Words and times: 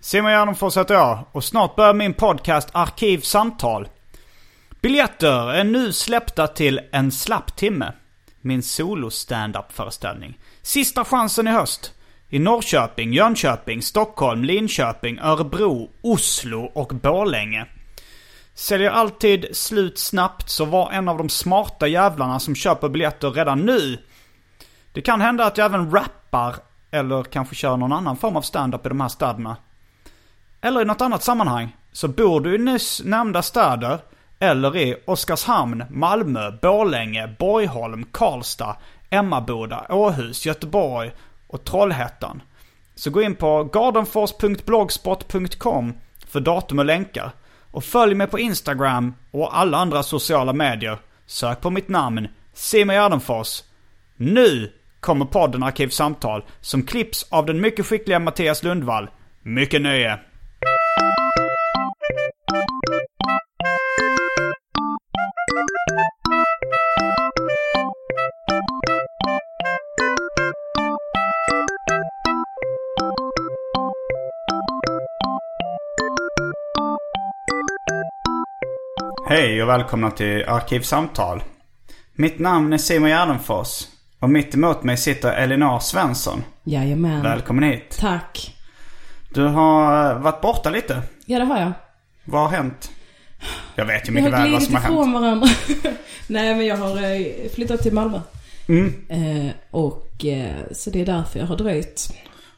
Simon 0.00 0.30
Gärdenfors 0.30 0.76
heter 0.76 0.94
jag 0.94 1.24
och 1.32 1.44
snart 1.44 1.76
börjar 1.76 1.94
min 1.94 2.14
podcast 2.14 2.68
Arkivsamtal. 2.72 3.88
Biljetter 4.80 5.52
är 5.52 5.64
nu 5.64 5.92
släppta 5.92 6.46
till 6.46 6.80
En 6.92 7.12
slapp 7.12 7.56
timme. 7.56 7.92
Min 8.40 8.62
solo 8.62 9.06
up 9.58 9.72
föreställning. 9.72 10.38
Sista 10.62 11.04
chansen 11.04 11.48
i 11.48 11.50
höst. 11.50 11.94
I 12.28 12.38
Norrköping, 12.38 13.12
Jönköping, 13.12 13.82
Stockholm, 13.82 14.44
Linköping, 14.44 15.18
Örebro, 15.18 15.90
Oslo 16.00 16.70
och 16.74 16.88
Borlänge. 16.88 17.66
Säljer 18.54 18.90
alltid 18.90 19.46
slut 19.52 19.98
snabbt 19.98 20.50
så 20.50 20.64
var 20.64 20.90
en 20.90 21.08
av 21.08 21.18
de 21.18 21.28
smarta 21.28 21.86
jävlarna 21.86 22.40
som 22.40 22.54
köper 22.54 22.88
biljetter 22.88 23.30
redan 23.30 23.60
nu. 23.60 23.98
Det 24.92 25.02
kan 25.02 25.20
hända 25.20 25.44
att 25.44 25.58
jag 25.58 25.64
även 25.64 25.90
rappar 25.90 26.56
eller 26.90 27.22
kanske 27.22 27.54
kör 27.54 27.76
någon 27.76 27.92
annan 27.92 28.16
form 28.16 28.36
av 28.36 28.42
stand-up 28.42 28.86
i 28.86 28.88
de 28.88 29.00
här 29.00 29.08
städerna. 29.08 29.56
Eller 30.60 30.82
i 30.82 30.84
något 30.84 31.00
annat 31.00 31.22
sammanhang. 31.22 31.76
Så 31.92 32.08
bor 32.08 32.40
du 32.40 32.54
i 32.54 32.58
nyss 32.58 33.02
nämnda 33.04 33.42
städer 33.42 33.98
eller 34.38 34.76
i 34.76 34.96
Oskarshamn, 35.04 35.84
Malmö, 35.90 36.50
Borlänge, 36.62 37.34
Borgholm, 37.38 38.06
Karlstad, 38.12 38.76
Emmaboda, 39.10 39.86
Åhus, 39.88 40.46
Göteborg 40.46 41.10
och 41.46 41.64
Trollhättan. 41.64 42.42
Så 42.94 43.10
gå 43.10 43.22
in 43.22 43.34
på 43.34 43.64
gardenfors.blogspot.com 43.64 45.94
för 46.26 46.40
datum 46.40 46.78
och 46.78 46.84
länkar. 46.84 47.30
Och 47.70 47.84
följ 47.84 48.14
mig 48.14 48.26
på 48.26 48.38
Instagram 48.38 49.14
och 49.30 49.58
alla 49.58 49.78
andra 49.78 50.02
sociala 50.02 50.52
medier. 50.52 50.98
Sök 51.26 51.60
på 51.60 51.70
mitt 51.70 51.88
namn, 51.88 52.28
Simon 52.52 52.96
Gärdenfors. 52.96 53.62
Nu 54.16 54.72
kommer 55.00 55.24
podden 55.24 55.62
Arkivsamtal 55.62 56.44
som 56.60 56.82
klipps 56.82 57.26
av 57.30 57.46
den 57.46 57.60
mycket 57.60 57.86
skickliga 57.86 58.18
Mattias 58.18 58.62
Lundvall. 58.62 59.10
Mycket 59.42 59.82
nöje! 59.82 60.18
Hej 79.30 79.62
och 79.62 79.68
välkomna 79.68 80.10
till 80.10 80.44
Arkivsamtal. 80.48 81.42
Mitt 82.14 82.38
namn 82.38 82.72
är 82.72 82.78
Simon 82.78 83.08
Gärdenfors. 83.08 83.86
Och 84.18 84.30
mitt 84.30 84.54
emot 84.54 84.82
mig 84.82 84.96
sitter 84.96 85.32
Elinor 85.32 85.78
Svensson. 85.78 86.44
Jajamän. 86.64 87.22
Välkommen 87.22 87.64
hit. 87.64 87.96
Tack. 88.00 88.54
Du 89.34 89.44
har 89.44 90.10
eh, 90.10 90.20
varit 90.20 90.40
borta 90.40 90.70
lite. 90.70 91.02
Ja, 91.26 91.38
det 91.38 91.44
har 91.44 91.60
jag. 91.60 91.72
Vad 92.24 92.40
har 92.42 92.48
hänt? 92.48 92.90
Jag 93.74 93.84
vet 93.84 94.08
ju 94.08 94.12
Vi 94.12 94.20
mycket 94.22 94.38
har 94.38 94.44
väl 94.44 94.52
vad 94.52 94.62
som 94.62 94.74
har 94.74 94.82
hänt. 94.82 94.92
ifrån 94.92 95.12
varandra. 95.12 95.48
Nej, 96.26 96.54
men 96.54 96.66
jag 96.66 96.76
har 96.76 96.96
eh, 96.96 97.50
flyttat 97.54 97.82
till 97.82 97.92
Malmö. 97.92 98.20
Mm. 98.68 98.94
Eh, 99.08 99.52
och 99.70 100.24
eh, 100.24 100.56
så 100.72 100.90
det 100.90 101.00
är 101.00 101.06
därför 101.06 101.38
jag 101.38 101.46
har 101.46 101.56
dröjt. 101.56 102.08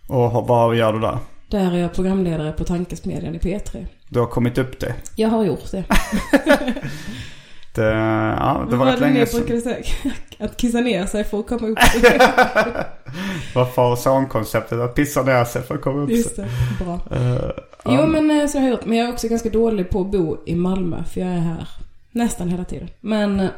Och 0.08 0.48
vad 0.48 0.76
gör 0.76 0.92
du 0.92 1.00
där? 1.00 1.18
Där 1.48 1.72
är 1.72 1.78
jag 1.78 1.94
programledare 1.94 2.52
på 2.52 2.64
Tankesmedjan 2.64 3.34
i 3.34 3.38
P3. 3.38 3.86
Du 4.12 4.20
har 4.20 4.26
kommit 4.26 4.58
upp 4.58 4.80
det. 4.80 4.94
Jag 5.16 5.28
har 5.28 5.44
gjort 5.44 5.70
det. 5.70 5.84
det 7.74 7.84
ja, 7.84 8.66
det 8.70 8.76
var 8.76 8.84
Vad 8.84 8.88
rätt 8.94 9.00
länge 9.00 9.26
sedan. 9.26 9.40
brukade 9.40 9.60
säga? 9.60 9.84
Att 10.38 10.56
kissa 10.56 10.80
ner 10.80 11.06
sig 11.06 11.24
för 11.24 11.38
att 11.40 11.46
komma 11.48 11.66
upp. 11.68 11.78
Vad 13.54 13.74
far 13.74 13.92
och 13.92 13.98
son-konceptet. 13.98 14.78
Att 14.78 14.94
pissa 14.94 15.22
ner 15.22 15.44
sig 15.44 15.62
för 15.62 15.74
att 15.74 15.80
komma 15.80 16.02
upp 16.02 16.10
Just 16.10 16.36
sig. 16.36 16.44
det, 16.78 16.84
bra. 16.84 17.00
Eh, 17.18 17.50
Jo, 17.84 18.06
men 18.06 18.30
eh, 18.30 18.46
så 18.46 18.58
har 18.58 18.64
jag 18.64 18.70
gjort. 18.70 18.84
Men 18.86 18.98
jag 18.98 19.08
är 19.08 19.12
också 19.12 19.28
ganska 19.28 19.48
dålig 19.50 19.90
på 19.90 20.00
att 20.00 20.06
bo 20.10 20.36
i 20.46 20.54
Malmö. 20.54 21.04
För 21.04 21.20
jag 21.20 21.30
är 21.30 21.38
här 21.38 21.68
nästan 22.10 22.48
hela 22.48 22.64
tiden. 22.64 22.88
Men, 23.00 23.40
eh, 23.40 23.48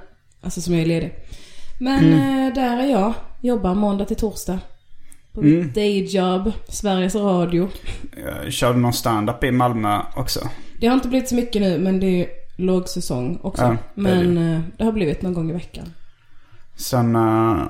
alltså 0.42 0.60
som 0.60 0.72
jag 0.74 0.82
är 0.82 0.86
ledig. 0.86 1.14
Men 1.80 1.98
Mm. 2.12 2.54
där 2.54 2.76
är 2.82 2.90
jag. 2.90 3.12
Jobbar 3.40 3.74
måndag 3.74 4.04
till 4.04 4.16
torsdag. 4.16 4.58
På 5.34 5.41
Mm. 5.41 5.60
mitt 5.60 5.75
dayjob, 5.75 6.53
Sveriges 6.69 7.15
Radio. 7.15 7.69
eh, 8.16 8.50
Kör 8.50 8.72
du 8.75 8.78
någon 8.81 8.93
stand-up 8.93 9.44
i 9.44 9.50
Malmö 9.50 10.00
också? 10.16 10.41
Det 10.81 10.87
har 10.87 10.94
inte 10.94 11.09
blivit 11.09 11.28
så 11.28 11.34
mycket 11.34 11.62
nu, 11.62 11.78
men 11.78 12.00
det 12.00 12.06
är 12.22 12.26
lågsäsong 12.56 13.38
också. 13.43 13.62
Ja, 13.62 13.69
det 13.70 13.78
men 13.94 14.34
det. 14.34 14.41
eh, 14.54 14.60
det 14.78 14.84
har 14.84 14.93
blivit 14.93 15.22
någon 15.22 15.34
gång 15.34 15.50
i 15.50 15.53
veckan. 15.53 15.93
Sen 16.76 17.15
eh, 17.16 17.20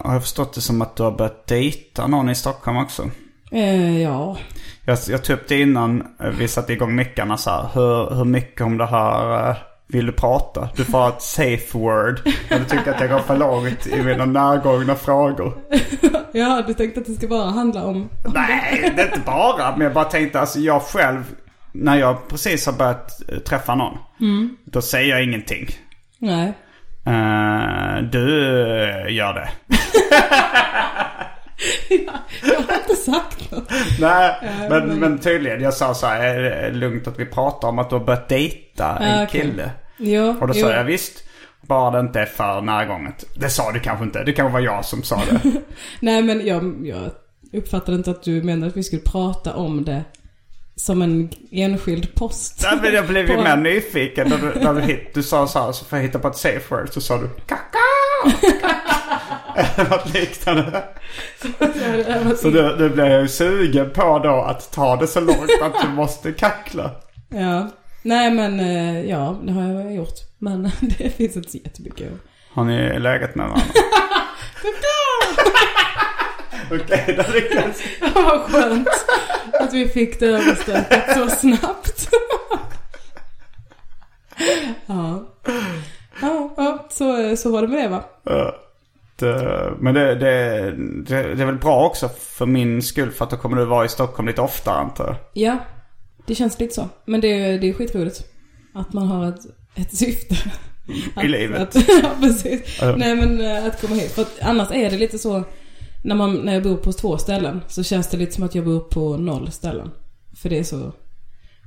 har 0.04 0.12
jag 0.12 0.22
förstått 0.22 0.54
det 0.54 0.60
som 0.60 0.82
att 0.82 0.96
du 0.96 1.02
har 1.02 1.12
börjat 1.12 1.46
dejta 1.46 2.06
någon 2.06 2.30
i 2.30 2.34
Stockholm 2.34 2.76
också. 2.78 3.10
Eh, 3.50 4.00
ja, 4.02 4.36
Jag, 4.84 4.98
jag 5.08 5.24
tog 5.24 5.34
upp 5.34 5.48
det 5.48 5.60
innan 5.60 6.06
eh, 6.20 6.30
vi 6.38 6.48
satte 6.48 6.72
igång 6.72 6.94
mickarna 6.94 7.36
så 7.36 7.50
här. 7.50 7.68
Hur, 7.74 8.14
hur 8.16 8.24
mycket 8.24 8.60
om 8.60 8.78
det 8.78 8.86
här 8.86 9.56
vill 9.92 10.06
du 10.06 10.12
prata? 10.12 10.68
Du 10.76 10.84
får 10.84 10.98
ha 10.98 11.08
ett 11.08 11.22
safe 11.22 11.78
word. 11.78 12.20
Du 12.48 12.64
tycker 12.64 12.94
att 12.94 13.00
jag 13.00 13.10
går 13.10 13.18
för 13.18 13.36
långt 13.36 13.86
i 13.86 14.02
mina 14.02 14.24
närgångna 14.24 14.94
frågor. 14.94 15.58
ja 16.32 16.64
du 16.66 16.74
tänkte 16.74 17.00
att 17.00 17.06
det 17.06 17.12
ska 17.12 17.28
bara 17.28 17.50
handla 17.50 17.84
om... 17.84 18.08
Nej, 18.34 18.92
det 18.96 19.02
är 19.02 19.06
inte 19.06 19.20
bara. 19.26 19.76
Men 19.76 19.80
jag 19.80 19.92
bara 19.92 20.04
tänkte 20.04 20.40
alltså 20.40 20.58
jag 20.58 20.82
själv. 20.82 21.22
När 21.72 21.96
jag 21.96 22.28
precis 22.28 22.66
har 22.66 22.72
börjat 22.72 23.30
eh, 23.30 23.38
träffa 23.38 23.74
någon. 23.74 23.98
Då 24.64 24.82
säger 24.82 25.10
jag 25.10 25.24
ingenting. 25.24 25.68
Nej. 26.18 26.52
Eh, 27.06 28.02
du 28.12 28.28
gör 29.08 29.34
det. 29.34 29.50
Jag 32.42 32.54
har 32.60 32.74
inte 32.76 32.96
sagt 32.96 33.50
något. 33.50 33.70
Nej, 34.00 34.34
men, 34.70 34.98
men 35.00 35.18
tydligen. 35.18 35.62
Jag 35.62 35.74
sa 35.74 35.94
så 35.94 36.06
här, 36.06 36.20
är 36.24 36.70
det 36.70 36.76
lugnt 36.76 37.06
att 37.06 37.18
vi 37.20 37.26
pratar 37.26 37.68
om 37.68 37.78
att 37.78 37.90
du 37.90 37.96
har 37.96 38.04
börjat 38.04 38.28
dejta 38.28 38.96
en 39.00 39.18
Ja, 39.18 39.24
okej. 39.24 39.40
kille? 39.40 39.70
Jo, 39.96 40.34
Och 40.40 40.48
då 40.48 40.54
sa 40.54 40.70
jag 40.72 40.84
visst. 40.84 41.24
Bara 41.66 41.90
det 41.90 42.00
inte 42.00 42.20
är 42.20 42.26
för 42.26 42.60
närgånget. 42.60 43.24
Det 43.36 43.50
sa 43.50 43.72
du 43.72 43.80
kanske 43.80 44.04
inte. 44.04 44.24
Det 44.24 44.32
kanske 44.32 44.52
var 44.52 44.60
jag 44.60 44.84
som 44.84 45.02
sa 45.02 45.22
det. 45.30 45.40
Nej 46.00 46.22
men 46.22 46.46
jag, 46.46 46.86
jag 46.86 47.10
uppfattade 47.52 47.96
inte 47.96 48.10
att 48.10 48.22
du 48.22 48.42
menade 48.42 48.66
att 48.66 48.76
vi 48.76 48.82
skulle 48.82 49.02
prata 49.02 49.54
om 49.54 49.84
det 49.84 50.04
som 50.76 51.02
en 51.02 51.30
enskild 51.50 52.14
post. 52.14 52.60
Nej, 52.70 52.78
men 52.82 52.94
jag 52.94 53.06
blev 53.06 53.30
ju 53.30 53.36
På- 53.36 53.42
mer 53.42 53.56
nyfiken 53.56 54.28
när 54.28 54.38
du, 54.38 54.60
när 54.64 54.74
du, 54.74 54.80
hit, 54.80 55.10
du 55.14 55.22
sa 55.22 55.46
så 55.46 55.58
här, 55.64 55.72
så 55.72 55.84
får 55.84 55.98
jag 55.98 56.04
hitta 56.06 56.18
på 56.18 56.28
ett 56.28 56.36
safe 56.36 56.74
word. 56.74 56.88
Så 56.92 57.00
sa 57.00 57.16
du 57.18 57.28
kaka. 57.46 57.78
Något 59.90 60.14
liknande. 60.14 60.84
Så 62.36 62.50
nu, 62.50 62.76
nu 62.78 62.88
blev 62.88 63.06
jag 63.06 63.20
ju 63.20 63.28
sugen 63.28 63.90
på 63.90 64.18
då 64.18 64.42
att 64.42 64.72
ta 64.72 64.96
det 64.96 65.06
så 65.06 65.20
långt 65.20 65.62
att 65.62 65.82
du 65.82 65.88
måste 65.88 66.32
kackla. 66.32 66.90
Ja. 67.28 67.70
Nej 68.02 68.30
men 68.30 68.60
eh, 68.60 69.10
ja, 69.10 69.40
det 69.42 69.52
har 69.52 69.62
jag 69.62 69.94
gjort. 69.94 70.14
Men 70.38 70.62
det 70.98 71.10
finns 71.10 71.36
inte 71.36 71.50
så 71.50 71.56
jättemycket. 71.56 72.12
Har 72.52 72.64
ni 72.64 72.98
legat 72.98 73.34
med 73.34 73.46
varandra? 73.46 73.66
Okej, 76.70 77.14
då 77.16 77.32
lyckades 77.32 77.82
Vad 78.14 78.40
skönt 78.40 78.88
att 79.60 79.72
vi 79.72 79.88
fick 79.88 80.20
det 80.20 80.26
överstökat 80.26 81.18
så 81.18 81.28
snabbt. 81.36 82.08
ja. 84.86 85.28
Ja, 86.20 86.54
ja 86.56 86.86
så, 86.90 87.36
så 87.36 87.50
var 87.52 87.62
det 87.62 87.68
med 87.68 87.82
det 87.82 87.88
va? 87.88 88.04
Det, 88.24 88.54
men 89.80 89.94
det, 89.94 90.14
det, 90.14 90.70
det, 91.06 91.34
det 91.34 91.42
är 91.42 91.46
väl 91.46 91.58
bra 91.58 91.86
också 91.86 92.08
för 92.08 92.46
min 92.46 92.82
skull 92.82 93.10
för 93.10 93.24
att 93.24 93.30
då 93.30 93.36
kommer 93.36 93.56
du 93.56 93.64
vara 93.64 93.84
i 93.84 93.88
Stockholm 93.88 94.28
lite 94.28 94.40
oftare 94.40 94.74
antar 94.74 95.04
jag. 95.06 95.16
Ja, 95.34 95.58
det 96.26 96.34
känns 96.34 96.60
lite 96.60 96.74
så. 96.74 96.88
Men 97.04 97.20
det, 97.20 97.28
är- 97.28 97.58
det 97.58 97.68
är 97.68 97.72
skitroligt. 97.72 98.22
Att 98.74 98.92
man 98.92 99.06
har 99.08 99.28
ett, 99.28 99.40
ett 99.74 99.96
syfte. 99.96 100.36
Att, 101.14 101.30
livet. 101.30 101.60
Att, 101.60 101.74
ja, 102.02 102.10
precis. 102.20 102.78
Ja. 102.80 102.96
Nej 102.96 103.16
men 103.16 103.40
eh, 103.40 103.66
att 103.66 103.80
komma 103.80 103.94
hit. 103.94 104.12
För 104.12 104.22
att 104.22 104.38
annars 104.42 104.70
är 104.72 104.90
det 104.90 104.98
lite 104.98 105.18
så, 105.18 105.44
när, 106.04 106.14
man, 106.14 106.34
när 106.34 106.54
jag 106.54 106.62
bor 106.62 106.76
på 106.76 106.92
två 106.92 107.18
ställen 107.18 107.60
så 107.68 107.82
känns 107.82 108.08
det 108.10 108.16
lite 108.16 108.32
som 108.32 108.44
att 108.44 108.54
jag 108.54 108.64
bor 108.64 108.80
på 108.80 109.16
noll 109.16 109.50
ställen. 109.50 109.90
För 110.36 110.48
det 110.48 110.58
är 110.58 110.62
så, 110.62 110.92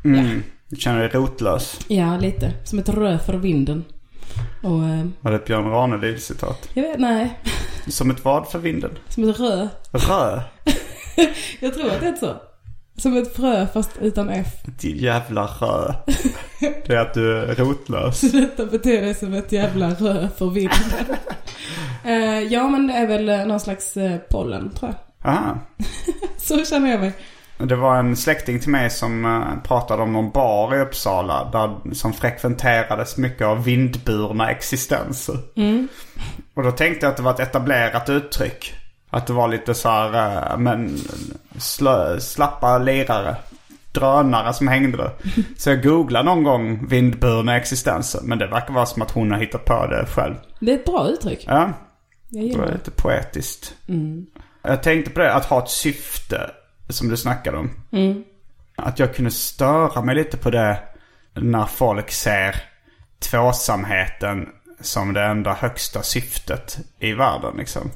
Mm. 0.06 0.44
Du 0.70 0.76
känner 0.76 1.00
dig 1.00 1.10
rotlös. 1.10 1.80
ja 1.88 2.18
lite. 2.18 2.54
Som 2.64 2.80
ett 2.80 2.90
rö 2.90 3.20
för 3.20 3.34
vinden. 3.38 3.84
Och 4.64 4.84
eh, 4.84 5.06
Var 5.22 5.32
det 5.32 5.38
ett 5.38 5.46
Björn 5.46 5.70
Ranelid-citat? 5.72 6.70
jag 6.74 6.84
vet, 6.84 7.00
nej. 7.00 7.40
Som 7.88 8.12
ett 8.12 8.26
vad 8.26 8.48
för 8.48 8.60
vinden? 8.60 8.92
Som 9.10 9.30
ett 9.30 9.40
rö. 9.40 9.68
Rö? 9.92 10.42
Jag 11.60 11.74
tror 11.74 11.92
att 11.92 12.00
det 12.00 12.08
är 12.08 12.16
så. 12.16 12.36
Som 12.98 13.18
ett 13.18 13.36
frö 13.36 13.68
fast 13.74 13.90
utan 14.02 14.30
F. 14.30 14.48
Din 14.82 14.98
jävla 14.98 15.46
rö. 15.46 15.94
Det 16.60 16.90
är 16.94 16.98
att 16.98 17.14
du 17.14 17.38
är 17.38 17.56
rotlös. 17.56 18.22
Detta 18.32 18.66
beter 18.66 19.02
dig 19.02 19.14
som 19.16 19.34
ett 19.34 19.52
jävla 19.52 19.90
rö 19.90 20.28
för 20.38 20.50
vinden. 20.50 20.80
Eh, 22.04 22.40
ja 22.40 22.68
men 22.68 22.88
det 22.88 22.94
är 22.94 23.08
väl 23.08 23.48
någon 23.48 23.60
slags 23.60 23.98
eh, 23.98 24.18
pollen 24.30 24.70
tror 24.70 24.94
jag. 25.22 25.32
Aha. 25.34 25.58
Så 26.38 26.66
känner 26.66 26.92
jag 26.92 27.00
mig. 27.00 27.14
Det 27.58 27.76
var 27.76 27.98
en 27.98 28.16
släkting 28.16 28.60
till 28.60 28.70
mig 28.70 28.90
som 28.90 29.26
eh, 29.26 29.64
pratade 29.64 30.04
om 30.04 30.14
någon 30.14 30.32
bar 30.32 30.76
i 30.76 30.80
Uppsala 30.80 31.50
där, 31.52 31.94
som 31.94 32.14
frekventerades 32.14 33.18
mycket 33.18 33.48
av 33.48 33.64
vindburna 33.64 34.52
existenser. 34.52 35.38
Och 36.54 36.64
då 36.64 36.72
tänkte 36.72 37.06
jag 37.06 37.12
att 37.12 37.18
det 37.18 37.24
var 37.24 37.32
ett 37.32 37.40
etablerat 37.40 38.10
uttryck. 38.10 38.74
Att 39.10 39.28
det 39.28 39.34
var 39.34 39.48
lite 39.48 39.74
så 39.74 39.90
här, 39.90 40.36
eh, 40.52 40.58
men 40.58 40.98
slö, 41.58 42.20
slappa 42.20 42.78
lirare. 42.78 43.36
Drönare 43.92 44.54
som 44.54 44.68
hängde 44.68 44.98
där. 44.98 45.12
Så 45.58 45.70
jag 45.70 45.84
googlade 45.84 46.26
någon 46.26 46.44
gång 46.44 46.88
vindburna 46.88 47.58
existenser. 47.58 48.20
Men 48.24 48.38
det 48.38 48.48
verkar 48.48 48.74
vara 48.74 48.86
som 48.86 49.02
att 49.02 49.12
hon 49.12 49.32
har 49.32 49.40
hittat 49.40 49.66
på 49.66 49.88
det 49.88 50.06
själv. 50.06 50.36
Det 50.60 50.72
är 50.72 50.76
ett 50.76 50.86
bra 50.86 51.08
uttryck. 51.08 51.44
Ja, 51.48 51.74
Jag 52.30 52.52
det 52.52 52.58
var 52.58 52.72
lite 52.72 52.92
poetiskt. 52.92 53.74
Jag 54.62 54.84
tänkte 54.84 55.12
på 55.12 55.20
det, 55.20 55.34
att 55.34 55.46
ha 55.46 55.64
ett 55.64 55.70
syfte. 55.70 56.52
Som 56.90 57.08
du 57.10 57.18
snackade 57.18 57.58
om. 57.58 57.70
Att 58.76 59.00
jag 59.00 59.16
kunde 59.16 59.32
störa 59.32 60.02
mig 60.02 60.16
lite 60.16 60.38
på 60.38 60.50
det 60.50 60.80
när 61.34 61.66
folk 61.66 62.12
ser 62.12 62.56
tvåsamheten 63.20 64.48
som 64.82 65.14
det 65.14 65.24
enda 65.24 65.54
högsta 65.54 66.04
syftet 66.04 66.78
i 67.00 67.14
världen 67.14 67.54
liksom. 67.58 67.92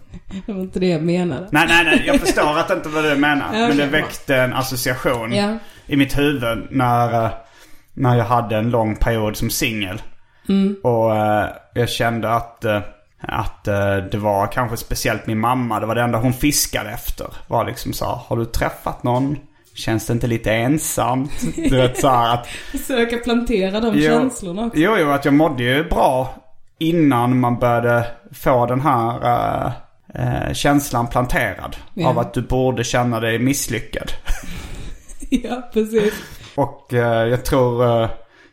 Det 0.46 0.54
var 0.54 0.62
inte 0.62 0.80
det 0.80 0.88
jag 0.88 1.02
menade. 1.04 1.48
Nej, 1.52 1.66
nej, 1.68 1.86
nej. 1.86 2.04
Jag 2.08 2.20
förstår 2.20 2.58
att 2.60 2.68
det 2.68 2.74
inte 2.74 2.90
var 2.90 3.04
det 3.04 3.10
du 3.10 3.16
menar. 3.20 3.46
Ja, 3.54 3.68
Men 3.68 3.78
det 3.78 3.86
väckte 3.86 4.36
en 4.36 4.54
association 4.54 5.34
Ja. 5.34 5.58
i 5.88 5.96
mitt 5.98 6.18
huvud 6.18 6.68
när, 6.72 7.26
eh, 7.26 7.32
när 7.94 8.18
jag 8.18 8.26
hade 8.26 8.58
en 8.58 8.70
lång 8.70 8.96
period 8.96 9.38
som 9.38 9.50
singel. 9.50 10.02
Mm. 10.50 10.76
Och 10.84 11.16
eh, 11.16 11.50
jag 11.74 11.90
kände 11.90 12.32
att, 12.34 12.66
eh, 12.66 12.80
att 13.22 13.68
eh, 13.68 13.98
det 13.98 14.18
var 14.18 14.48
kanske 14.48 14.78
speciellt 14.78 15.28
min 15.28 15.40
mamma. 15.40 15.80
Det 15.80 15.86
var 15.86 15.96
det 15.96 16.02
enda 16.02 16.18
hon 16.18 16.34
fiskade 16.34 16.90
efter. 16.90 17.28
Var 17.48 17.66
liksom 17.66 17.94
så 17.94 18.06
här, 18.06 18.20
har 18.28 18.38
du 18.38 18.46
träffat 18.46 19.04
någon? 19.04 19.38
Känns 19.74 20.08
det 20.08 20.14
inte 20.14 20.28
lite 20.28 20.54
ensamt? 20.54 21.32
Du 21.56 21.78
vet 21.78 21.98
så 21.98 22.10
här 22.10 22.34
att... 22.34 22.48
Försöka 22.72 23.18
plantera 23.18 23.80
de 23.80 23.92
Jo. 23.96 24.02
känslorna 24.10 24.66
också. 24.66 24.80
Jo, 24.80 24.96
jo, 25.00 25.10
att 25.10 25.26
jag 25.26 25.34
mådde 25.34 25.64
ju 25.64 25.84
bra 25.90 26.34
innan 26.80 27.40
man 27.40 27.60
började 27.60 28.06
få 28.32 28.66
den 28.66 28.82
här 28.82 29.26
eh, 29.26 29.72
eh, 30.14 30.54
känslan 30.54 31.08
planterad. 31.08 31.76
Ja. 31.94 32.08
Av 32.08 32.20
att 32.20 32.34
du 32.34 32.42
borde 32.42 32.84
känna 32.84 33.20
dig 33.20 33.40
misslyckad. 33.40 34.12
Ja, 35.32 35.70
precis. 35.74 36.14
Och 36.56 36.94
eh, 36.94 37.28
jag 37.28 37.46
tror 37.46 38.04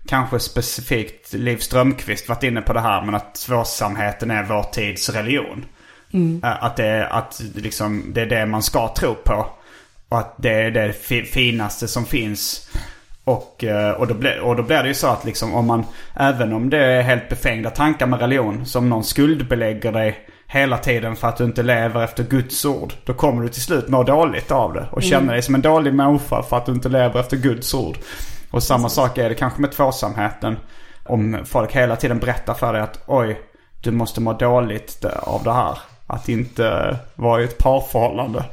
kanske 0.08 0.38
specifikt 0.40 1.32
Liv 1.32 1.56
Strömquist 1.56 2.28
varit 2.28 2.42
inne 2.42 2.60
på 2.62 2.72
det 2.72 2.80
här. 2.80 3.02
Men 3.02 3.14
att 3.14 3.34
tvåsamheten 3.34 4.30
är 4.30 4.42
vår 4.42 4.62
tids 4.62 5.08
religion. 5.10 5.64
Eh, 6.44 6.64
att, 6.64 6.76
det, 6.76 6.86
är- 6.86 7.12
att 7.12 7.42
liksom, 7.54 8.04
det 8.14 8.20
är 8.20 8.26
det 8.26 8.46
man 8.46 8.62
ska 8.62 8.94
tro 8.94 9.14
på. 9.14 9.46
Och 10.08 10.18
att 10.18 10.34
det 10.38 10.52
är 10.52 10.70
det 10.70 10.92
fi- 10.92 11.24
finaste 11.24 11.88
som 11.88 12.06
finns. 12.06 12.68
Och, 13.24 13.64
eh, 13.64 13.90
och, 13.90 14.06
då 14.06 14.14
blir, 14.14 14.40
och 14.40 14.56
då 14.56 14.62
blir 14.62 14.82
det 14.82 14.88
ju 14.88 14.94
så 14.94 15.06
att 15.06 15.24
liksom 15.24 15.54
om 15.54 15.66
man, 15.66 15.84
även 16.14 16.52
om 16.52 16.70
det 16.70 16.78
är 16.84 17.02
helt 17.02 17.28
befängda 17.28 17.70
tankar 17.70 18.06
med 18.06 18.20
religion, 18.20 18.66
som 18.66 18.88
någon 18.88 19.04
skuldbelägger 19.04 19.92
dig 19.92 20.18
hela 20.46 20.78
tiden 20.78 21.16
för 21.16 21.28
att 21.28 21.36
du 21.36 21.44
inte 21.44 21.62
lever 21.62 22.04
efter 22.04 22.24
Guds 22.24 22.64
ord. 22.64 22.92
Då 23.04 23.14
kommer 23.14 23.42
du 23.42 23.48
till 23.48 23.62
slut 23.62 23.88
må 23.88 24.02
dåligt 24.02 24.50
av 24.50 24.72
det 24.72 24.86
och 24.92 25.02
känna 25.02 25.32
dig 25.32 25.42
som 25.42 25.54
en 25.54 25.62
dålig 25.62 25.94
människa 25.94 26.42
för 26.42 26.56
att 26.56 26.66
du 26.66 26.72
inte 26.72 26.88
lever 26.88 27.20
efter 27.20 27.36
Guds 27.36 27.74
ord. 27.74 27.96
Och 28.50 28.62
samma 28.62 28.88
sak 28.88 29.18
är 29.18 29.28
det 29.28 29.34
kanske 29.34 29.60
med 29.60 29.72
tvåsamheten. 29.72 30.56
Om 31.04 31.38
folk 31.44 31.72
hela 31.72 31.96
tiden 31.96 32.18
berättar 32.18 32.54
för 32.54 32.72
dig 32.72 32.82
att 32.82 33.02
oj, 33.06 33.40
du 33.80 33.90
måste 33.90 34.20
må 34.20 34.32
dåligt 34.32 35.04
av 35.04 35.42
det 35.44 35.52
här. 35.52 35.78
Att 36.06 36.28
inte 36.28 36.96
vara 37.14 37.40
i 37.40 37.44
ett 37.44 37.58
parförhållande. 37.58 38.44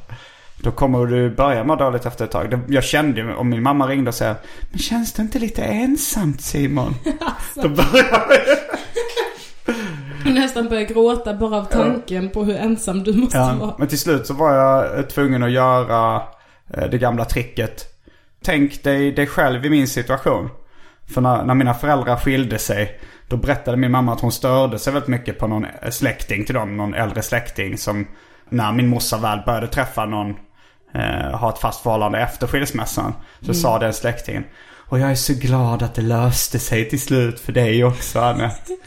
Då 0.57 0.71
kommer 0.71 1.05
du 1.05 1.35
börja 1.35 1.63
må 1.63 1.75
dåligt 1.75 2.05
efter 2.05 2.25
ett 2.25 2.31
tag. 2.31 2.59
Jag 2.67 2.83
kände 2.83 3.21
ju, 3.21 3.35
om 3.35 3.49
min 3.49 3.63
mamma 3.63 3.87
ringde 3.87 4.09
och 4.09 4.15
sa 4.15 4.35
Men 4.69 4.79
känns 4.79 5.13
det 5.13 5.21
inte 5.21 5.39
lite 5.39 5.61
ensamt 5.63 6.41
Simon? 6.41 6.95
Då 7.55 7.69
börjar 7.69 8.05
jag... 8.11 8.21
Nästan 10.33 10.69
börjar 10.69 10.83
gråta 10.83 11.33
bara 11.33 11.57
av 11.57 11.65
tanken 11.65 12.29
på 12.29 12.43
hur 12.43 12.55
ensam 12.55 13.03
du 13.03 13.13
måste 13.13 13.37
Ja, 13.37 13.55
vara. 13.59 13.73
men 13.77 13.87
till 13.87 13.99
slut 13.99 14.27
så 14.27 14.33
var 14.33 14.53
jag 14.53 14.97
eh, 14.99 15.05
tvungen 15.05 15.43
att 15.43 15.51
göra 15.51 16.15
eh, 16.73 16.89
det 16.91 16.97
gamla 16.97 17.25
tricket. 17.25 17.85
Tänk 18.43 18.83
dig 18.83 19.11
dig 19.11 19.27
själv 19.27 19.65
i 19.65 19.69
min 19.69 19.87
situation. 19.87 20.49
För 21.13 21.21
när, 21.21 21.43
när 21.43 21.53
mina 21.53 21.73
föräldrar 21.73 22.17
skilde 22.17 22.59
sig, 22.59 22.99
då 23.27 23.37
berättade 23.37 23.77
min 23.77 23.91
mamma 23.91 24.13
att 24.13 24.21
hon 24.21 24.31
störde 24.31 24.79
sig 24.79 24.93
väldigt 24.93 25.09
mycket 25.09 25.39
på 25.39 25.47
någon 25.47 25.65
släkting 25.89 26.45
till 26.45 26.55
dem. 26.55 26.77
Någon 26.77 26.93
äldre 26.93 27.21
släkting 27.21 27.77
som, 27.77 28.07
när 28.49 28.71
min 28.71 28.87
morsa 28.87 29.17
väl 29.17 29.39
började 29.45 29.67
träffa 29.67 30.05
någon, 30.05 30.35
eh, 30.93 31.39
ha 31.39 31.49
ett 31.49 31.59
fast 31.59 31.83
förhållande 31.83 32.19
efter 32.19 32.47
skilsmässan. 32.47 33.13
Så 33.41 33.53
sa 33.53 33.79
den 33.79 33.93
släktingen. 33.93 34.43
Och 34.89 34.99
jag 34.99 35.11
är 35.11 35.15
så 35.15 35.33
glad 35.33 35.83
att 35.83 35.95
det 35.95 36.01
löste 36.01 36.59
sig 36.59 36.89
till 36.89 37.01
slut 37.01 37.39
för 37.39 37.51
dig 37.53 37.83
också 37.83 38.19
Anette. 38.19 38.77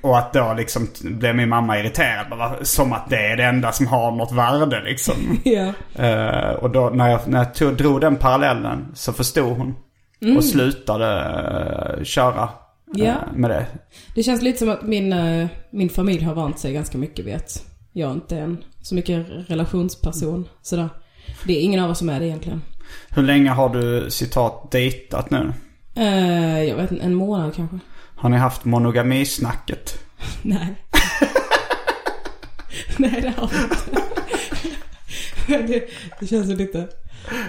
Och 0.00 0.18
att 0.18 0.32
då 0.32 0.54
liksom 0.56 0.88
blev 1.02 1.36
min 1.36 1.48
mamma 1.48 1.78
irriterad. 1.78 2.30
Bara, 2.30 2.64
som 2.64 2.92
att 2.92 3.10
det 3.10 3.16
är 3.26 3.36
det 3.36 3.44
enda 3.44 3.72
som 3.72 3.86
har 3.86 4.10
något 4.10 4.32
värde 4.32 4.82
liksom. 4.84 5.14
Ja. 5.44 5.72
Eh, 6.04 6.50
och 6.50 6.70
då 6.70 6.90
när 6.90 7.08
jag, 7.08 7.20
när 7.28 7.38
jag 7.38 7.54
tog, 7.54 7.76
drog 7.76 8.00
den 8.00 8.16
parallellen 8.16 8.86
så 8.94 9.12
förstod 9.12 9.56
hon. 9.56 9.74
Och 10.36 10.44
slutade 10.44 11.06
eh, 11.98 12.04
köra 12.04 12.42
eh, 12.42 12.48
Ja. 13.04 13.14
med 13.34 13.50
det. 13.50 13.66
Det 14.14 14.22
känns 14.22 14.42
lite 14.42 14.58
som 14.58 14.68
att 14.68 14.82
min, 14.82 15.12
eh, 15.12 15.46
min 15.70 15.88
familj 15.88 16.24
har 16.24 16.34
vant 16.34 16.58
sig 16.58 16.72
ganska 16.72 16.98
mycket 16.98 17.24
vid 17.26 17.34
att 17.34 17.66
jag 17.92 18.12
inte 18.12 18.36
är 18.36 18.42
en 18.42 18.64
så 18.82 18.94
mycket 18.94 19.26
relationsperson. 19.46 20.48
Sådär. 20.62 20.88
Det 21.44 21.52
är 21.58 21.62
ingen 21.62 21.84
av 21.84 21.90
oss 21.90 21.98
som 21.98 22.08
är 22.08 22.20
det 22.20 22.26
egentligen. 22.26 22.62
Hur 23.10 23.22
länge 23.22 23.50
har 23.50 23.68
du 23.68 24.10
citat 24.10 24.70
dejtat 24.70 25.30
nu? 25.30 25.52
Eh, 25.94 26.62
jag 26.62 26.76
vet 26.76 26.92
inte, 26.92 27.04
en 27.04 27.14
månad 27.14 27.54
kanske. 27.54 27.78
Har 28.16 28.28
ni 28.28 28.36
haft 28.36 28.64
monogamisnacket? 28.64 29.98
Nej. 30.42 30.74
Nej, 32.96 33.20
det 33.20 33.28
har 33.40 33.50
jag 33.52 33.62
inte. 33.62 34.02
Det, 35.46 35.88
det 36.20 36.26
känns 36.26 36.46
lite, 36.46 36.88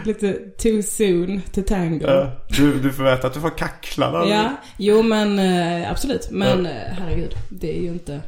lite 0.06 0.34
too 0.34 0.84
soon 0.84 1.42
to 1.54 1.62
tango. 1.68 2.08
Du, 2.50 2.80
du 2.80 2.94
får 2.94 3.04
veta 3.04 3.28
att 3.28 3.34
du 3.34 3.42
får 3.42 3.58
kackla 3.58 4.12
där. 4.12 4.32
Ja, 4.32 4.52
jo 4.78 5.02
men 5.04 5.40
eh, 5.40 5.92
absolut. 5.92 6.28
Men 6.32 6.66
eh, 6.66 6.72
herregud, 6.72 7.36
det 7.50 7.78
är 7.78 7.82
ju 7.82 7.88
inte... 7.88 8.22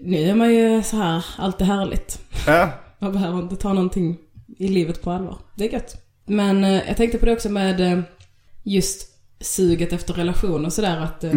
Nu 0.00 0.16
är 0.16 0.34
man 0.34 0.54
ju 0.54 0.82
så 0.82 0.96
här, 0.96 1.24
allt 1.38 1.60
är 1.60 1.64
härligt. 1.64 2.18
Ja. 2.46 2.70
Man 2.98 3.12
behöver 3.12 3.38
inte 3.38 3.56
ta 3.56 3.72
någonting 3.72 4.18
i 4.58 4.68
livet 4.68 5.02
på 5.02 5.10
allvar. 5.10 5.38
Det 5.56 5.68
är 5.68 5.72
gött. 5.72 5.96
Men 6.26 6.64
eh, 6.64 6.82
jag 6.86 6.96
tänkte 6.96 7.18
på 7.18 7.26
det 7.26 7.32
också 7.32 7.48
med 7.48 7.80
eh, 7.80 8.00
just 8.62 9.08
suget 9.40 9.92
efter 9.92 10.14
relation 10.14 10.64
och 10.64 10.72
sådär 10.72 10.96
att 10.96 11.24
eh, 11.24 11.32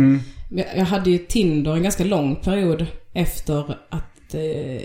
jag, 0.50 0.66
jag 0.76 0.86
hade 0.86 1.10
ju 1.10 1.18
Tinder 1.18 1.76
en 1.76 1.84
ganska 1.84 2.04
lång 2.04 2.36
period 2.36 2.86
efter 3.14 3.78
att, 3.90 4.34
eh, 4.34 4.82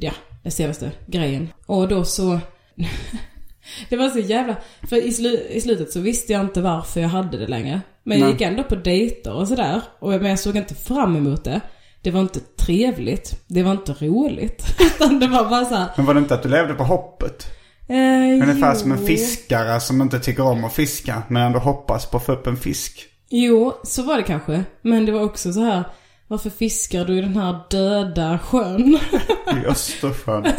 ja, 0.00 0.12
den 0.42 0.52
senaste 0.52 0.92
grejen. 1.06 1.48
Och 1.66 1.88
då 1.88 2.04
så, 2.04 2.40
det 3.88 3.96
var 3.96 4.08
så 4.08 4.18
jävla, 4.18 4.56
för 4.88 4.96
i, 4.96 5.12
slu, 5.12 5.38
i 5.50 5.60
slutet 5.60 5.92
så 5.92 6.00
visste 6.00 6.32
jag 6.32 6.42
inte 6.42 6.60
varför 6.60 7.00
jag 7.00 7.08
hade 7.08 7.38
det 7.38 7.46
längre. 7.46 7.80
Men 8.02 8.18
jag 8.18 8.24
Nej. 8.24 8.32
gick 8.32 8.40
ändå 8.40 8.62
på 8.62 8.74
dejter 8.74 9.34
och 9.34 9.48
sådär. 9.48 9.80
Och 9.98 10.10
men 10.10 10.24
jag 10.24 10.38
såg 10.38 10.56
inte 10.56 10.74
fram 10.74 11.16
emot 11.16 11.44
det. 11.44 11.60
Det 12.06 12.12
var 12.12 12.20
inte 12.20 12.40
trevligt. 12.40 13.40
Det 13.46 13.62
var 13.62 13.72
inte 13.72 13.92
roligt. 13.92 14.64
Utan 14.80 15.20
det 15.20 15.26
var 15.28 15.50
bara 15.50 15.64
så 15.64 15.74
här, 15.74 15.88
Men 15.96 16.06
var 16.06 16.14
det 16.14 16.20
inte 16.20 16.34
att 16.34 16.42
du 16.42 16.48
levde 16.48 16.74
på 16.74 16.84
hoppet? 16.84 17.46
eh, 17.88 17.96
Ungefär 18.42 18.74
jo. 18.74 18.80
som 18.80 18.92
en 18.92 19.06
fiskare 19.06 19.80
som 19.80 20.02
inte 20.02 20.20
tycker 20.20 20.42
om 20.42 20.64
att 20.64 20.72
fiska 20.72 21.22
men 21.28 21.42
ändå 21.42 21.58
hoppas 21.58 22.06
på 22.06 22.16
att 22.16 22.26
få 22.26 22.32
upp 22.32 22.46
en 22.46 22.56
fisk. 22.56 23.04
Jo, 23.30 23.72
så 23.82 24.02
var 24.02 24.16
det 24.16 24.22
kanske. 24.22 24.64
Men 24.82 25.06
det 25.06 25.12
var 25.12 25.20
också 25.22 25.52
så 25.52 25.60
här 25.60 25.84
varför 26.26 26.50
fiskar 26.50 27.04
du 27.04 27.18
i 27.18 27.20
den 27.20 27.36
här 27.36 27.60
döda 27.70 28.38
sjön? 28.38 28.98
I 29.62 29.66
Östersjön. 29.66 30.42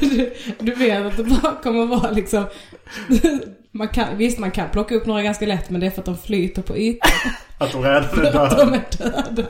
du, 0.00 0.32
du 0.58 0.74
vet 0.74 1.06
att 1.06 1.16
det 1.16 1.24
bara 1.24 1.54
kommer 1.62 1.86
vara 1.86 2.10
liksom... 2.10 2.44
Man 3.72 3.88
kan, 3.88 4.16
visst, 4.16 4.38
man 4.38 4.50
kan 4.50 4.70
plocka 4.70 4.94
upp 4.94 5.06
några 5.06 5.22
ganska 5.22 5.46
lätt, 5.46 5.70
men 5.70 5.80
det 5.80 5.86
är 5.86 5.90
för 5.90 6.00
att 6.00 6.06
de 6.06 6.18
flyter 6.18 6.62
på 6.62 6.76
ytan. 6.76 7.10
Att 7.58 7.72
de 7.72 7.82
redan 7.82 8.04
är 8.04 8.16
döda. 8.16 8.64
de 8.64 8.72
är 8.74 8.82
döda. 8.98 9.48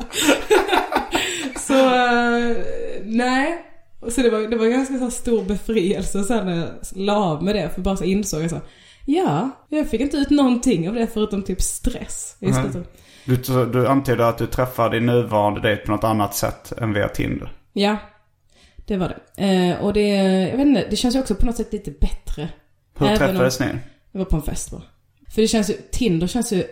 så, 1.58 1.74
eh, 1.74 2.56
nej. 3.04 3.64
Så 4.08 4.20
det 4.22 4.30
var, 4.30 4.38
det 4.38 4.56
var 4.56 4.66
ganska 4.66 4.98
så 4.98 5.10
stor 5.10 5.44
befrielse 5.44 6.22
sen 6.24 6.46
när 6.46 6.56
jag 6.56 6.68
la 6.94 7.16
av 7.16 7.44
med 7.44 7.54
det. 7.54 7.70
För 7.74 7.80
bara 7.80 7.96
så 7.96 8.04
insåg 8.04 8.42
jag 8.42 8.50
så 8.50 8.60
ja, 9.06 9.50
jag 9.68 9.88
fick 9.90 10.00
inte 10.00 10.16
ut 10.16 10.30
någonting 10.30 10.88
av 10.88 10.94
det 10.94 11.06
förutom 11.06 11.42
typ 11.42 11.60
stress. 11.62 12.36
I 12.40 12.52
slutet. 12.52 12.96
Du, 13.24 13.66
du 13.66 13.86
antyder 13.86 14.24
att 14.24 14.38
du 14.38 14.46
träffar 14.46 14.90
din 14.90 15.06
nuvarande 15.06 15.60
dejt 15.60 15.82
på 15.82 15.92
något 15.92 16.04
annat 16.04 16.34
sätt 16.34 16.72
än 16.72 16.92
via 16.92 17.08
Tinder. 17.08 17.52
Ja, 17.72 17.96
det 18.86 18.96
var 18.96 19.08
det. 19.36 19.44
Eh, 19.44 19.84
och 19.84 19.92
det, 19.92 20.08
jag 20.48 20.56
vet 20.56 20.66
inte, 20.66 20.86
det 20.90 20.96
känns 20.96 21.14
ju 21.16 21.20
också 21.20 21.34
på 21.34 21.46
något 21.46 21.56
sätt 21.56 21.72
lite 21.72 21.90
bättre. 21.90 22.48
Hur 22.98 23.06
Även 23.06 23.18
träffades 23.18 23.60
om- 23.60 23.66
ni? 23.66 23.72
Det 24.12 24.18
var 24.18 24.24
på 24.24 24.36
en 24.36 24.42
fest 24.42 24.70
bara. 24.70 24.82
För 25.34 25.42
det 25.42 25.48
känns 25.48 25.70
ju, 25.70 25.74
Tinder 25.92 26.26
känns 26.26 26.52
ju, 26.52 26.64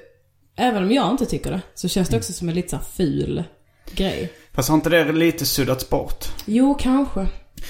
även 0.57 0.83
om 0.83 0.93
jag 0.93 1.11
inte 1.11 1.27
tycker 1.27 1.51
det, 1.51 1.61
så 1.75 1.89
känns 1.89 2.09
det 2.09 2.17
också 2.17 2.33
som 2.33 2.49
en 2.49 2.55
lite 2.55 2.69
så 2.69 2.77
här 2.77 2.85
ful 2.85 3.45
grej. 3.95 4.33
Fast 4.53 4.69
har 4.69 4.77
inte 4.77 4.91
det 4.91 5.13
lite 5.13 5.47
suddats 5.47 5.89
bort? 5.91 6.25
Jo, 6.45 6.75
kanske. 6.75 7.27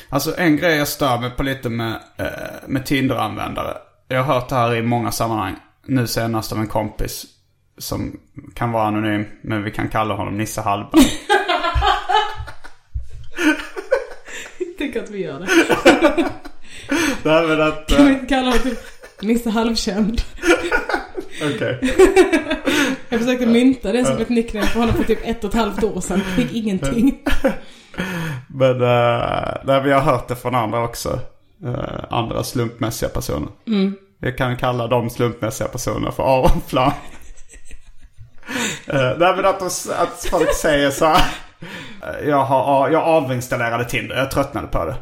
Alltså 0.09 0.39
en 0.39 0.57
grej 0.57 0.77
jag 0.77 0.89
stör 0.89 1.19
mig 1.19 1.31
på 1.31 1.43
lite 1.43 1.69
med, 1.69 1.93
eh, 2.17 2.27
med 2.67 2.87
Tinder-användare. 2.87 3.77
Jag 4.09 4.23
har 4.23 4.35
hört 4.35 4.49
det 4.49 4.55
här 4.55 4.77
i 4.77 4.83
många 4.83 5.13
sammanhang. 5.13 5.57
Nu 5.87 6.07
senast 6.07 6.53
av 6.53 6.59
en 6.59 6.67
kompis 6.67 7.27
som 7.79 8.21
kan 8.55 8.73
vara 8.73 8.87
anonym, 8.87 9.25
men 9.43 9.63
vi 9.63 9.71
kan 9.71 9.89
kalla 9.89 10.15
honom 10.15 10.39
Nisse 10.39 10.61
Hallberg. 10.61 11.03
Tänk 14.79 14.97
att 14.97 15.11
vi 15.11 15.23
gör 15.23 15.41
det. 15.41 15.47
det 17.23 17.31
här 17.31 17.47
med 17.47 17.61
att... 17.61 17.89
Kan 17.89 18.05
vi 18.07 18.11
Eh, 18.13 18.15
inte 18.15 18.27
kalla 18.27 18.47
honom 18.47 18.63
typ 18.63 18.98
Nisse 19.23 19.51
Halvkänd? 19.51 20.21
Okej. 21.55 21.79
Jag 23.09 23.21
försökte 23.21 23.47
mynta 23.47 23.93
det 23.93 24.05
som 24.05 24.17
ett 24.19 24.29
nickname 24.29 24.67
för 24.67 24.81
honom 24.81 24.95
för 24.95 25.05
typ 25.05 25.19
ett 25.25 25.45
och 25.45 25.51
ett 25.51 25.61
halvt 25.61 25.85
år 25.85 26.01
sedan. 26.01 26.21
Fick 26.21 26.53
ingenting. 26.53 27.19
Men, 28.49 28.83
uh, 28.83 29.55
nej, 29.65 29.83
vi 29.85 29.93
har 29.93 30.01
hört 30.01 30.29
det 30.29 30.37
från 30.37 30.55
andra 30.55 30.85
också. 30.85 31.21
Eh, 31.65 32.05
andra 32.11 32.45
slumpmässiga 32.45 33.09
personer. 33.09 33.49
Vi 34.21 34.33
kan 34.33 34.57
kalla 34.57 34.87
de 34.87 35.11
slumpmässiga 35.11 35.69
personerna 35.69 36.13
för 36.13 36.23
avflam. 36.23 36.93
uh, 38.95 38.95
nej 39.19 39.37
men 39.37 39.45
att, 39.47 39.59
de- 39.59 39.93
att 39.99 40.27
folk 40.31 40.55
säger 40.55 40.91
så 40.91 41.05
här. 41.05 41.25
Jag, 42.27 42.45
har, 42.45 42.89
jag 42.91 43.03
avinstallerade 43.03 43.85
Tinder, 43.85 44.17
jag 44.17 44.31
tröttnade 44.31 44.67
på 44.67 44.85
det. 44.85 44.97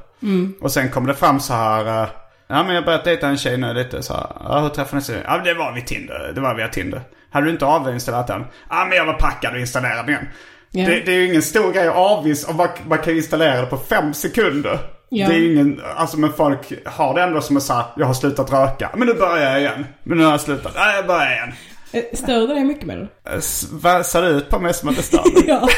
Och 0.60 0.70
sen 0.72 0.90
kom 0.90 1.06
det 1.06 1.14
fram 1.14 1.40
så 1.40 1.54
här. 1.54 2.02
eh, 2.02 2.08
ja 2.48 2.62
men 2.62 2.74
jag 2.74 2.84
börjat 2.84 3.04
dejta 3.04 3.28
en 3.28 3.36
tjej 3.38 3.56
nu 3.56 3.74
lite 3.74 4.02
så 4.02 4.12
här. 4.12 4.26
Ja, 4.44 4.58
hur 4.60 4.68
träffades 4.68 5.08
ni? 5.08 5.16
Ja 5.24 5.38
det 5.38 5.54
var 5.54 5.72
vid 5.72 5.86
Tinder, 5.86 6.32
det 6.34 6.40
var 6.40 6.54
via 6.54 6.68
Tinder. 6.68 7.02
Hade 7.30 7.46
du 7.46 7.52
inte 7.52 7.66
avinstallerat 7.66 8.26
den? 8.26 8.44
Ja 8.70 8.84
men 8.88 8.96
jag 8.98 9.04
var 9.06 9.14
packad 9.14 9.54
och 9.54 9.60
installerade 9.60 10.12
den. 10.12 10.28
Ja. 10.70 10.86
Det, 10.88 11.00
det 11.00 11.12
är 11.12 11.16
ju 11.16 11.26
ingen 11.26 11.42
stor 11.42 11.72
grej 11.72 11.88
att 11.88 11.96
avinstallera. 11.96 12.56
Man, 12.58 12.88
man 12.88 12.98
kan 12.98 13.16
installera 13.16 13.60
det 13.60 13.66
på 13.66 13.76
fem 13.76 14.14
sekunder. 14.14 14.78
Ja. 15.08 15.28
Det 15.28 15.34
är 15.34 15.38
ju 15.38 15.52
ingen, 15.54 15.80
alltså 15.96 16.18
men 16.18 16.32
folk 16.32 16.72
har 16.84 17.14
det 17.14 17.22
ändå 17.22 17.40
som 17.40 17.56
att 17.56 17.62
säga 17.62 17.84
jag 17.96 18.06
har 18.06 18.14
slutat 18.14 18.52
röka. 18.52 18.90
Men 18.96 19.08
nu 19.08 19.14
börjar 19.14 19.50
jag 19.50 19.60
igen. 19.60 19.86
Men 20.02 20.18
nu 20.18 20.24
har 20.24 20.30
jag 20.30 20.40
slutat. 20.40 20.72
Nej 20.76 20.96
jag 20.96 21.06
börjar 21.06 21.32
igen. 21.32 21.52
Eh, 21.92 22.02
Störde 22.18 22.54
det 22.54 22.64
mycket 22.64 22.84
med 22.86 22.98
det? 22.98 23.32
Eh, 23.34 24.02
Ser 24.02 24.22
det 24.22 24.28
ut 24.28 24.50
på 24.50 24.58
mig 24.58 24.74
som 24.74 24.88
att 24.88 24.96
det 24.96 25.02
stör? 25.02 25.22
Ja. 25.46 25.68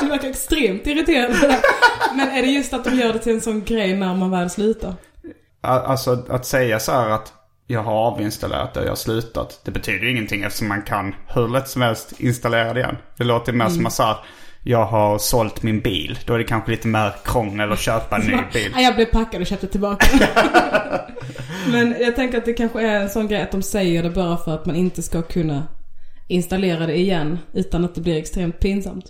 Du 0.00 0.08
verkar 0.08 0.28
extremt 0.28 0.86
irriterad 0.86 1.40
på 1.40 1.46
det. 1.46 1.60
Men 2.16 2.28
är 2.28 2.42
det 2.42 2.48
just 2.48 2.72
att 2.72 2.84
de 2.84 2.90
gör 2.94 3.12
det 3.12 3.18
till 3.18 3.32
en 3.32 3.40
sån 3.40 3.64
grej 3.64 3.96
när 3.96 4.14
man 4.14 4.30
väl 4.30 4.50
slutar? 4.50 4.94
Alltså 5.60 6.24
att 6.28 6.46
säga 6.46 6.80
så 6.80 6.92
här 6.92 7.10
att 7.10 7.32
jag 7.66 7.82
har 7.82 8.12
avinstallerat 8.12 8.74
det, 8.74 8.82
jag 8.82 8.88
har 8.88 8.96
slutat. 8.96 9.60
Det 9.64 9.70
betyder 9.70 10.00
ju 10.00 10.10
ingenting 10.10 10.42
eftersom 10.42 10.68
man 10.68 10.82
kan 10.82 11.14
hur 11.26 11.48
lätt 11.48 11.68
som 11.68 11.82
helst 11.82 12.20
installera 12.20 12.74
det 12.74 12.80
igen. 12.80 12.96
Det 13.16 13.24
låter 13.24 13.52
mer 13.52 13.68
som 13.68 13.86
att 13.86 13.92
säga 13.92 14.16
jag 14.62 14.84
har 14.84 15.18
sålt 15.18 15.62
min 15.62 15.80
bil. 15.80 16.18
Då 16.26 16.34
är 16.34 16.38
det 16.38 16.44
kanske 16.44 16.70
lite 16.70 16.88
mer 16.88 17.12
krångel 17.24 17.72
att 17.72 17.80
köpa 17.80 18.16
en 18.16 18.26
ny 18.26 18.36
bil. 18.52 18.72
Ja, 18.74 18.80
jag 18.80 18.94
blev 18.94 19.06
packad 19.06 19.40
och 19.40 19.46
köpte 19.46 19.66
tillbaka 19.66 20.06
Men 21.72 21.96
jag 22.00 22.16
tänker 22.16 22.38
att 22.38 22.44
det 22.44 22.52
kanske 22.52 22.82
är 22.82 23.00
en 23.00 23.10
sån 23.10 23.28
grej 23.28 23.42
att 23.42 23.50
de 23.50 23.62
säger 23.62 24.02
det 24.02 24.10
bara 24.10 24.36
för 24.36 24.54
att 24.54 24.66
man 24.66 24.76
inte 24.76 25.02
ska 25.02 25.22
kunna 25.22 25.62
installera 26.28 26.86
det 26.86 26.98
igen 26.98 27.38
utan 27.52 27.84
att 27.84 27.94
det 27.94 28.00
blir 28.00 28.18
extremt 28.18 28.60
pinsamt. 28.60 29.04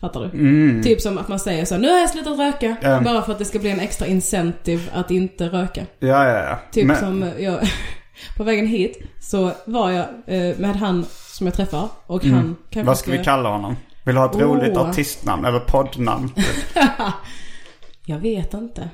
Fattar 0.00 0.30
du? 0.32 0.82
Typ 0.82 1.00
som 1.00 1.18
att 1.18 1.28
man 1.28 1.38
säger 1.40 1.64
så 1.64 1.78
nu 1.78 1.88
har 1.88 1.98
jag 1.98 2.10
slutat 2.10 2.38
röka. 2.38 2.76
Ja. 2.82 3.00
Bara 3.00 3.22
för 3.22 3.32
att 3.32 3.38
det 3.38 3.44
ska 3.44 3.58
bli 3.58 3.70
en 3.70 3.80
extra 3.80 4.06
incentive 4.06 4.82
att 4.92 5.10
inte 5.10 5.46
röka. 5.48 5.86
Ja, 5.98 6.24
ja, 6.28 6.44
ja. 6.44 6.58
Typ 6.72 6.86
Men- 6.86 6.96
som 6.96 7.30
jag, 7.38 7.60
på 8.36 8.44
vägen 8.44 8.66
hit 8.66 8.98
så 9.20 9.52
var 9.64 9.90
jag 9.90 10.06
eh, 10.26 10.58
med 10.58 10.76
han 10.76 11.04
som 11.36 11.46
jag 11.46 11.54
träffar 11.54 11.88
och 12.06 12.24
han 12.24 12.30
kanske 12.70 12.78
Mm. 12.80 12.86
Vad 12.86 12.98
ska 12.98 13.10
vi 13.10 13.24
kalla 13.24 13.48
honom? 13.48 13.76
Vill 14.04 14.14
du 14.14 14.20
ha 14.20 14.30
ett 14.30 14.36
Åh. 14.36 14.42
roligt 14.42 14.76
artistnamn 14.76 15.44
eller 15.44 15.60
poddnamn? 15.60 16.32
Jag 18.06 18.18
vet 18.18 18.54
inte. 18.54 18.88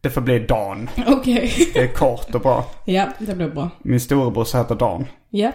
Det 0.00 0.10
får 0.10 0.20
bli 0.20 0.38
Dan. 0.38 0.90
Okej. 1.06 1.52
Det 1.74 1.80
är 1.80 1.86
kort 1.94 2.34
och 2.34 2.40
bra. 2.40 2.64
ja, 2.84 3.08
det 3.18 3.34
blev 3.34 3.54
bra. 3.54 3.70
Min 3.82 4.00
storebror 4.00 4.56
heter 4.58 4.74
Dan. 4.74 5.06
Ja. 5.30 5.52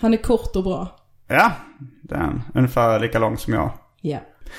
Han 0.00 0.12
är 0.14 0.18
kort 0.18 0.56
och 0.56 0.64
bra. 0.64 0.88
Ja, 1.28 1.52
den. 2.02 2.42
Ungefär 2.54 3.00
lika 3.00 3.18
lång 3.18 3.38
som 3.38 3.52
jag. 3.54 3.70
Ja. 4.06 4.18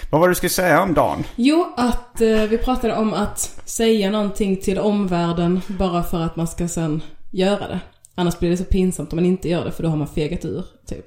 Vad 0.10 0.22
var 0.22 0.28
det 0.28 0.32
du 0.32 0.36
skulle 0.36 0.50
säga 0.50 0.82
om 0.82 0.94
Dan? 0.94 1.24
Jo, 1.36 1.74
att 1.78 2.22
eh, 2.22 2.44
vi 2.44 2.58
pratade 2.58 2.96
om 2.96 3.14
att 3.14 3.40
säga 3.66 4.12
någonting 4.12 4.58
till 4.58 4.80
omvärlden 4.80 5.62
bara 5.68 6.04
för 6.04 6.22
att 6.22 6.36
man 6.36 6.48
ska 6.48 6.68
sen 6.68 7.04
göra 7.32 7.68
det. 7.68 7.80
Annars 8.16 8.40
blir 8.40 8.50
det 8.50 8.58
så 8.58 8.64
pinsamt 8.64 9.14
om 9.14 9.18
man 9.18 9.26
inte 9.26 9.50
gör 9.50 9.66
det 9.66 9.72
för 9.72 9.84
då 9.84 9.90
har 9.90 9.98
man 9.98 10.08
fegat 10.08 10.46
ur, 10.46 10.66
typ. 10.88 11.06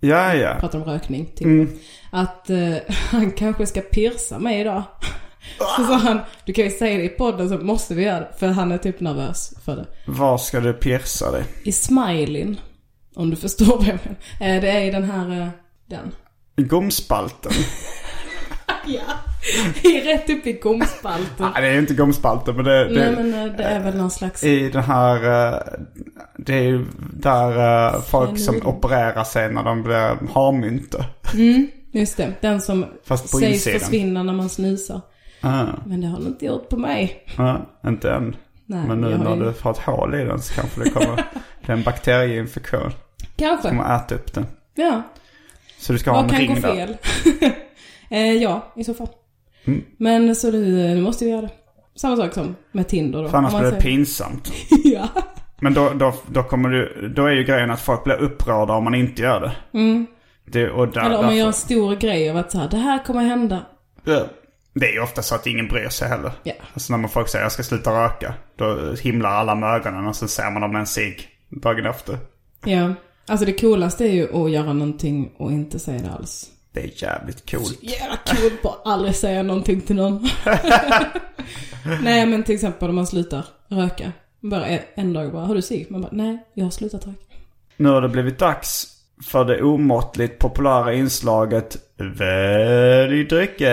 Ja, 0.00 0.34
ja. 0.34 0.56
Pratar 0.60 0.78
om 0.78 0.84
rökning, 0.84 1.32
typ. 1.36 1.70
Att 2.10 2.50
eh, 2.50 2.74
han 3.10 3.30
kanske 3.30 3.66
ska 3.66 3.80
pierca 3.80 4.38
mig 4.38 4.60
idag. 4.60 4.82
Så 5.76 5.84
sa 5.84 5.94
han, 5.94 6.20
du 6.44 6.52
kan 6.52 6.64
ju 6.64 6.70
säga 6.70 6.98
det 6.98 7.04
i 7.04 7.08
podden 7.08 7.48
så 7.48 7.58
måste 7.58 7.94
vi 7.94 8.02
göra 8.02 8.20
det. 8.20 8.32
För 8.38 8.46
han 8.46 8.72
är 8.72 8.78
typ 8.78 9.00
nervös 9.00 9.54
för 9.64 9.76
det. 9.76 9.86
Var 10.06 10.38
ska 10.38 10.60
du 10.60 10.72
pierca 10.72 11.30
dig? 11.30 11.44
I 11.64 11.72
smileyn, 11.72 12.60
om 13.14 13.30
du 13.30 13.36
förstår 13.36 13.76
vad 13.76 13.86
jag 13.86 13.98
menar. 14.04 14.56
Eh, 14.56 14.62
det 14.62 14.70
är 14.70 14.80
i 14.80 14.90
den 14.90 15.10
här, 15.10 15.40
eh, 15.40 15.48
den. 15.86 16.12
Gomspalten? 16.56 17.52
Ja, 18.86 19.02
rätt 20.04 20.30
upp 20.30 20.46
i 20.46 20.52
gomspalten. 20.52 21.50
Nej, 21.54 21.62
det 21.62 21.68
är 21.68 21.78
inte 21.78 21.94
gomspalten 21.94 22.56
men 22.56 22.64
det, 22.64 22.84
det 22.88 22.94
Nej 23.00 23.24
men 23.24 23.48
eh, 23.50 23.56
det 23.56 23.62
är 23.64 23.80
väl 23.80 23.96
någon 23.96 24.10
slags... 24.10 24.44
I 24.44 24.70
den 24.70 24.82
här, 24.82 25.16
eh, 25.16 25.58
det 26.38 26.54
är 26.54 26.62
ju 26.62 26.84
där 27.12 27.84
eh, 27.94 28.00
folk 28.02 28.38
som 28.38 28.66
opererar 28.66 29.24
sig 29.24 29.52
när 29.52 29.62
de 29.62 29.82
blir 29.82 30.32
harmynte. 30.34 31.04
Just 31.92 32.16
det, 32.16 32.32
den 32.40 32.60
som 32.60 32.84
Fast 33.04 33.32
på 33.32 33.38
sägs 33.38 33.52
insidan. 33.52 33.80
försvinna 33.80 34.22
när 34.22 34.32
man 34.32 34.48
snusar. 34.48 35.00
Ah, 35.40 35.64
Men 35.86 36.00
det 36.00 36.06
har 36.06 36.18
den 36.18 36.26
inte 36.26 36.44
gjort 36.46 36.68
på 36.68 36.76
mig. 36.76 37.24
ah, 37.36 37.56
inte 37.86 38.10
än. 38.12 38.36
Nej, 38.66 38.84
Men 38.88 39.00
nu 39.00 39.16
har 39.16 39.24
när 39.24 39.36
ju- 39.36 39.44
du 39.44 39.52
får 39.52 39.70
ett 39.70 39.78
hål 39.78 40.14
i 40.14 40.24
den 40.24 40.42
så 40.42 40.54
kanske 40.54 40.80
det 40.84 40.90
kommer 40.90 41.14
bli 41.64 41.74
en 41.74 41.82
bakterieinfektion. 41.82 42.92
Kanske. 43.36 43.68
Kommer 43.68 43.96
äta 43.96 44.14
upp 44.14 44.34
den. 44.34 44.46
Ja. 44.74 45.02
Så 45.84 45.92
du 45.92 45.98
ska 45.98 46.10
ha 46.10 46.22
Vad 46.22 46.30
en 46.32 46.36
kan 46.36 46.46
gå 46.46 46.52
ring 46.54 46.62
där. 46.62 46.74
fel? 46.76 46.96
eh, 48.10 48.32
ja, 48.32 48.72
i 48.76 48.84
så 48.84 48.94
fall. 48.94 49.08
Mm. 49.64 49.84
Men 49.98 50.36
så 50.36 50.50
nu, 50.50 50.64
nu 50.94 51.00
måste 51.00 51.24
vi 51.24 51.30
göra 51.30 51.40
det. 51.42 51.50
Samma 51.96 52.16
sak 52.16 52.34
som 52.34 52.56
med 52.72 52.88
Tinder 52.88 53.22
då. 53.22 53.28
För 53.28 53.38
annars 53.38 53.58
blir 53.60 53.70
det 53.70 53.80
pinsamt. 53.80 54.52
ja. 54.84 55.08
Men 55.60 55.74
då, 55.74 55.90
då, 55.94 56.14
då 56.26 56.42
kommer 56.42 56.68
du, 56.68 57.08
då 57.16 57.26
är 57.26 57.32
ju 57.32 57.44
grejen 57.44 57.70
att 57.70 57.80
folk 57.80 58.04
blir 58.04 58.14
upprörda 58.14 58.72
om 58.72 58.84
man 58.84 58.94
inte 58.94 59.22
gör 59.22 59.40
det. 59.40 59.52
det 60.44 60.70
och 60.70 60.88
där, 60.88 61.00
Mm. 61.00 61.06
Eller 61.06 61.18
om 61.18 61.24
man 61.24 61.24
därför- 61.24 61.38
gör 61.38 61.46
en 61.46 61.52
stor 61.52 61.96
grej 61.96 62.30
av 62.30 62.36
att 62.36 62.50
så 62.52 62.58
här, 62.58 62.68
det 62.68 62.76
här 62.76 63.04
kommer 63.04 63.22
hända. 63.22 63.66
Ja. 64.04 64.26
Det 64.74 64.86
är 64.88 64.92
ju 64.92 65.00
ofta 65.00 65.22
så 65.22 65.34
att 65.34 65.46
ingen 65.46 65.68
bryr 65.68 65.88
sig 65.88 66.08
heller. 66.08 66.32
Ja. 66.42 66.52
Alltså 66.74 66.92
när 66.92 66.98
man 66.98 67.10
folk 67.10 67.28
säger 67.28 67.44
jag 67.44 67.52
ska 67.52 67.62
sluta 67.62 68.04
röka. 68.04 68.34
Då 68.58 68.92
himlar 69.02 69.30
alla 69.30 69.54
med 69.54 69.68
ögonen 69.68 70.06
och 70.06 70.16
så 70.16 70.28
ser 70.28 70.50
man 70.50 70.62
dem 70.62 70.72
med 70.72 70.80
en 70.80 70.86
cigg 70.86 71.28
dagen 71.62 71.86
efter. 71.86 72.18
Ja. 72.64 72.94
Alltså 73.26 73.46
det 73.46 73.52
coolaste 73.52 74.04
är 74.04 74.12
ju 74.12 74.44
att 74.44 74.50
göra 74.50 74.72
någonting 74.72 75.32
och 75.36 75.52
inte 75.52 75.78
säga 75.78 76.02
det 76.02 76.10
alls. 76.10 76.50
Det 76.72 76.80
är 76.80 77.02
jävligt 77.02 77.50
coolt. 77.50 77.78
Jävla 77.82 78.16
kul 78.16 78.50
på 78.62 78.68
att 78.68 78.86
aldrig 78.86 79.14
säga 79.14 79.42
någonting 79.42 79.80
till 79.80 79.96
någon. 79.96 80.28
nej 82.02 82.26
men 82.26 82.42
till 82.42 82.54
exempel 82.54 82.88
om 82.88 82.94
man 82.94 83.06
slutar 83.06 83.44
röka. 83.68 84.12
Bara 84.40 84.66
en 84.94 85.12
dag 85.12 85.32
bara, 85.32 85.44
har 85.44 85.54
du 85.54 85.62
cigg? 85.62 85.86
Man 85.90 86.02
bara, 86.02 86.12
nej, 86.12 86.38
jag 86.54 86.64
har 86.64 86.70
slutat 86.70 87.06
röka. 87.06 87.18
Nu 87.76 87.88
har 87.88 88.02
det 88.02 88.08
blivit 88.08 88.38
dags 88.38 88.86
för 89.22 89.44
det 89.44 89.62
omåttligt 89.62 90.38
populära 90.38 90.94
inslaget 90.94 91.76
Välj 91.96 93.24
drycken. 93.24 93.68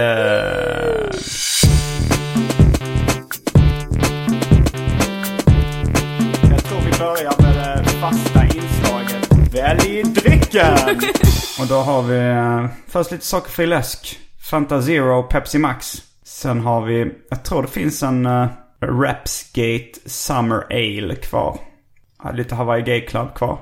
Jag 6.49 6.63
tror 6.63 6.79
vi 6.85 6.99
börjar 6.99 7.41
med 7.41 7.83
det 7.83 7.89
fasta 7.89 8.40
inslaget 9.61 9.87
Välj 9.87 10.03
drycken! 10.03 10.77
Och 11.59 11.67
då 11.67 11.75
har 11.75 12.01
vi 12.01 12.17
eh, 12.17 12.65
först 12.87 13.11
lite 13.11 13.25
sockerfri 13.25 13.67
läsk. 13.67 14.19
Fanta 14.49 14.81
Zero 14.81 15.23
Pepsi 15.23 15.57
Max. 15.57 16.03
Sen 16.23 16.59
har 16.59 16.81
vi, 16.81 17.11
jag 17.29 17.43
tror 17.43 17.61
det 17.61 17.67
finns 17.67 18.03
en 18.03 18.25
uh, 18.25 18.47
Rapsgate 18.81 20.09
Summer 20.09 20.63
Ale 20.69 21.15
kvar. 21.15 21.59
Ja, 22.23 22.31
lite 22.31 22.55
Hawaii 22.55 22.81
Gay 22.81 23.01
Club 23.01 23.33
kvar. 23.35 23.59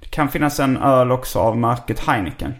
Det 0.00 0.08
kan 0.08 0.28
finnas 0.28 0.60
en 0.60 0.76
öl 0.76 1.12
också 1.12 1.38
av 1.38 1.56
märket 1.56 2.00
Heineken. 2.00 2.54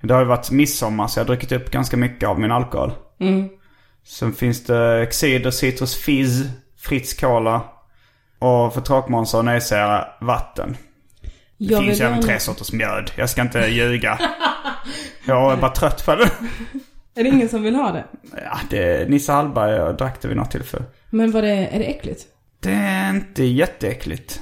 Det 0.00 0.14
har 0.14 0.20
ju 0.20 0.26
varit 0.26 0.50
midsommar 0.50 1.06
så 1.06 1.18
jag 1.18 1.24
har 1.24 1.28
druckit 1.28 1.52
upp 1.52 1.70
ganska 1.70 1.96
mycket 1.96 2.28
av 2.28 2.40
min 2.40 2.52
alkohol. 2.52 2.92
Sen 4.06 4.32
finns 4.32 4.64
det 4.64 5.12
Cider, 5.12 5.50
Citrus 5.50 5.96
Fizz, 5.96 6.42
Fritz 6.78 7.14
Cola 7.14 7.62
och 8.38 8.74
för 8.74 8.80
tråkmånsar 8.80 9.38
och 9.38 9.44
nejsägare 9.44 10.04
vatten. 10.20 10.76
Det 11.66 11.72
Jag 11.72 11.84
finns 11.84 12.00
även 12.00 12.22
tre 12.22 12.40
sorters 12.40 12.72
mjöd. 12.72 13.10
Jag 13.16 13.30
ska 13.30 13.42
inte 13.42 13.58
ljuga. 13.58 14.18
Jag 15.24 15.52
är 15.52 15.56
bara 15.56 15.70
trött 15.70 16.06
på 16.06 16.16
det. 16.16 16.30
Är 17.14 17.24
det 17.24 17.28
ingen 17.28 17.48
som 17.48 17.62
vill 17.62 17.74
ha 17.74 17.92
det? 17.92 18.04
Ja, 18.36 18.58
det 18.70 19.08
Nisse 19.08 19.32
Hallberg 19.32 19.80
och 19.80 19.96
drack 19.96 20.22
det 20.22 20.28
vid 20.28 20.36
något 20.36 20.50
tillfälle. 20.50 20.84
Men 21.10 21.30
vad 21.30 21.44
det, 21.44 21.50
är 21.50 21.78
det 21.78 21.84
äckligt? 21.84 22.22
Det 22.60 22.72
är 22.72 23.10
inte 23.10 23.44
jätteäckligt. 23.44 24.40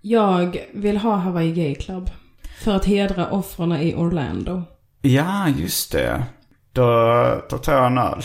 Jag 0.00 0.66
vill 0.72 0.96
ha 0.96 1.16
Hawaii 1.16 1.52
Gay 1.52 1.74
Club. 1.74 2.10
För 2.60 2.76
att 2.76 2.84
hedra 2.84 3.30
offren 3.30 3.72
i 3.72 3.94
Orlando. 3.94 4.62
Ja, 5.00 5.48
just 5.48 5.92
det. 5.92 6.22
Då, 6.72 6.84
då 7.50 7.58
tar 7.58 7.72
jag 7.72 7.86
en 7.86 7.98
öl. 7.98 8.22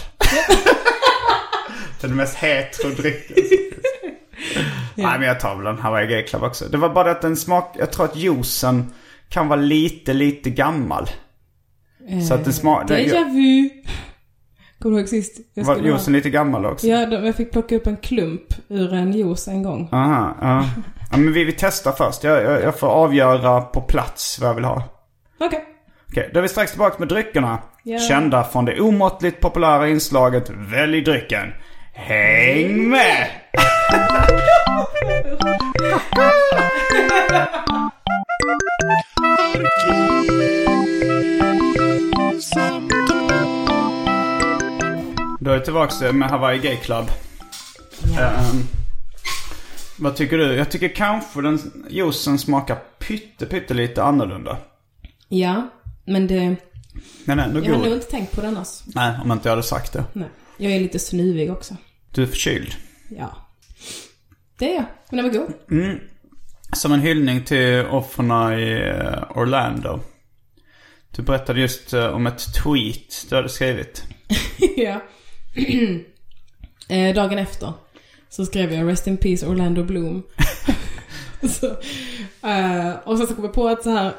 Den 2.01 2.15
mest 2.15 2.35
hetero 2.35 2.89
drycken. 2.89 3.35
Nej, 4.96 5.20
men 5.20 5.27
jag 5.27 5.39
tar 5.39 5.56
väl 5.56 5.68
en 5.68 5.80
Hawaii 5.80 6.08
Gay 6.08 6.24
Club 6.24 6.44
också. 6.44 6.65
Det 6.65 6.77
var 6.77 6.89
bara 6.89 7.12
att 7.12 7.22
den 7.22 7.36
smak... 7.36 7.75
Jag 7.80 7.92
tror 7.92 8.06
att 8.06 8.15
juicen 8.15 8.94
kan 9.30 9.48
vara 9.48 9.60
lite, 9.60 10.13
lite 10.13 10.50
gammal. 10.50 11.10
Så 12.27 12.34
att 12.34 12.44
den 12.44 12.54
smakar... 12.54 12.88
Deja 12.96 13.24
vu! 13.24 13.70
Kommer 14.80 14.96
du 14.96 15.00
ihåg 15.01 15.10
sist? 15.10 15.39
Jag 15.54 15.63
Var 15.63 15.74
skulle 15.74 15.89
ha- 15.89 15.98
juicen 15.98 16.13
lite 16.13 16.30
gammal 16.30 16.65
också? 16.65 16.88
Ja, 16.88 17.06
de- 17.06 17.25
jag 17.25 17.36
fick 17.36 17.51
plocka 17.51 17.75
upp 17.75 17.88
en 17.88 17.98
klump 17.98 18.54
ur 18.70 18.94
en 18.94 19.13
juice 19.13 19.48
en 19.48 19.63
gång. 19.63 19.89
Aha, 19.92 20.38
ja. 20.42 20.65
ja. 21.12 21.18
men 21.18 21.34
vi, 21.34 21.44
vi 21.44 21.51
testar 21.51 21.92
först. 21.92 22.24
Jag, 22.24 22.44
jag, 22.44 22.63
jag 22.63 22.80
får 22.80 22.88
avgöra 22.88 23.62
på 23.62 23.82
plats 23.82 24.39
vad 24.42 24.50
jag 24.50 24.56
vill 24.56 24.63
ha. 24.63 24.84
Okej. 25.39 25.65
Okej, 26.10 26.30
då 26.34 26.39
är 26.39 26.42
vi 26.42 26.50
strax 26.50 26.72
tillbaka 26.72 26.96
med 27.00 27.08
dryckerna. 27.08 27.60
Ja. 27.84 28.00
Kända 28.00 28.44
från 28.44 28.65
det 28.65 28.80
omåttligt 28.80 29.39
populära 29.42 29.88
inslaget 29.89 30.50
Välj 30.50 31.01
drycken. 31.01 31.54
Häng 31.97 32.89
med! 32.89 33.29
Då 45.39 45.51
är 45.51 45.55
jag 45.55 45.65
tillbaka 45.65 46.11
med 46.11 46.29
Hawaii 46.29 46.59
Gay 46.59 46.75
Club. 46.77 47.05
Ehm, 48.19 48.63
vad 49.99 50.15
tycker 50.15 50.37
du? 50.37 50.55
Jag 50.55 50.71
tycker 50.71 50.95
kanske 50.95 51.41
den 51.41 51.59
juicen 51.89 52.39
smakar 52.39 52.75
pytte, 52.99 53.45
pytte 53.45 53.73
lite 53.73 54.03
annorlunda. 54.03 54.57
Ja, 55.27 55.69
men 56.05 56.27
det... 56.27 56.55
Är 57.25 57.37
ändå 57.37 57.65
Jag 57.65 57.71
har 57.75 57.83
nog 57.83 57.93
inte 57.93 58.11
tänkt 58.11 58.35
på 58.35 58.41
den 58.41 58.57
alltså. 58.57 58.83
Nej, 58.95 59.13
om 59.23 59.31
inte 59.31 59.49
jag 59.49 59.51
hade 59.51 59.63
sagt 59.63 59.93
det. 59.93 60.03
Nej. 60.13 60.29
Jag 60.57 60.71
är 60.71 60.79
lite 60.79 61.00
snuvig 61.00 61.51
också. 61.51 61.77
Du 62.12 62.24
är 62.24 62.27
förkyld. 62.27 62.75
Ja. 63.09 63.38
Det 64.59 64.71
är 64.71 64.75
jag. 64.75 64.85
Men 65.09 65.17
den 65.17 65.25
var 65.25 65.39
god. 65.39 65.53
Som 66.74 66.91
en 66.91 67.00
hyllning 67.00 67.43
till 67.43 67.85
offren 67.85 68.59
i 68.59 68.71
eh, 68.71 69.38
Orlando. 69.38 70.00
Du 71.15 71.21
berättade 71.21 71.62
just 71.62 71.93
eh, 71.93 72.05
om 72.05 72.27
ett 72.27 72.53
tweet 72.63 73.29
du 73.29 73.35
hade 73.35 73.50
skrivit. 73.50 74.03
ja. 74.77 75.01
eh, 76.89 77.15
dagen 77.15 77.38
efter 77.38 77.73
så 78.30 78.45
skrev 78.45 78.73
jag 78.73 78.88
Rest 78.88 79.08
in 79.08 79.17
Peace 79.17 79.47
Orlando 79.47 79.84
Bloom. 79.84 80.23
så, 81.49 81.65
eh, 82.47 82.93
och 83.03 83.17
sen 83.17 83.27
så 83.27 83.36
kom 83.36 83.43
jag 83.43 83.53
på 83.53 83.67
att 83.67 83.84
så 83.84 83.89
här 83.89 84.13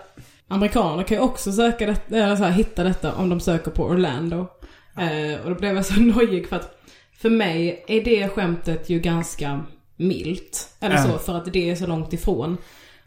amerikaner 0.48 1.02
kan 1.02 1.16
ju 1.16 1.22
också 1.22 1.52
söka 1.52 1.86
det, 1.86 2.16
eller 2.16 2.36
så 2.36 2.44
här, 2.44 2.50
hitta 2.50 2.84
detta 2.84 3.14
om 3.14 3.28
de 3.28 3.40
söker 3.40 3.70
på 3.70 3.84
Orlando. 3.84 4.46
Eh, 4.98 5.40
och 5.44 5.50
då 5.50 5.54
blev 5.54 5.76
jag 5.76 5.86
så 5.86 5.94
nojig 6.00 6.48
för 6.48 6.56
att 6.56 6.72
för 7.18 7.30
mig 7.30 7.84
är 7.88 8.04
det 8.04 8.28
skämtet 8.28 8.90
ju 8.90 9.00
ganska 9.00 9.60
milt. 9.96 10.68
Eller 10.80 10.96
så, 10.96 11.18
för 11.18 11.36
att 11.36 11.52
det 11.52 11.70
är 11.70 11.74
så 11.76 11.86
långt 11.86 12.12
ifrån. 12.12 12.56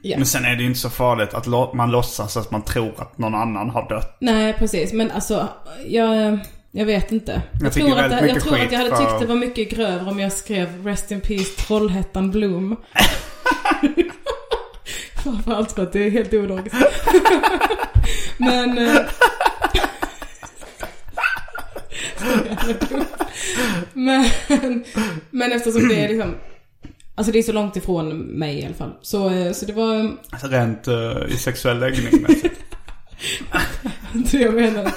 Ja. 0.02 0.18
Men 0.18 0.26
sen 0.26 0.46
är 0.46 0.56
det 0.56 0.62
ju 0.62 0.68
inte 0.68 0.80
så 0.80 0.90
farligt 0.90 1.34
att 1.34 1.48
man 1.74 1.92
låtsas 1.92 2.38
att 2.38 2.52
man 2.52 2.62
tror 2.62 2.94
att 2.98 3.18
någon 3.18 3.36
annan 3.36 3.70
har 3.70 3.90
dött. 3.90 4.18
Nej, 4.20 4.54
precis. 4.54 4.94
Men 4.94 5.12
alltså, 5.12 5.48
jag, 5.88 6.40
jag 6.72 6.86
vet 6.86 7.12
inte. 7.12 7.42
Jag, 7.62 7.74
fick 7.74 7.84
tror, 7.84 8.00
att, 8.00 8.12
jag 8.12 8.24
mycket 8.24 8.44
tror 8.44 8.60
att 8.60 8.72
jag 8.72 8.80
hade 8.80 8.90
för- 8.90 8.98
tyckt 8.98 9.20
det 9.20 9.26
var 9.26 9.36
mycket 9.36 9.70
grövre 9.70 10.10
om 10.10 10.20
jag 10.20 10.32
skrev 10.32 10.86
Rest 10.86 11.12
in 11.12 11.22
Peace 11.22 11.62
Trollhättan 11.62 12.32
Bloom. 12.32 12.76
Framförallt 15.24 15.72
för 15.72 15.84
att 15.84 15.94
det 15.94 16.06
är 16.06 16.10
helt 16.10 16.34
ologiskt. 16.34 16.76
Men... 18.38 18.90
eh, 22.30 23.02
men, 23.94 24.30
men 25.30 25.52
eftersom 25.52 25.88
det 25.88 26.06
är 26.06 26.10
liksom... 26.10 26.36
Alltså 27.16 27.32
det 27.32 27.40
är 27.40 27.44
så 27.44 27.52
långt 27.52 27.76
ifrån 27.76 28.18
mig 28.18 28.60
i 28.60 28.66
alla 28.66 28.76
fall. 28.76 28.94
Så, 29.02 29.30
eh, 29.30 29.52
så 29.52 29.66
det 29.66 29.74
var... 29.74 30.18
Alltså 30.30 30.48
rent 30.48 30.88
eh, 30.88 31.18
i 31.30 31.38
sexuell 31.38 31.80
läggning. 31.80 32.26
det 34.14 34.38
jag 34.38 34.54
menar. 34.54 34.92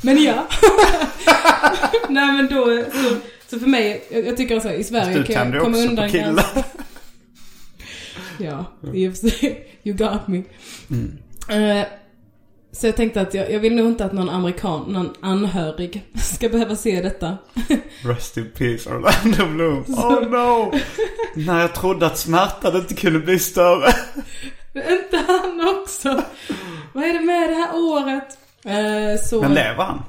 Men 0.00 0.22
ja. 0.22 0.48
Nej 2.08 2.32
men 2.32 2.48
då, 2.48 2.84
så, 2.92 3.16
så 3.50 3.58
för 3.58 3.66
mig, 3.66 4.04
jag, 4.10 4.26
jag 4.26 4.36
tycker 4.36 4.54
alltså 4.54 4.72
i 4.72 4.84
Sverige 4.84 5.18
Du 5.18 5.24
kan 5.24 5.52
jag 5.52 5.62
komma 5.62 5.76
undan 5.76 6.06
på 6.06 6.12
killar. 6.12 6.34
ganska... 6.34 6.64
Ja, 8.38 8.64
i 8.94 9.08
och 9.08 9.12
för 9.16 9.28
sig. 9.28 9.66
You 9.82 9.96
got 9.96 10.28
me. 10.28 10.42
Mm. 10.90 11.18
Eh, 11.48 11.86
så 12.72 12.86
jag 12.86 12.96
tänkte 12.96 13.20
att 13.20 13.34
jag, 13.34 13.52
jag 13.52 13.60
vill 13.60 13.74
nog 13.74 13.86
inte 13.86 14.04
att 14.04 14.12
någon 14.12 14.28
amerikan, 14.28 14.84
någon 14.88 15.10
anhörig 15.20 16.04
ska 16.14 16.48
behöva 16.48 16.76
se 16.76 17.02
detta. 17.02 17.38
Rest 18.04 18.36
in 18.36 18.50
peace 18.58 18.90
Orlando 18.90 19.46
Bloom. 19.46 19.84
Oh 19.88 20.30
no! 20.30 20.72
När 21.34 21.60
jag 21.60 21.74
trodde 21.74 22.06
att 22.06 22.18
smärtan 22.18 22.76
inte 22.76 22.94
kunde 22.94 23.18
bli 23.18 23.38
större. 23.38 23.92
inte 24.74 25.16
han 25.26 25.68
också. 25.82 26.22
Vad 26.92 27.04
är 27.04 27.12
det 27.12 27.20
med 27.20 27.48
det 27.50 27.54
här 27.54 27.74
året? 27.76 28.38
Eh, 28.64 29.22
så, 29.24 29.40
Men 29.42 29.54
lever 29.54 29.84
han? 29.84 30.02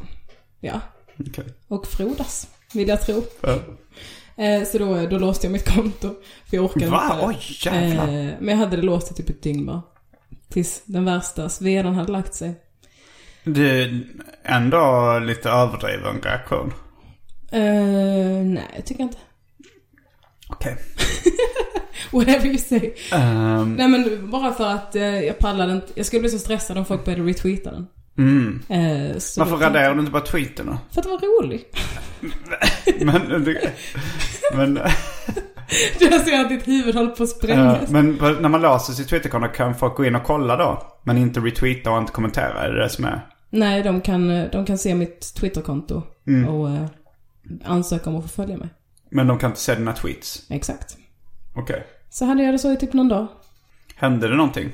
Ja, 0.60 0.80
Okej. 1.20 1.46
och 1.68 1.88
frodas, 1.88 2.48
vill 2.74 2.88
jag 2.88 3.02
tro. 3.06 3.24
Ja. 3.42 3.60
Eh, 4.44 4.64
så 4.64 4.78
då, 4.78 5.08
då 5.08 5.18
låste 5.18 5.48
jag 5.48 5.52
mitt 5.52 5.76
konto. 5.76 6.16
För 6.50 6.58
jag 6.58 6.66
orkade 6.66 6.88
Va? 6.92 7.04
inte. 7.14 7.26
Oj, 7.26 7.38
jävlar. 7.66 8.08
Eh, 8.08 8.30
men 8.40 8.48
jag 8.48 8.58
hade 8.58 8.76
det 8.76 8.82
låst 8.82 9.12
i 9.12 9.14
typ 9.14 9.30
ett 9.30 9.44
dygn 9.44 9.66
bara. 9.66 9.82
Tills 10.52 10.82
den 10.86 11.06
värsta 11.06 11.50
svedan 11.50 11.96
hade 11.96 12.12
lagt 12.12 12.34
sig. 12.34 12.56
Det 13.44 13.70
är 13.84 14.04
ändå 14.44 15.20
lite 15.20 15.50
överdriven 15.50 16.22
reaktion. 16.22 16.74
Eh, 17.52 17.62
nej, 18.46 18.68
jag 18.76 18.86
tycker 18.86 19.04
inte. 19.04 19.18
Okej. 20.50 20.78
Whatever 22.12 22.46
you 22.46 22.58
say. 22.58 22.94
Ehm, 23.12 23.76
Nej 23.76 23.88
men 23.88 24.30
bara 24.32 24.54
för 24.54 24.68
att 24.68 24.96
eh, 24.96 25.04
jag 25.04 25.38
pallade 25.40 25.74
inte. 25.74 25.88
Jag 25.96 26.06
skulle 26.06 26.20
bli 26.20 26.30
så 26.30 26.40
stressad 26.40 26.78
om 26.78 26.86
folk 26.86 27.06
började 27.06 27.24
retweeta 27.24 27.72
den. 27.72 27.88
mm. 28.18 28.62
Eh, 28.70 29.16
Varför 29.38 29.58
raderar 29.58 29.94
du 29.94 30.00
inte 30.00 30.12
bara 30.12 30.24
tweeten 30.24 30.66
då? 30.66 30.78
För 30.92 31.00
att 31.02 31.04
det 31.04 31.10
var 31.10 31.42
rolig. 31.44 31.66
Men, 33.02 33.46
men, 34.56 34.80
Jag 36.00 36.22
ser 36.22 36.42
att 36.42 36.50
ditt 36.50 36.68
huvud 36.68 36.96
håller 36.96 37.10
på 37.12 37.24
att 37.24 37.30
sprängas. 37.30 37.90
men 37.90 38.18
på- 38.18 38.30
när 38.30 38.50
man 38.50 38.62
låser 38.62 38.94
sitt 38.94 39.08
Twitterkonto 39.10 39.48
kan 39.48 39.76
folk 39.76 39.96
gå 39.96 40.06
in 40.06 40.16
och 40.16 40.24
kolla 40.24 40.56
då? 40.58 40.84
Men 41.04 41.18
inte 41.18 41.40
retweeta 41.40 41.92
och 41.92 41.98
inte 41.98 42.12
kommentera? 42.12 42.62
Är 42.64 42.72
det 42.74 42.84
det 42.84 42.90
som 42.90 43.06
är? 43.06 43.28
Nej, 43.50 43.84
de 43.84 44.02
kan, 44.02 44.50
de 44.52 44.66
kan 44.66 44.78
se 44.78 44.96
mitt 44.96 45.34
Twitterkonto. 45.36 46.02
Mm. 46.28 46.50
Och 46.50 46.70
eh, 46.70 46.86
ansöka 47.66 48.10
om 48.10 48.16
att 48.16 48.24
få 48.24 48.30
följa 48.30 48.58
mig. 48.58 48.70
Men 49.10 49.28
de 49.28 49.38
kan 49.40 49.50
inte 49.50 49.60
se 49.62 49.76
dina 49.76 49.94
tweets? 49.94 50.44
Exakt. 50.50 50.98
Okej. 51.56 51.88
Så 52.10 52.26
hade 52.26 52.44
jag 52.44 52.54
det 52.54 52.60
så 52.60 52.72
i 52.74 52.78
typ 52.78 52.94
någon 52.94 53.10
dag. 53.10 53.28
Hände 53.96 54.28
det 54.28 54.36
någonting? 54.36 54.70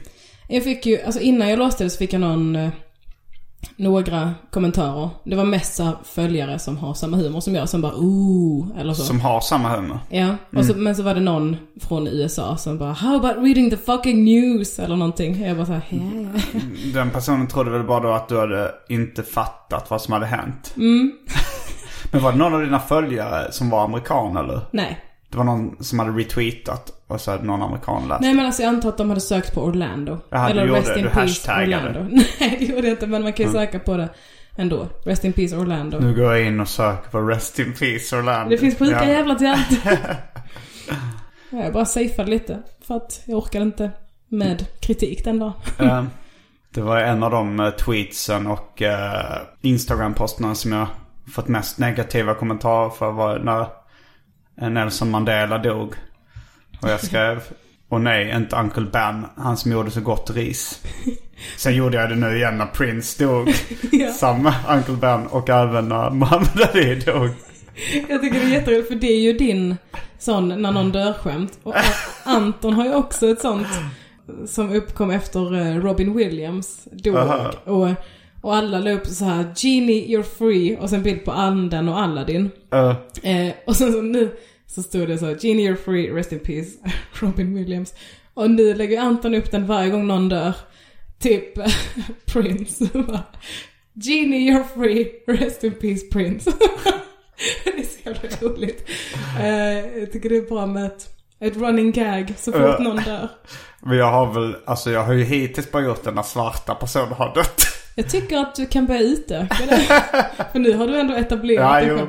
Jag 0.49 0.63
fick 0.63 0.85
ju, 0.85 1.01
alltså 1.01 1.21
innan 1.21 1.49
jag 1.49 1.59
låste 1.59 1.83
det 1.83 1.89
så 1.89 1.97
fick 1.97 2.13
jag 2.13 2.21
någon, 2.21 2.55
eh, 2.55 2.69
några 3.75 4.33
kommentarer. 4.51 5.09
Det 5.23 5.35
var 5.35 5.45
mest 5.45 5.81
följare 6.03 6.59
som 6.59 6.77
har 6.77 6.93
samma 6.93 7.17
humor 7.17 7.39
som 7.39 7.55
jag 7.55 7.69
som 7.69 7.81
bara 7.81 7.95
ooh, 7.95 8.67
eller 8.79 8.93
så. 8.93 9.03
Som 9.03 9.19
har 9.19 9.41
samma 9.41 9.69
humor? 9.75 9.99
Ja, 10.09 10.35
och 10.57 10.65
så, 10.65 10.73
men 10.73 10.95
så 10.95 11.03
var 11.03 11.13
det 11.13 11.21
någon 11.21 11.57
från 11.81 12.07
USA 12.07 12.57
som 12.57 12.77
bara 12.77 12.93
How 12.93 13.15
about 13.15 13.37
reading 13.37 13.69
the 13.69 13.77
fucking 13.77 14.25
news? 14.25 14.79
Eller 14.79 14.95
någonting. 14.95 15.43
Jag 15.43 15.57
bara 15.57 15.65
såhär, 15.65 15.81
ja, 15.89 15.99
ja. 16.53 16.59
Den 16.93 17.09
personen 17.09 17.47
trodde 17.47 17.71
väl 17.71 17.83
bara 17.83 17.99
då 17.99 18.11
att 18.11 18.29
du 18.29 18.39
hade 18.39 18.71
inte 18.89 19.23
fattat 19.23 19.89
vad 19.89 20.01
som 20.01 20.13
hade 20.13 20.25
hänt? 20.25 20.73
Mm. 20.77 21.11
Men 22.11 22.21
var 22.21 22.31
det 22.31 22.37
någon 22.37 22.53
av 22.53 22.61
dina 22.61 22.79
följare 22.79 23.51
som 23.51 23.69
var 23.69 23.83
amerikan 23.83 24.37
eller? 24.37 24.61
Nej. 24.71 25.06
Det 25.29 25.37
var 25.37 25.43
någon 25.43 25.83
som 25.83 25.99
hade 25.99 26.11
retweetat 26.11 26.91
och 27.07 27.21
så 27.21 27.31
hade 27.31 27.43
någon 27.43 27.61
amerikan 27.61 28.07
läst. 28.07 28.21
Nej 28.21 28.33
men 28.33 28.45
alltså 28.45 28.61
jag 28.61 28.69
antar 28.69 28.89
att 28.89 28.97
de 28.97 29.09
hade 29.09 29.21
sökt 29.21 29.53
på 29.53 29.61
Orlando. 29.61 30.19
Jaha, 30.29 30.45
du 30.47 30.51
Eller 30.51 30.65
gjorde 30.67 30.79
Rest 30.79 30.97
in 30.97 31.03
Du 31.03 31.09
Peace. 31.09 31.51
Orlando. 31.63 31.99
Nej 32.39 32.55
det 32.59 32.65
gjorde 32.65 32.87
jag 32.87 32.93
inte 32.93 33.07
men 33.07 33.23
man 33.23 33.33
kan 33.33 33.45
ju 33.45 33.51
söka 33.51 33.79
på 33.79 33.97
det 33.97 34.09
ändå. 34.57 34.87
Rest 35.05 35.23
in 35.25 35.33
Peace 35.33 35.55
Orlando. 35.57 35.99
Nu 35.99 36.15
går 36.15 36.33
jag 36.35 36.45
in 36.47 36.59
och 36.59 36.67
söker 36.69 37.09
på 37.09 37.21
Rest 37.21 37.59
in 37.59 37.73
Peace 37.73 38.15
Orlando. 38.17 38.49
Det 38.49 38.57
finns 38.57 38.77
sjuka 38.77 39.03
Ja. 39.05 39.09
jävlar 39.11 39.35
till 39.35 39.47
allt. 39.47 39.85
Ja, 41.49 41.63
jag 41.63 41.73
bara 41.73 41.85
safeade 41.85 42.31
lite. 42.31 42.59
För 42.87 42.95
att 42.95 43.21
jag 43.25 43.37
orkade 43.37 43.63
inte 43.65 43.91
med 44.27 44.65
kritik 44.81 45.23
den 45.23 45.39
dagen. 45.39 45.53
Eh, 45.79 46.03
Det 46.73 46.81
var 46.81 46.97
en 46.97 47.23
av 47.23 47.31
de 47.31 47.59
eh, 47.59 47.69
tweetsen 47.69 48.47
och 48.47 48.81
uh, 48.81 49.37
Instagram-posterna 49.61 50.55
som 50.55 50.71
jag 50.71 50.87
fått 51.33 51.47
mest 51.47 51.77
negativa 51.79 52.33
kommentarer 52.33 52.89
för 52.89 53.11
var 53.11 53.39
när 53.39 53.61
eh, 53.61 53.67
Nelson 54.61 55.11
Mandela 55.11 55.57
dog. 55.57 55.95
Och 56.81 56.89
jag 56.89 57.03
skrev, 57.03 57.43
och 57.89 58.01
nej, 58.01 58.35
inte 58.35 58.55
Uncle 58.55 58.85
Ben, 58.91 59.25
han 59.37 59.57
som 59.57 59.71
gjorde 59.71 59.91
så 59.91 60.01
gott 60.01 60.29
ris. 60.29 60.81
Sen 61.57 61.75
gjorde 61.75 61.97
jag 61.97 62.09
det 62.09 62.15
nu 62.15 62.35
igen 62.37 62.57
när 62.57 62.65
Prince 62.65 63.25
dog. 63.25 63.53
Ja. 63.91 64.11
Samma 64.11 64.53
Uncle 64.69 64.95
Ben 64.95 65.27
och 65.27 65.49
även 65.49 65.89
när 65.89 66.09
Muhammad 66.09 66.61
Ali 66.73 66.95
dog. 66.95 67.29
Jag 68.09 68.21
tycker 68.21 68.39
det 68.39 68.45
är 68.45 68.49
jätteroligt 68.49 68.87
för 68.87 68.95
det 68.95 69.07
är 69.07 69.19
ju 69.19 69.33
din 69.33 69.77
sån 70.19 70.61
när 70.61 70.71
någon 70.71 70.91
dör 70.91 71.13
skämt. 71.13 71.59
Och 71.63 71.75
Anton 72.23 72.73
har 72.73 72.85
ju 72.85 72.95
också 72.95 73.27
ett 73.27 73.41
sånt 73.41 73.67
som 74.47 74.71
uppkom 74.71 75.11
efter 75.11 75.55
eh, 75.55 75.81
Robin 75.81 76.13
Williams 76.13 76.87
dog. 76.91 77.15
Aha. 77.15 77.51
Och, 77.63 77.89
och 78.47 78.55
alla 78.55 78.79
la 78.79 78.91
upp 78.91 79.07
så 79.07 79.25
här 79.25 79.53
Genie 79.55 80.17
you're 80.17 80.23
free 80.23 80.77
och 80.77 80.89
sen 80.89 81.03
bild 81.03 81.25
på 81.25 81.31
anden 81.31 81.89
och 81.89 81.99
Aladdin. 81.99 82.49
Eh, 82.73 82.95
Eh, 83.23 83.53
och 83.67 83.75
sen 83.75 83.91
så 83.93 84.01
nu 84.01 84.37
så 84.67 84.83
stod 84.83 85.07
det 85.07 85.17
så 85.17 85.25
Genie 85.25 85.71
you're 85.71 85.75
free, 85.85 86.11
rest 86.11 86.31
in 86.31 86.39
peace, 86.39 86.69
Robin 87.13 87.55
Williams. 87.55 87.93
Och 88.33 88.51
nu 88.51 88.73
lägger 88.73 89.01
Anton 89.01 89.35
upp 89.35 89.51
den 89.51 89.65
varje 89.67 89.89
gång 89.89 90.07
någon 90.07 90.29
dör. 90.29 90.53
Typ 91.19 91.53
Prince. 92.25 92.89
Genie 93.93 94.51
you're 94.51 94.63
free, 94.75 95.11
rest 95.27 95.63
in 95.63 95.71
peace 95.71 96.05
Prince. 96.11 96.51
det 97.63 97.69
är 97.69 97.83
så 97.83 97.99
jävla 98.09 98.29
roligt. 98.53 98.89
Eh, 99.39 99.99
jag 99.99 100.11
tycker 100.11 100.29
det 100.29 100.37
är 100.37 100.41
bra 100.49 100.65
med 100.65 100.85
ett, 100.85 101.07
ett 101.39 101.57
running 101.57 101.91
gag 101.91 102.33
så 102.37 102.51
fort 102.51 102.61
Ja. 102.61 102.77
någon 102.79 102.95
dör. 103.03 103.27
men 103.81 103.97
jag 103.97 104.11
har 104.11 104.33
väl, 104.33 104.55
alltså 104.65 104.91
jag 104.91 105.03
har 105.03 105.13
ju 105.13 105.23
hittills 105.23 105.71
bara 105.71 105.83
gjort 105.83 106.03
det 106.03 106.11
när 106.11 106.23
svarta 106.23 106.75
personer 106.75 107.05
har 107.15 107.33
dött. 107.35 107.61
Jag 107.99 108.09
tycker 108.09 108.37
att 108.37 108.55
du 108.55 108.65
kan 108.65 108.85
börja 108.85 109.01
utöka 109.01 109.57
det. 109.69 109.79
För 110.51 110.59
nu 110.59 110.73
har 110.77 110.87
du 110.87 110.99
ändå 110.99 111.13
etablerat 111.13 111.83
Ja, 111.83 111.93
dig. 111.95 112.07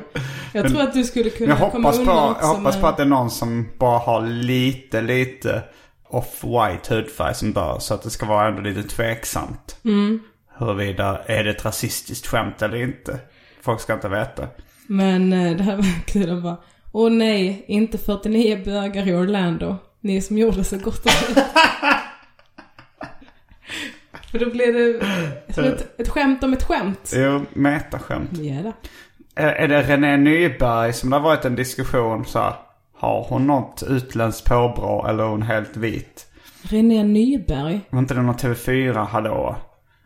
Jag 0.53 0.63
Men- 0.63 0.73
tror 0.73 0.83
att 0.83 0.93
du 0.93 1.05
skulle 1.05 1.31
kunna 1.31 1.59
Jag 1.61 1.73
komma 1.73 1.93
på, 1.93 1.99
undan 1.99 2.31
också 2.31 2.43
jag 2.47 2.55
hoppas 2.55 2.75
med- 2.75 2.83
på 2.83 2.87
att 2.89 2.97
det 2.97 3.03
är 3.03 3.07
någon 3.07 3.31
som 3.31 3.69
bara 3.79 3.99
har 3.99 4.27
lite, 4.27 5.01
lite 5.01 5.63
off-white 6.11 6.95
hudfärg 6.95 7.35
som 7.35 7.53
dör. 7.53 7.79
Så 7.79 7.95
att 7.95 8.03
det 8.03 8.11
ska 8.11 8.27
vara 8.27 8.49
ändå 8.49 8.61
lite 8.61 8.83
tveksamt. 8.83 9.77
Mm. 9.85 10.21
Huruvida 10.59 11.21
är 11.27 11.45
det 11.45 11.51
ett 11.51 11.65
rasistiskt 11.65 12.27
skämt 12.27 12.63
eller 12.63 12.77
inte. 12.83 13.19
Folk 13.63 13.81
ska 13.81 13.95
inte 13.95 14.09
veta. 14.09 14.47
Men 14.87 15.33
eh, 15.33 15.57
det 15.57 15.63
här 15.63 15.77
var 15.77 15.85
kul 16.07 16.37
att 16.37 16.43
bara, 16.43 16.57
åh 16.93 17.11
nej, 17.11 17.65
inte 17.69 17.99
49 17.99 18.63
bögar 18.65 19.09
i 19.09 19.15
Orlando. 19.15 19.77
Ni 20.01 20.21
som 20.23 20.39
gjorde 20.39 20.65
så 20.65 20.77
gott 20.79 21.05
och 21.07 21.37
väl. 21.37 21.45
För 24.31 24.39
då 24.39 24.51
blir 24.51 24.73
det 24.73 25.07
som 25.55 25.65
ett, 25.65 26.01
ett 26.01 26.09
skämt 26.09 26.45
om 26.45 26.53
ett 26.53 26.63
skämt. 26.63 27.13
Jo, 27.17 27.45
metaskämt. 27.53 28.31
Ja 28.39 28.63
då. 28.63 28.73
Är, 29.35 29.49
är 29.53 29.69
det 29.69 29.83
René 29.83 30.17
Nyberg 30.17 30.93
som 30.93 31.11
det 31.11 31.17
har 31.17 31.23
varit 31.23 31.45
en 31.45 31.55
diskussion 31.55 32.25
så 32.25 32.39
här, 32.39 32.53
Har 32.99 33.25
hon 33.29 33.47
något 33.47 33.83
utländskt 33.89 34.49
påbrå 34.49 35.07
eller 35.09 35.25
är 35.25 35.29
hon 35.29 35.43
helt 35.43 35.77
vit? 35.77 36.27
René 36.63 37.03
Nyberg. 37.03 37.81
Var 37.91 37.99
inte 37.99 38.15
det 38.15 38.23
någon 38.23 38.35
TV4 38.35 39.07
hallå? 39.07 39.57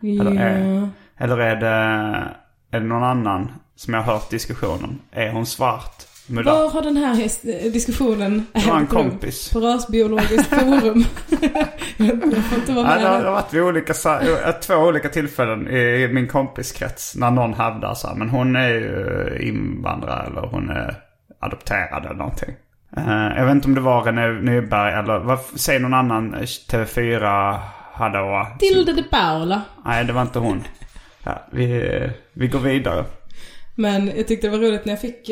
Eller 0.03 0.41
är, 0.41 0.75
Ja. 0.75 0.89
eller 1.25 1.39
är 1.39 1.57
det, 1.57 1.69
är 2.71 2.81
det 2.81 2.87
någon 2.87 3.05
annan 3.05 3.53
som 3.77 3.95
jag 3.95 4.03
har 4.03 4.13
hört 4.13 4.31
diskussionen? 4.31 4.99
Är 5.13 5.31
hon 5.33 5.47
svart? 5.47 6.03
Mulatt? 6.27 6.55
Var 6.55 6.71
har 6.71 6.83
den 6.83 6.97
här 6.97 7.71
diskussionen 7.71 8.47
Det 8.53 8.67
var 8.67 8.77
en 8.79 8.87
kompis. 8.87 9.53
På 9.53 9.61
Rasbiologiskt 9.61 10.47
forum. 10.47 11.05
jag 11.97 12.45
får 12.45 12.59
inte 12.59 12.73
vara 12.73 12.87
Ja, 12.87 12.95
med 12.95 13.11
har 13.11 13.19
det 13.19 13.25
har 13.25 13.33
varit 13.33 13.55
vid 13.55 13.63
olika, 13.63 13.93
eh, 14.47 14.53
två 14.61 14.75
olika 14.75 15.09
tillfällen 15.09 15.69
i 15.69 16.09
min 16.13 16.29
kompiskrets. 16.29 17.17
När 17.17 17.31
någon 17.31 17.55
hävdar 17.55 17.95
så 17.95 18.09
här, 18.09 18.15
men 18.15 18.29
hon 18.29 18.57
är 18.57 18.69
ju 18.69 19.39
invandrare 19.41 20.27
eller 20.27 20.41
hon 20.41 20.71
är 20.71 20.95
adopterad 21.41 22.05
eller 22.05 22.15
någonting. 22.15 22.55
Eh, 22.97 23.37
jag 23.37 23.45
vet 23.47 23.55
inte 23.55 23.69
om 23.69 23.75
det 23.75 23.81
var 23.81 24.03
René 24.03 24.29
Nyberg 24.29 24.93
eller 24.93 25.19
vad 25.19 25.39
säger 25.55 25.81
någon 25.81 25.95
annan 25.95 26.35
eh, 26.35 26.41
TV4 26.41 27.59
hallå? 27.93 28.47
Tilde 28.59 28.93
de 28.93 29.03
Paula. 29.03 29.63
Nej, 29.85 30.05
det 30.05 30.13
var 30.13 30.23
inte 30.23 30.39
hon. 30.39 30.65
Ja, 31.25 31.47
vi, 31.53 31.91
vi 32.33 32.49
går 32.49 32.59
vidare. 32.59 33.05
Men 33.75 34.07
jag 34.17 34.29
tyckte 34.29 34.47
det 34.47 34.51
var 34.51 34.67
roligt 34.67 34.85
när 34.85 34.93
jag 34.93 35.01
fick... 35.01 35.31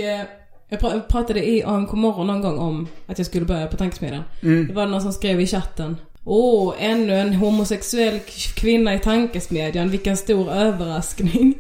Jag 0.70 0.80
pra- 0.80 1.00
pratade 1.09 1.48
i 1.48 1.62
AMK 1.64 1.92
morgon 1.92 2.26
någon 2.26 2.40
gång 2.40 2.59
om 2.59 2.88
att 3.06 3.18
jag 3.18 3.26
skulle 3.26 3.46
börja 3.46 3.66
på 3.66 3.76
Tankesmedjan. 3.76 4.22
Det 4.40 4.72
var 4.72 4.87
någon 4.87 5.02
som 5.02 5.12
skrev 5.12 5.40
i 5.40 5.46
chatten. 5.46 5.96
Åh, 6.24 6.74
ännu 6.78 7.14
en 7.14 7.35
homosexuell 7.35 8.20
kvinna 8.54 8.94
i 8.94 8.98
Tankesmedjan. 8.98 9.90
Vilken 9.90 10.16
stor 10.16 10.50
överraskning. 10.50 11.54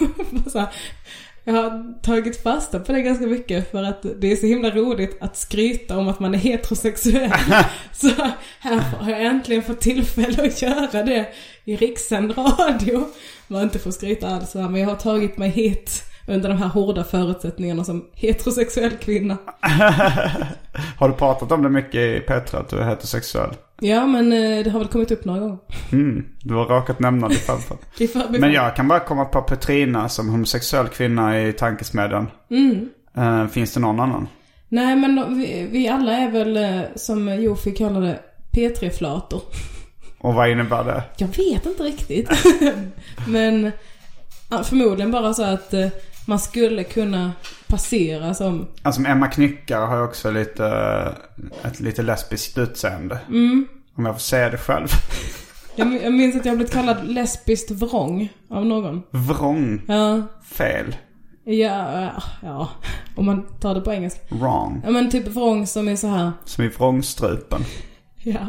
Jag 1.44 1.54
har 1.54 2.02
tagit 2.02 2.42
fasta 2.42 2.80
på 2.80 2.92
det 2.92 3.02
ganska 3.02 3.26
mycket 3.26 3.70
för 3.70 3.82
att 3.82 4.06
det 4.20 4.32
är 4.32 4.36
så 4.36 4.46
himla 4.46 4.70
roligt 4.70 5.16
att 5.20 5.36
skryta 5.36 5.98
om 5.98 6.08
att 6.08 6.20
man 6.20 6.34
är 6.34 6.38
heterosexuell. 6.38 7.32
så 7.92 8.08
här 8.60 8.80
har 8.98 9.10
jag 9.10 9.24
äntligen 9.24 9.62
fått 9.62 9.80
tillfälle 9.80 10.46
att 10.46 10.62
göra 10.62 11.02
det 11.02 11.28
i 11.64 11.76
rikssänd 11.76 12.38
radio. 12.38 13.04
Man 13.46 13.62
inte 13.62 13.78
får 13.78 13.90
skryta 13.90 14.28
alls 14.28 14.54
men 14.54 14.76
jag 14.76 14.88
har 14.88 14.96
tagit 14.96 15.38
mig 15.38 15.50
hit 15.50 16.02
under 16.30 16.48
de 16.48 16.58
här 16.58 16.68
hårda 16.68 17.04
förutsättningarna 17.04 17.84
som 17.84 18.04
heterosexuell 18.12 18.90
kvinna. 18.90 19.36
Har 20.98 21.08
du 21.08 21.14
pratat 21.14 21.52
om 21.52 21.62
det 21.62 21.68
mycket 21.68 21.94
i 21.94 22.20
Petra 22.20 22.58
att 22.58 22.68
du 22.68 22.78
är 22.78 22.84
heterosexuell? 22.84 23.50
Ja 23.80 24.06
men 24.06 24.32
eh, 24.32 24.64
det 24.64 24.70
har 24.70 24.78
väl 24.78 24.88
kommit 24.88 25.10
upp 25.10 25.24
några 25.24 25.40
gånger. 25.40 25.58
Mm, 25.92 26.26
du 26.42 26.54
har 26.54 26.64
råkat 26.64 27.00
nämna 27.00 27.28
det 27.28 27.34
förr. 27.34 27.58
I 27.98 28.38
Men 28.38 28.52
jag 28.52 28.76
kan 28.76 28.88
bara 28.88 29.00
komma 29.00 29.24
på 29.24 29.42
Petrina 29.42 30.08
som 30.08 30.28
homosexuell 30.28 30.88
kvinna 30.88 31.40
i 31.42 31.52
Tankesmedjan. 31.52 32.30
Eh, 33.16 33.46
finns 33.46 33.74
det 33.74 33.80
någon 33.80 34.00
annan? 34.00 34.28
Nej 34.68 34.96
men 34.96 35.38
vi, 35.38 35.68
vi 35.70 35.88
alla 35.88 36.12
är 36.12 36.30
väl 36.30 36.56
eh, 36.56 36.80
som 36.96 37.42
Jofi 37.42 37.70
kallar 37.70 38.00
det 38.00 38.18
P3-flator. 38.52 39.42
Och 40.18 40.34
vad 40.34 40.50
innebär 40.50 40.84
det? 40.84 41.02
Jag 41.16 41.28
vet 41.28 41.66
inte 41.66 41.82
riktigt. 41.82 42.30
Men 43.26 43.72
förmodligen 44.64 45.10
bara 45.10 45.34
så 45.34 45.42
att 45.42 45.74
man 46.30 46.38
skulle 46.38 46.84
kunna 46.84 47.32
passera 47.66 48.34
som... 48.34 48.66
Alltså 48.82 49.02
Emma 49.06 49.26
Knyckare 49.28 49.84
har 49.86 49.96
ju 49.96 50.02
också 50.02 50.30
lite, 50.30 50.66
ett 51.64 51.80
lite 51.80 52.02
lesbiskt 52.02 52.58
utseende. 52.58 53.18
Om 53.96 54.06
jag 54.06 54.14
får 54.14 54.20
säga 54.20 54.50
det 54.50 54.58
själv. 54.58 54.88
Jag, 55.76 55.86
min- 55.88 56.02
jag 56.02 56.12
minns 56.12 56.36
att 56.36 56.44
jag 56.44 56.56
blivit 56.56 56.72
kallad 56.72 57.08
lesbiskt 57.08 57.70
vrång 57.70 58.28
av 58.50 58.66
någon. 58.66 59.02
Vrång. 59.10 59.82
Ja, 59.88 60.22
Fel. 60.44 60.96
ja, 61.44 62.00
ja, 62.02 62.22
ja. 62.42 62.68
Om 63.16 63.26
man 63.26 63.46
tar 63.60 63.74
det 63.74 63.80
på 63.80 63.92
engelska. 63.92 64.20
Wrong. 64.34 64.82
Ja 64.84 64.90
men 64.90 65.10
typ 65.10 65.26
vrång 65.28 65.66
som 65.66 65.88
är 65.88 65.96
så 65.96 66.06
här. 66.06 66.32
Som 66.44 66.64
i 66.64 66.68
vrångstrupen. 66.68 67.60
Ja. 68.22 68.46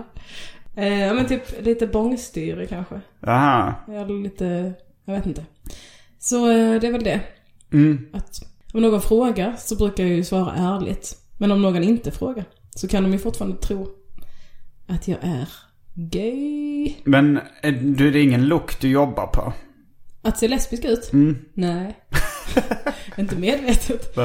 Eh, 0.75 0.99
ja 1.01 1.13
men 1.13 1.25
typ 1.25 1.65
lite 1.65 1.87
bångstyrig 1.87 2.69
kanske. 2.69 3.01
Jaha. 3.19 3.73
Eller 3.87 4.23
lite, 4.23 4.73
jag 5.05 5.13
vet 5.13 5.25
inte. 5.25 5.45
Så 6.19 6.49
eh, 6.51 6.79
det 6.81 6.87
är 6.87 6.91
väl 6.91 7.03
det. 7.03 7.19
Mm. 7.73 8.05
Att 8.13 8.41
om 8.73 8.81
någon 8.81 9.01
frågar 9.01 9.55
så 9.57 9.75
brukar 9.75 10.03
jag 10.03 10.13
ju 10.13 10.23
svara 10.23 10.53
ärligt. 10.55 11.17
Men 11.37 11.51
om 11.51 11.61
någon 11.61 11.83
inte 11.83 12.11
frågar 12.11 12.45
så 12.75 12.87
kan 12.87 13.03
de 13.03 13.11
ju 13.11 13.19
fortfarande 13.19 13.57
tro 13.57 13.87
att 14.87 15.07
jag 15.07 15.19
är 15.21 15.49
gay. 15.93 16.93
Men 17.03 17.39
är, 17.61 17.71
du, 17.71 18.11
det 18.11 18.19
är 18.19 18.23
ingen 18.23 18.45
look 18.47 18.79
du 18.79 18.89
jobbar 18.89 19.27
på? 19.27 19.53
Att 20.21 20.37
se 20.37 20.47
lesbisk 20.47 20.85
ut? 20.85 21.13
Mm. 21.13 21.37
Nej. 21.53 21.97
inte 23.17 23.35
medvetet. 23.35 24.17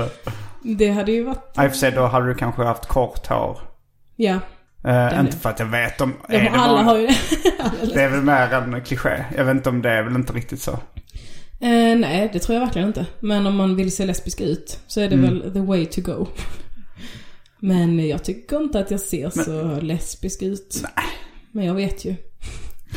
Det 0.62 0.90
hade 0.90 1.12
ju 1.12 1.24
varit, 1.24 1.56
I 1.58 1.66
och 1.66 1.70
för 1.70 1.78
sig 1.78 1.92
då 1.92 2.06
hade 2.06 2.26
du 2.26 2.34
kanske 2.34 2.62
haft 2.62 2.86
kort 2.86 3.26
hår. 3.26 3.60
ja. 4.16 4.40
Eh, 4.84 4.94
är 4.94 5.20
inte 5.20 5.32
det. 5.32 5.38
för 5.38 5.50
att 5.50 5.58
jag 5.58 5.66
vet 5.66 6.00
om... 6.00 6.14
ja 6.28 6.34
är 6.34 6.42
det 6.42 6.50
alla 6.50 6.72
bara- 6.72 6.82
har 6.82 6.98
ju 6.98 7.06
det. 7.06 7.14
Det 7.94 8.02
är 8.02 8.08
väl 8.08 8.22
mer 8.22 8.52
en 8.52 8.80
kliché. 8.84 9.24
Jag 9.36 9.44
vet 9.44 9.56
inte 9.56 9.68
om 9.68 9.82
det 9.82 9.90
är 9.90 10.02
väl 10.02 10.14
inte 10.14 10.32
riktigt 10.32 10.62
så. 10.62 10.78
Eh, 11.60 11.96
nej, 11.98 12.30
det 12.32 12.38
tror 12.38 12.54
jag 12.58 12.64
verkligen 12.64 12.88
inte. 12.88 13.06
Men 13.20 13.46
om 13.46 13.56
man 13.56 13.76
vill 13.76 13.96
se 13.96 14.04
lesbisk 14.06 14.40
ut 14.40 14.78
så 14.86 15.00
är 15.00 15.08
det 15.08 15.14
Mm. 15.14 15.38
väl 15.40 15.52
the 15.52 15.60
way 15.60 15.86
to 15.86 16.00
go. 16.00 16.26
Men 17.58 18.08
jag 18.08 18.24
tycker 18.24 18.56
inte 18.56 18.80
att 18.80 18.90
jag 18.90 19.00
ser 19.00 19.30
så 19.30 19.80
lesbisk 19.80 20.42
ut. 20.42 20.80
Nej. 20.82 21.04
Men 21.52 21.64
jag 21.64 21.74
vet 21.74 22.04
ju. 22.04 22.14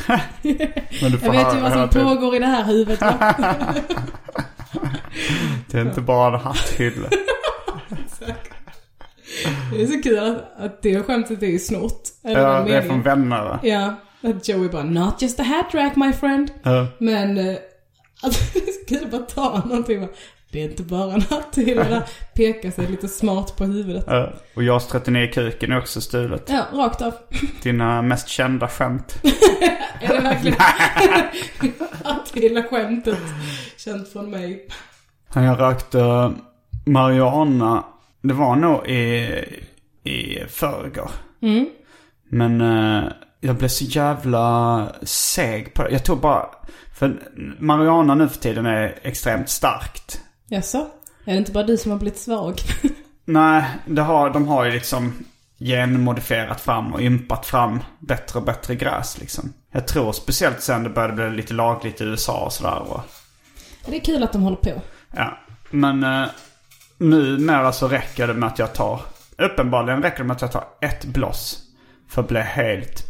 Men 1.02 1.12
Jag 1.22 1.32
vet 1.32 1.56
ju 1.56 1.60
vad 1.60 1.72
som 1.72 1.88
pågår 1.88 2.36
i 2.36 2.38
det 2.38 2.46
här 2.46 2.64
huvudet. 2.64 3.00
Det 5.70 5.78
är 5.78 5.82
inte 5.82 6.00
bara 6.00 6.34
en 6.34 6.40
hatthylla. 6.40 7.08
Det 9.72 9.82
är 9.82 9.86
så 9.86 10.02
kul 10.02 10.36
att, 10.58 10.82
det 10.82 11.02
skämtet 11.02 11.42
är 11.42 11.46
ju 11.46 11.58
snort. 11.58 12.02
Eller 12.24 12.40
Ja, 12.40 12.64
det 12.66 12.74
är 12.76 12.82
från 12.82 13.02
vänner 13.02 13.44
va? 13.44 13.60
Ja, 13.62 13.94
att 14.22 14.48
Joey 14.48 14.68
bara 14.68 14.84
'Not 14.84 15.22
just 15.22 15.40
a 15.40 15.42
hat 15.42 15.74
rack 15.74 15.96
my 15.96 16.10
friend' 16.12 16.48
Ja. 16.62 16.86
Men, 16.98 17.56
eh, 18.22 18.28
att 18.28 18.52
det 18.52 18.58
är 18.58 18.72
så 18.72 18.84
kul 18.88 19.04
att 19.04 19.10
bara 19.10 19.20
ta 19.20 19.64
någonting 19.68 20.00
bara, 20.00 20.10
Det 20.50 20.60
är 20.60 20.70
inte 20.70 20.82
bara 20.82 21.12
där 21.12 22.02
peka 22.34 22.70
sig 22.70 22.86
lite 22.86 23.08
smart 23.08 23.56
på 23.56 23.64
huvudet. 23.64 24.04
Ja. 24.06 24.32
Och 24.54 24.62
JAS 24.62 24.88
39 24.88 25.30
kuken 25.32 25.72
är 25.72 25.78
också 25.78 26.00
stulet. 26.00 26.48
Ja, 26.48 26.66
rakt 26.72 27.02
av. 27.02 27.14
Dina 27.62 28.02
mest 28.02 28.28
kända 28.28 28.68
skämt. 28.68 29.18
Är 30.00 30.08
det 30.08 30.20
verkligen 30.20 30.58
att 32.04 32.30
hela 32.34 32.62
skämtet 32.62 33.18
känt 33.76 34.12
från 34.12 34.30
mig? 34.30 34.68
Jag 35.34 35.60
rökte 35.60 36.32
marijuana. 36.86 37.84
Det 38.22 38.34
var 38.34 38.56
nog 38.56 38.86
i, 38.86 39.28
i 40.04 40.38
förrgår. 40.48 41.10
Mm. 41.42 41.68
Men 42.28 42.60
eh, 42.60 43.12
jag 43.40 43.56
blev 43.56 43.68
så 43.68 43.84
jävla 43.84 44.86
seg 45.02 45.74
på 45.74 45.82
det. 45.82 45.90
Jag 45.90 46.04
tog 46.04 46.20
bara... 46.20 46.46
För 47.00 47.16
marijuana 47.58 48.14
nu 48.14 48.28
för 48.28 48.40
tiden 48.40 48.66
är 48.66 48.98
extremt 49.02 49.48
starkt. 49.48 50.20
Jaså? 50.48 50.78
Är 51.24 51.32
det 51.32 51.38
inte 51.38 51.52
bara 51.52 51.64
du 51.64 51.76
som 51.76 51.90
har 51.90 51.98
blivit 51.98 52.18
svag? 52.18 52.60
Nej, 53.24 53.64
det 53.86 54.02
har, 54.02 54.30
de 54.30 54.48
har 54.48 54.64
ju 54.64 54.70
liksom 54.70 55.12
genmodifierat 55.58 56.60
fram 56.60 56.94
och 56.94 57.00
ympat 57.00 57.46
fram 57.46 57.80
bättre 57.98 58.38
och 58.38 58.44
bättre 58.44 58.74
gräs 58.74 59.18
liksom. 59.20 59.52
Jag 59.72 59.88
tror 59.88 60.12
speciellt 60.12 60.60
sen 60.62 60.82
det 60.82 60.90
började 60.90 61.14
bli 61.14 61.36
lite 61.36 61.54
lagligt 61.54 62.00
i 62.00 62.04
USA 62.04 62.44
och 62.44 62.52
sådär. 62.52 62.78
Och, 62.78 63.00
Det 63.86 63.96
är 63.96 64.00
kul 64.00 64.22
att 64.22 64.32
de 64.32 64.42
håller 64.42 64.56
på. 64.56 64.82
ja. 65.16 65.38
Men 65.70 66.04
eh, 66.04 66.28
numera 66.98 67.72
så 67.72 67.88
räcker 67.88 68.26
det 68.26 68.34
med 68.34 68.46
att 68.48 68.58
jag 68.58 68.74
tar... 68.74 69.00
Uppenbarligen 69.38 70.02
räcker 70.02 70.18
det 70.18 70.24
med 70.24 70.34
att 70.34 70.42
jag 70.42 70.52
tar 70.52 70.64
ett 70.80 71.04
bloss. 71.04 71.62
För 72.08 72.22
att 72.22 72.28
bli 72.28 72.40
helt 72.40 73.02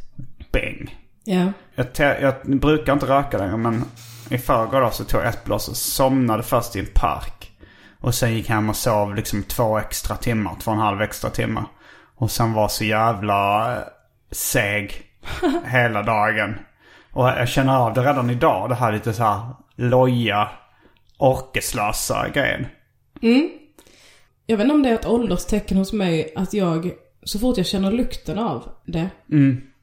bäng. 0.53 1.00
Ja. 1.31 1.53
Jag, 1.75 1.87
jag 2.23 2.35
brukar 2.61 2.93
inte 2.93 3.07
röka 3.07 3.39
längre 3.39 3.57
men 3.57 3.85
i 4.31 4.39
förrgår 4.39 4.81
då 4.81 4.91
så 4.91 5.05
tog 5.05 5.21
jag 5.21 5.29
ett 5.29 5.45
blås 5.45 5.69
och 5.69 5.77
somnade 5.77 6.43
först 6.43 6.77
i 6.77 6.79
en 6.79 6.87
park. 6.95 7.51
Och 8.01 8.15
sen 8.15 8.35
gick 8.35 8.49
jag 8.49 8.55
hem 8.55 8.71
och 8.71 8.77
sov 8.77 9.15
liksom 9.15 9.43
två 9.43 9.79
extra 9.79 10.17
timmar, 10.17 10.57
två 10.61 10.71
och 10.71 10.77
en 10.77 10.83
halv 10.83 11.03
extra 11.03 11.31
timmar. 11.31 11.65
Och 12.17 12.31
sen 12.31 12.53
var 12.53 12.69
så 12.69 12.85
jävla 12.85 13.73
eh, 13.77 13.83
seg 14.31 15.03
hela 15.65 16.03
dagen. 16.03 16.55
Och 17.13 17.29
jag 17.29 17.49
känner 17.49 17.77
av 17.77 17.95
det 17.95 18.01
redan 18.01 18.31
idag, 18.31 18.69
det 18.69 18.75
här 18.75 18.93
lite 18.93 19.13
så 19.13 19.23
här 19.23 19.41
loja, 19.77 20.49
orkeslösa 21.19 22.29
grejen. 22.29 22.67
Jag 24.47 24.57
vet 24.57 24.65
inte 24.65 24.75
om 24.75 24.83
det 24.83 24.89
är 24.89 24.95
ett 24.95 25.07
ålderstecken 25.07 25.77
hos 25.77 25.93
mig 25.93 26.33
att 26.37 26.53
jag, 26.55 26.91
så 27.23 27.39
fort 27.39 27.57
jag 27.57 27.67
känner 27.67 27.93
lukten 27.93 28.39
av 28.39 28.73
det, 28.87 29.11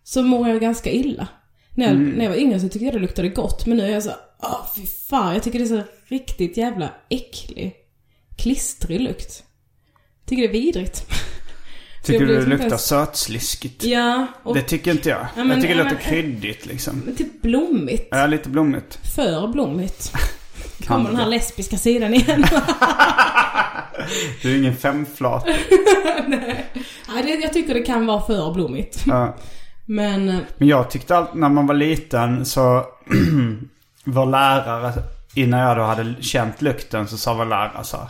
så 0.04 0.24
mår 0.24 0.50
jag 0.50 0.62
ganska 0.62 0.90
illa. 0.90 1.28
När 1.78 1.88
jag, 1.88 1.98
när 1.98 2.24
jag 2.24 2.30
var 2.30 2.38
yngre 2.38 2.60
så 2.60 2.70
tyckte 2.70 2.86
jag 2.86 2.94
det 2.94 3.00
luktade 3.00 3.30
gott, 3.30 3.66
men 3.66 3.78
nu 3.78 3.84
är 3.84 3.90
jag 3.90 4.04
så 4.04 4.12
åh 4.44 4.68
fy 4.76 4.86
fan, 4.86 5.34
jag 5.34 5.44
tycker 5.44 5.60
det 5.60 5.66
är 5.66 5.82
så 5.82 5.84
riktigt 6.06 6.58
jävla 6.58 6.90
äcklig, 7.10 7.74
klistrig 8.38 9.02
lukt. 9.02 9.44
Tycker 10.26 10.42
det 10.44 10.50
är 10.50 10.52
vidrigt. 10.62 11.06
Tycker 12.06 12.20
Jag 12.20 12.30
du 12.30 12.36
det 12.36 12.42
som 12.42 12.50
luktar 12.52 12.78
sötsliskigt? 12.78 13.84
Ja, 13.84 14.28
och 14.44 14.56
Det 14.56 14.62
tycker 14.62 14.92
inte 14.92 15.10
jag. 15.10 15.28
men- 15.36 15.50
jag 15.50 15.62
tycker 15.62 15.76
det 15.76 15.82
ja, 15.82 15.90
låter 15.90 16.04
kryddigt 16.04 16.66
liksom. 16.66 17.02
men 17.06 17.16
typ 17.16 17.42
blommigt. 17.42 18.08
Ja, 18.12 18.26
lite 18.28 18.50
blommigt. 18.50 19.00
För 19.16 19.48
blommigt. 19.48 20.12
Kommer 20.88 21.10
den 21.10 21.20
här 21.20 21.28
lesbiska 21.28 21.78
sidan 21.78 22.14
igen. 22.14 22.46
Du 24.42 24.54
är 24.54 24.58
ingen 24.58 24.76
femflat. 24.76 25.48
Nej, 26.28 27.40
jag 27.42 27.54
tycker 27.54 27.74
det 27.74 27.82
kan 27.82 28.06
vara 28.06 28.22
för 28.22 28.54
blommigt. 28.54 29.04
Ja. 29.08 29.36
Men, 29.90 30.30
eh, 30.30 30.40
Men 30.58 30.68
jag 30.68 30.90
tyckte 30.90 31.18
allt, 31.18 31.34
när 31.34 31.50
man 31.50 31.68
var 31.68 31.76
liten 31.76 32.46
så 32.46 32.86
vår 34.04 34.26
lärare, 34.26 34.94
innan 35.34 35.60
jag 35.60 35.78
då 35.78 35.84
hade 35.84 36.16
känt 36.22 36.62
lukten 36.62 37.08
så 37.08 37.18
sa 37.18 37.34
vår 37.34 37.46
lärare 37.46 37.84
så 37.84 37.98
här, 37.98 38.08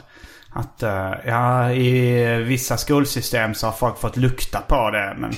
att 0.50 0.84
eh, 0.84 1.14
ja, 1.26 1.72
i 1.72 2.26
vissa 2.44 2.78
skolsystem 2.78 3.54
så 3.54 3.68
har 3.68 3.74
folk 3.74 4.00
fått 4.00 4.18
lukta 4.18 4.62
på 4.68 4.92
det 4.92 5.16
men 5.18 5.32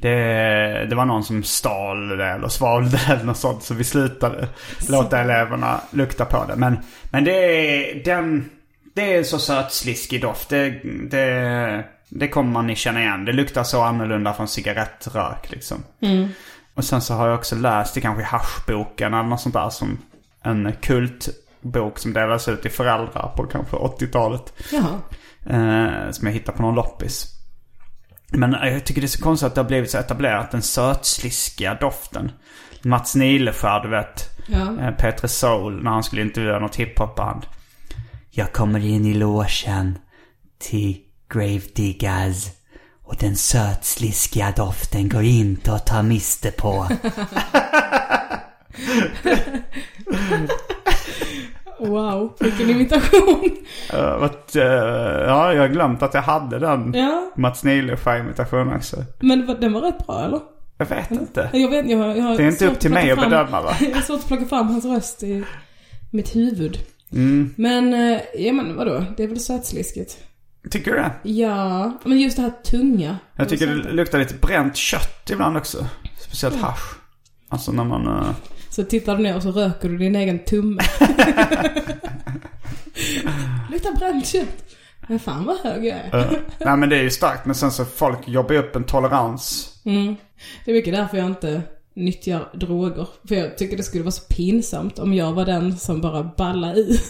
det, 0.00 0.86
det 0.90 0.94
var 0.94 1.04
någon 1.04 1.24
som 1.24 1.42
stal 1.42 2.08
det 2.08 2.26
eller 2.26 2.48
svalde 2.48 2.90
det 2.90 3.12
eller 3.12 3.24
något 3.24 3.36
sånt 3.36 3.62
så 3.62 3.74
vi 3.74 3.84
slutade 3.84 4.48
låta 4.88 5.20
eleverna 5.20 5.80
lukta 5.90 6.24
på 6.24 6.44
det. 6.48 6.56
Men, 6.56 6.78
men 7.10 7.24
det 7.24 7.32
är 7.32 8.04
den, 8.04 8.50
det 8.94 9.14
är 9.14 9.22
så 9.22 9.38
sötsliskig 9.38 10.20
doft. 10.20 10.48
Det, 10.48 10.70
det, 11.10 11.84
det 12.08 12.28
kommer 12.28 12.52
man 12.52 12.74
känna 12.74 13.00
igen. 13.00 13.24
Det 13.24 13.32
luktar 13.32 13.64
så 13.64 13.82
annorlunda 13.82 14.34
från 14.34 14.48
cigarettrök 14.48 15.50
liksom. 15.50 15.84
Och 16.74 16.84
sen 16.84 17.00
så 17.00 17.14
har 17.14 17.28
jag 17.28 17.38
också 17.38 17.56
läst 17.56 17.96
i 17.96 18.00
kanske 18.00 18.24
Haschboken 18.24 19.14
eller 19.14 19.28
något 19.28 19.40
sånt 19.40 19.54
där 19.54 19.70
som 19.70 19.98
en 20.42 20.72
kultbok 20.80 21.98
som 21.98 22.12
delades 22.12 22.48
ut 22.48 22.62
till 22.62 22.70
föräldrar 22.70 23.32
på 23.36 23.46
kanske 23.46 23.76
80-talet. 23.76 24.52
jaha. 24.72 25.00
Eh, 25.46 26.10
som 26.10 26.26
jag 26.26 26.34
hittade 26.34 26.56
på 26.56 26.62
någon 26.62 26.74
loppis. 26.74 27.26
Men 28.32 28.52
jag 28.52 28.84
tycker 28.84 29.00
det 29.00 29.04
är 29.04 29.08
så 29.08 29.22
konstigt 29.22 29.46
att 29.46 29.54
det 29.54 29.60
har 29.60 29.68
blivit 29.68 29.90
så 29.90 29.98
etablerat 29.98 30.50
den 30.50 30.62
sötsliskiga 30.62 31.74
doften. 31.74 32.32
Mats 32.82 33.14
Nileskär, 33.14 33.80
du 33.80 33.88
vet. 33.88 34.24
Ja. 34.46 34.80
Eh, 34.80 34.94
Petre 34.94 35.28
Soul 35.28 35.82
när 35.82 35.90
han 35.90 36.04
skulle 36.04 36.22
intervjua 36.22 36.58
något 36.58 36.76
hiphopband. 36.76 37.46
Jag 38.30 38.52
kommer 38.52 38.86
in 38.86 39.06
i 39.06 39.14
logen 39.14 39.98
till 40.58 41.00
Gravediggers. 41.28 42.46
Och 43.04 43.16
den 43.20 43.36
sötsliskiga 43.36 44.52
doften 44.56 45.08
går 45.08 45.22
inte 45.22 45.72
att 45.72 45.86
ta 45.86 46.02
miste 46.02 46.50
på. 46.50 46.86
Wow, 51.80 52.36
vilken 52.40 52.70
imitation. 52.70 53.50
Uh, 53.94 54.22
att, 54.22 54.56
eh, 54.56 54.62
ja, 54.64 55.54
jag 55.54 55.60
har 55.62 55.68
glömt 55.68 56.02
att 56.02 56.14
jag 56.14 56.22
hade 56.22 56.58
den 56.58 56.94
Ja, 56.94 57.30
Mats 57.36 57.64
Nileskär-imitationen 57.64 58.76
också. 58.76 58.96
men 59.20 59.46
den 59.60 59.72
var 59.72 59.80
rätt 59.80 60.06
bra 60.06 60.24
eller? 60.24 60.40
Jag 60.78 60.86
vet 60.86 61.10
inte. 61.10 61.50
Jag 61.52 61.70
vet, 61.70 61.90
jag, 61.90 61.98
har- 61.98 62.14
jag 62.14 62.22
har 62.24 62.36
Det 62.36 62.42
är 62.44 62.48
inte 62.48 62.66
upp 62.66 62.80
till 62.80 62.90
mig 62.90 63.10
att 63.10 63.18
bedöma 63.20 63.62
va? 63.62 63.74
Jag 63.80 63.94
har 63.94 64.02
svårt 64.02 64.20
att 64.20 64.26
plocka 64.26 64.44
fram 64.46 64.68
hans 64.68 64.84
röst 64.84 65.22
i 65.22 65.44
mitt 66.10 66.36
huvud. 66.36 66.78
Mm. 67.12 67.54
Men, 67.56 67.94
eh, 67.94 68.20
ja 68.34 68.52
men 68.52 68.76
vadå? 68.76 69.04
Det 69.16 69.22
är 69.24 69.28
väl 69.28 69.40
sötsliskigt? 69.40 70.18
Tycker 70.70 70.90
du 70.90 70.96
det? 70.96 71.10
Ja, 71.22 71.98
men 72.04 72.20
just 72.20 72.36
det 72.36 72.42
här 72.42 72.50
tunga. 72.64 73.16
Jag 73.36 73.48
tycker 73.48 73.66
det 73.66 73.92
luktar 73.92 74.18
lite 74.18 74.34
bränt 74.34 74.76
kött 74.76 75.30
ibland 75.30 75.56
också. 75.56 75.86
Speciellt 76.20 76.56
hasch. 76.60 76.94
Alltså 77.48 77.72
när 77.72 77.84
man... 77.84 78.06
eh, 78.06 78.30
Så 78.70 78.84
tittar 78.84 79.16
du 79.16 79.22
ner 79.22 79.36
och 79.36 79.42
så 79.42 79.50
röker 79.52 79.88
du 79.88 79.98
din 79.98 80.16
egen 80.16 80.38
tumme. 80.44 80.82
Luktar 83.70 83.96
bränt 83.98 84.26
kött. 84.26 84.64
Men 85.08 85.18
fan 85.18 85.44
vad 85.44 85.56
hög 85.58 85.84
jag 85.86 85.98
är. 85.98 86.18
eh, 86.18 86.30
nej 86.58 86.76
men 86.76 86.88
det 86.88 86.96
är 86.98 87.02
ju 87.02 87.10
starkt. 87.10 87.46
Men 87.46 87.54
sen 87.54 87.70
så 87.72 87.84
folk 87.84 88.28
jobbar 88.28 88.54
upp 88.54 88.76
en 88.76 88.84
tolerans. 88.84 89.74
Mm. 89.84 90.16
Det 90.64 90.70
är 90.70 90.74
mycket 90.74 90.94
därför 90.94 91.16
jag 91.16 91.26
inte 91.26 91.62
nyttjar 91.98 92.48
droger. 92.54 93.06
För 93.28 93.34
jag 93.34 93.58
tycker 93.58 93.76
det 93.76 93.82
skulle 93.82 94.04
vara 94.04 94.10
så 94.10 94.34
pinsamt 94.34 94.98
om 94.98 95.14
jag 95.14 95.32
var 95.32 95.44
den 95.44 95.78
som 95.78 96.00
bara 96.00 96.22
ballar 96.22 96.78
ur. 96.78 97.00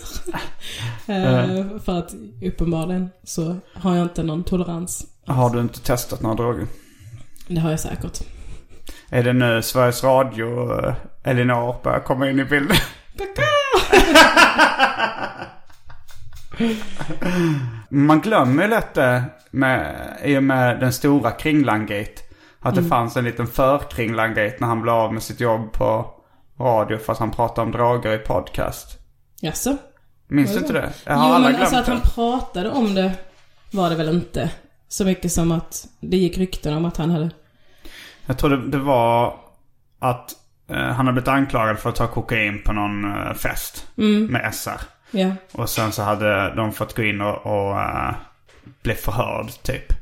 Eh, 1.07 1.79
för 1.85 1.99
att 1.99 2.15
uppenbarligen 2.43 3.11
så 3.25 3.57
har 3.75 3.97
jag 3.97 4.05
inte 4.05 4.23
någon 4.23 4.45
tolerans. 4.45 5.07
Har 5.27 5.51
du 5.51 5.61
inte 5.61 5.81
testat 5.81 6.23
några 6.23 6.35
droger? 6.35 6.67
Det 7.49 7.61
har 7.61 7.71
jag 7.71 7.81
säkert. 7.81 8.21
Är 9.11 9.23
det 9.23 9.33
nu 9.33 9.63
Sveriges 9.63 10.05
Radio, 10.05 10.73
uh, 10.73 10.95
Elinor 11.25 11.77
börjar 11.83 12.01
komma 12.01 12.31
in 12.31 12.41
i 12.41 12.45
bilden? 12.45 12.77
Man 17.89 18.21
glömmer 18.21 18.63
ju 18.63 18.69
lätt 18.69 18.95
det 18.95 19.25
med, 19.51 19.97
i 20.25 20.39
och 20.39 20.43
med 20.43 20.81
den 20.81 20.93
stora 20.93 21.31
Kringlan-gate. 21.31 22.23
Att 22.61 22.75
det 22.75 22.85
fanns 22.85 23.17
en 23.17 23.25
liten 23.25 23.47
för-Kringlan-gate 23.47 24.57
när 24.59 24.67
han 24.67 24.83
blev 24.83 24.95
av 24.95 25.13
med 25.13 25.23
sitt 25.23 25.41
jobb 25.41 25.73
på 25.73 26.15
radio 26.61 26.99
för 26.99 27.13
att 27.13 27.19
han 27.19 27.31
pratade 27.31 27.67
om 27.67 27.73
droger 27.73 28.15
i 28.15 28.19
podcast. 28.19 28.99
Jaså? 29.41 29.77
Minns 30.29 30.53
du 30.53 30.59
inte 30.59 30.73
det? 30.73 30.93
Jag 31.05 31.15
har 31.15 31.29
jo 31.29 31.35
alla 31.35 31.45
men 31.45 31.51
glömt 31.51 31.63
alltså 31.63 31.77
att 31.79 31.87
det. 31.87 31.93
han 31.93 32.01
pratade 32.01 32.71
om 32.71 32.95
det 32.95 33.13
var 33.71 33.91
det 33.91 33.97
väl 33.97 34.09
inte. 34.09 34.51
Så 34.89 35.05
mycket 35.05 35.33
som 35.33 35.53
att 35.53 35.89
det 36.01 36.17
gick 36.17 36.39
rykten 36.39 36.77
om 36.77 36.85
att 36.85 36.97
han 36.97 37.11
hade... 37.11 37.31
Jag 38.27 38.39
tror 38.39 38.51
det, 38.51 38.69
det 38.69 38.79
var 38.79 39.37
att 39.99 40.33
eh, 40.69 40.77
han 40.77 41.07
hade 41.07 41.13
blivit 41.13 41.29
anklagad 41.29 41.79
för 41.79 41.91
att 41.91 41.97
ta 41.97 42.07
kokain 42.07 42.63
på 42.63 42.73
någon 42.73 43.05
eh, 43.05 43.35
fest 43.35 43.87
med 43.97 44.55
SR. 44.55 44.81
Ja. 45.11 45.31
Och 45.53 45.69
sen 45.69 45.93
så 45.93 46.03
hade 46.03 46.55
de 46.55 46.73
fått 46.73 46.97
gå 46.97 47.03
in 47.03 47.21
och, 47.21 47.47
och 47.47 47.77
uh, 47.77 48.11
bli 48.83 48.95
förhörd 48.95 49.51
typ. 49.63 49.93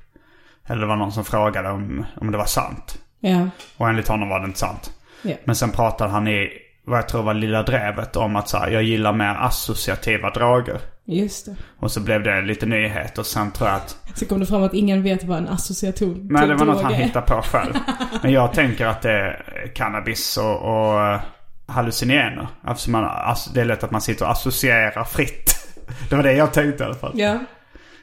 Eller 0.67 0.81
det 0.81 0.87
var 0.87 0.97
någon 0.97 1.13
som 1.13 1.25
frågade 1.25 1.71
om, 1.71 2.07
om 2.21 2.31
det 2.33 2.39
var 2.39 2.45
sant. 2.47 2.99
Ja. 3.21 3.49
Och 3.77 3.89
enligt 3.89 4.09
honom 4.09 4.29
var 4.29 4.41
det 4.41 4.47
inte 4.47 4.59
sant. 4.59 4.91
Ja. 5.23 5.35
Men 5.45 5.57
sen 5.57 5.71
pratade 5.71 6.11
han 6.11 6.29
i, 6.29 6.51
vad 6.85 6.99
jag 6.99 7.09
tror 7.09 7.23
var 7.23 7.35
Lilla 7.35 7.63
Drevet 7.63 8.17
om 8.17 8.37
att 8.37 8.49
så 8.49 8.59
här, 8.59 8.71
jag 8.71 8.83
gillar 8.83 9.13
mer 9.13 9.35
associativa 9.41 10.31
droger. 10.31 10.81
Just 11.09 11.47
det. 11.47 11.57
Och 11.81 11.91
så 11.93 12.01
blev 12.01 12.23
det 12.23 12.41
lite 12.43 12.67
nyhet 12.67 13.19
och 13.19 13.27
sen 13.27 13.51
tror 13.51 13.69
jag 13.69 13.77
att... 13.77 13.97
Så 14.15 14.27
kom 14.27 14.41
det 14.41 14.47
fram 14.47 14.63
att 14.63 14.75
ingen 14.75 15.03
vet 15.03 15.25
vad 15.25 15.39
en 15.39 15.49
associaton 15.49 16.29
Nej, 16.31 16.49
det 16.49 16.55
var 16.55 16.67
något 16.67 16.83
han 16.83 16.93
är. 16.93 16.97
hittade 16.97 17.27
på 17.27 17.43
själv. 17.43 17.75
Men 18.23 18.33
jag 18.33 18.53
tänker 18.53 18.87
att 18.87 19.03
det 19.03 19.11
är 19.13 19.73
cannabis 19.75 20.37
och, 20.37 20.57
och 20.63 21.01
eh, 21.07 21.21
hallucinogener. 21.67 22.47
Eftersom 22.69 22.93
man, 22.93 23.05
alltså, 23.05 23.51
det 23.51 23.61
är 23.61 23.65
lätt 23.65 23.85
att 23.85 23.91
man 23.91 24.01
sitter 24.01 24.25
och 24.25 24.31
associerar 24.31 25.05
fritt. 25.05 25.53
Det 26.11 26.17
var 26.17 26.23
det 26.23 26.33
jag 26.33 26.53
tänkte 26.53 26.83
i 26.83 26.87
alla 26.87 26.95
fall. 26.95 27.13
Ja. 27.15 27.39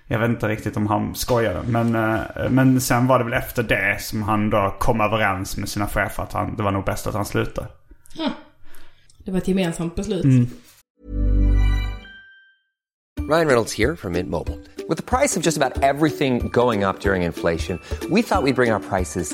Jag 0.08 0.20
vet 0.20 0.30
inte 0.30 0.48
riktigt 0.48 0.78
om 0.78 0.88
han 0.88 1.16
skojade. 1.16 1.60
Men, 1.68 1.96
eh, 1.96 2.50
men 2.50 2.82
sen 2.82 3.08
var 3.08 3.20
det 3.20 3.26
väl 3.26 3.34
efter 3.34 3.64
det 3.64 4.02
som 4.02 4.24
han 4.24 4.50
då 4.50 4.76
kom 4.80 5.02
överens 5.02 5.58
med 5.58 5.70
sina 5.70 5.88
chefer 5.88 6.24
att 6.24 6.34
han, 6.34 6.56
det 6.56 6.64
var 6.64 6.72
nog 6.72 6.86
bäst 6.86 7.08
att 7.08 7.14
han 7.14 7.26
slutade. 7.26 7.68
Det 9.26 9.32
var 9.32 9.38
ett 9.38 9.48
gemensamt 9.48 9.96
beslut. 9.96 10.26
Ryan 13.30 13.48
Reynolds 13.48 13.74
here 13.74 13.96
from 13.96 14.14
Mint 14.14 14.30
Mobile. 14.30 14.60
With 14.90 14.98
the 14.98 15.18
price 15.18 15.38
of 15.38 15.46
just 15.46 15.58
about 15.58 15.82
everything 15.82 16.50
going 16.50 16.84
up 16.84 17.00
during 17.00 17.24
inflation, 17.24 17.80
we 18.10 18.22
thought 18.22 18.44
we'd 18.44 18.56
bring 18.56 18.74
our 18.74 18.80
prices 18.80 19.34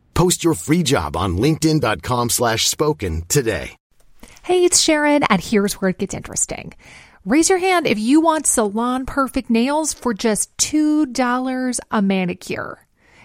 Post 0.13 0.43
your 0.43 0.53
free 0.53 0.83
job 0.83 1.15
on 1.15 1.37
linkedin.com 1.37 2.29
slash 2.29 2.67
spoken 2.67 3.23
today. 3.27 3.75
Hey, 4.43 4.65
it's 4.65 4.79
Sharon, 4.79 5.23
and 5.29 5.39
here's 5.41 5.75
where 5.75 5.89
it 5.89 5.99
gets 5.99 6.15
interesting. 6.15 6.73
Raise 7.25 7.49
your 7.49 7.59
hand 7.59 7.85
if 7.85 7.99
you 7.99 8.21
want 8.21 8.47
salon 8.47 9.05
perfect 9.05 9.51
nails 9.51 9.93
for 9.93 10.13
just 10.15 10.55
$2 10.57 11.79
a 11.91 12.01
manicure. 12.01 12.87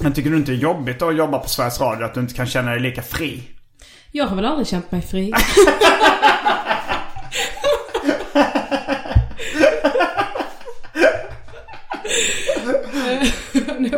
Men 0.00 0.12
tycker 0.12 0.30
du 0.30 0.36
inte 0.36 0.52
det 0.52 0.56
är 0.56 0.60
jobbigt 0.60 1.02
att 1.02 1.16
jobba 1.16 1.38
på 1.38 1.48
Sveriges 1.48 1.80
Radio? 1.80 2.04
Att 2.04 2.14
du 2.14 2.20
inte 2.20 2.34
kan 2.34 2.46
känna 2.46 2.70
dig 2.70 2.80
lika 2.80 3.02
fri? 3.02 3.42
Jag 4.10 4.26
har 4.26 4.36
väl 4.36 4.44
aldrig 4.44 4.66
känt 4.66 4.92
mig 4.92 5.02
fri. 5.02 5.32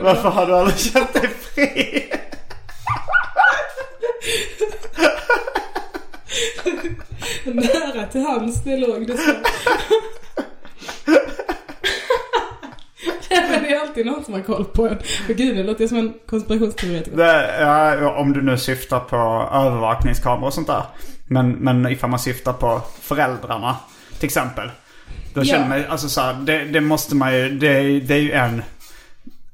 Varför 0.03 0.29
har 0.29 0.47
du 0.47 0.55
aldrig 0.55 0.79
känt 0.79 1.13
dig 1.13 1.29
fri? 1.29 2.11
Nära 7.45 8.07
till 8.07 8.21
hands 8.21 8.65
det 8.65 8.77
låg 8.77 9.07
det 9.07 9.17
så. 9.17 9.33
Nej, 13.31 13.51
men 13.51 13.63
det 13.63 13.75
är 13.75 13.81
alltid 13.81 14.07
någon 14.29 14.43
som 14.43 14.53
har 14.55 14.57
koll 14.57 14.65
på 14.65 14.89
en. 14.89 14.99
För 15.27 15.35
gud, 15.35 15.57
nu 15.57 15.63
låter 15.63 15.81
jag 15.83 15.89
som 15.89 15.99
en 15.99 16.15
konspirationsteoretiker. 16.27 17.17
Det, 17.17 17.61
ja, 17.61 18.11
om 18.17 18.33
du 18.33 18.43
nu 18.43 18.59
syftar 18.59 19.01
på 19.01 19.17
övervakningskameror 19.53 20.47
och 20.47 20.55
sånt 20.55 20.67
där. 20.67 20.83
Men, 21.27 21.51
men 21.53 21.87
ifall 21.89 22.11
man 22.11 22.19
syftar 22.19 22.53
på 22.53 22.81
föräldrarna 23.01 23.77
till 24.19 24.27
exempel. 24.27 24.71
Då 25.35 25.41
Ja. 25.41 25.45
känner 25.45 25.69
man 25.69 25.79
ju- 25.79 25.87
alltså 25.87 26.09
så 26.09 26.21
här, 26.21 26.35
det, 26.35 26.65
det 26.65 26.81
måste 26.81 27.15
man 27.17 27.35
ju, 27.37 27.51
det, 27.51 28.01
det 28.01 28.15
är 28.15 28.21
ju 28.21 28.33
en... 28.33 28.63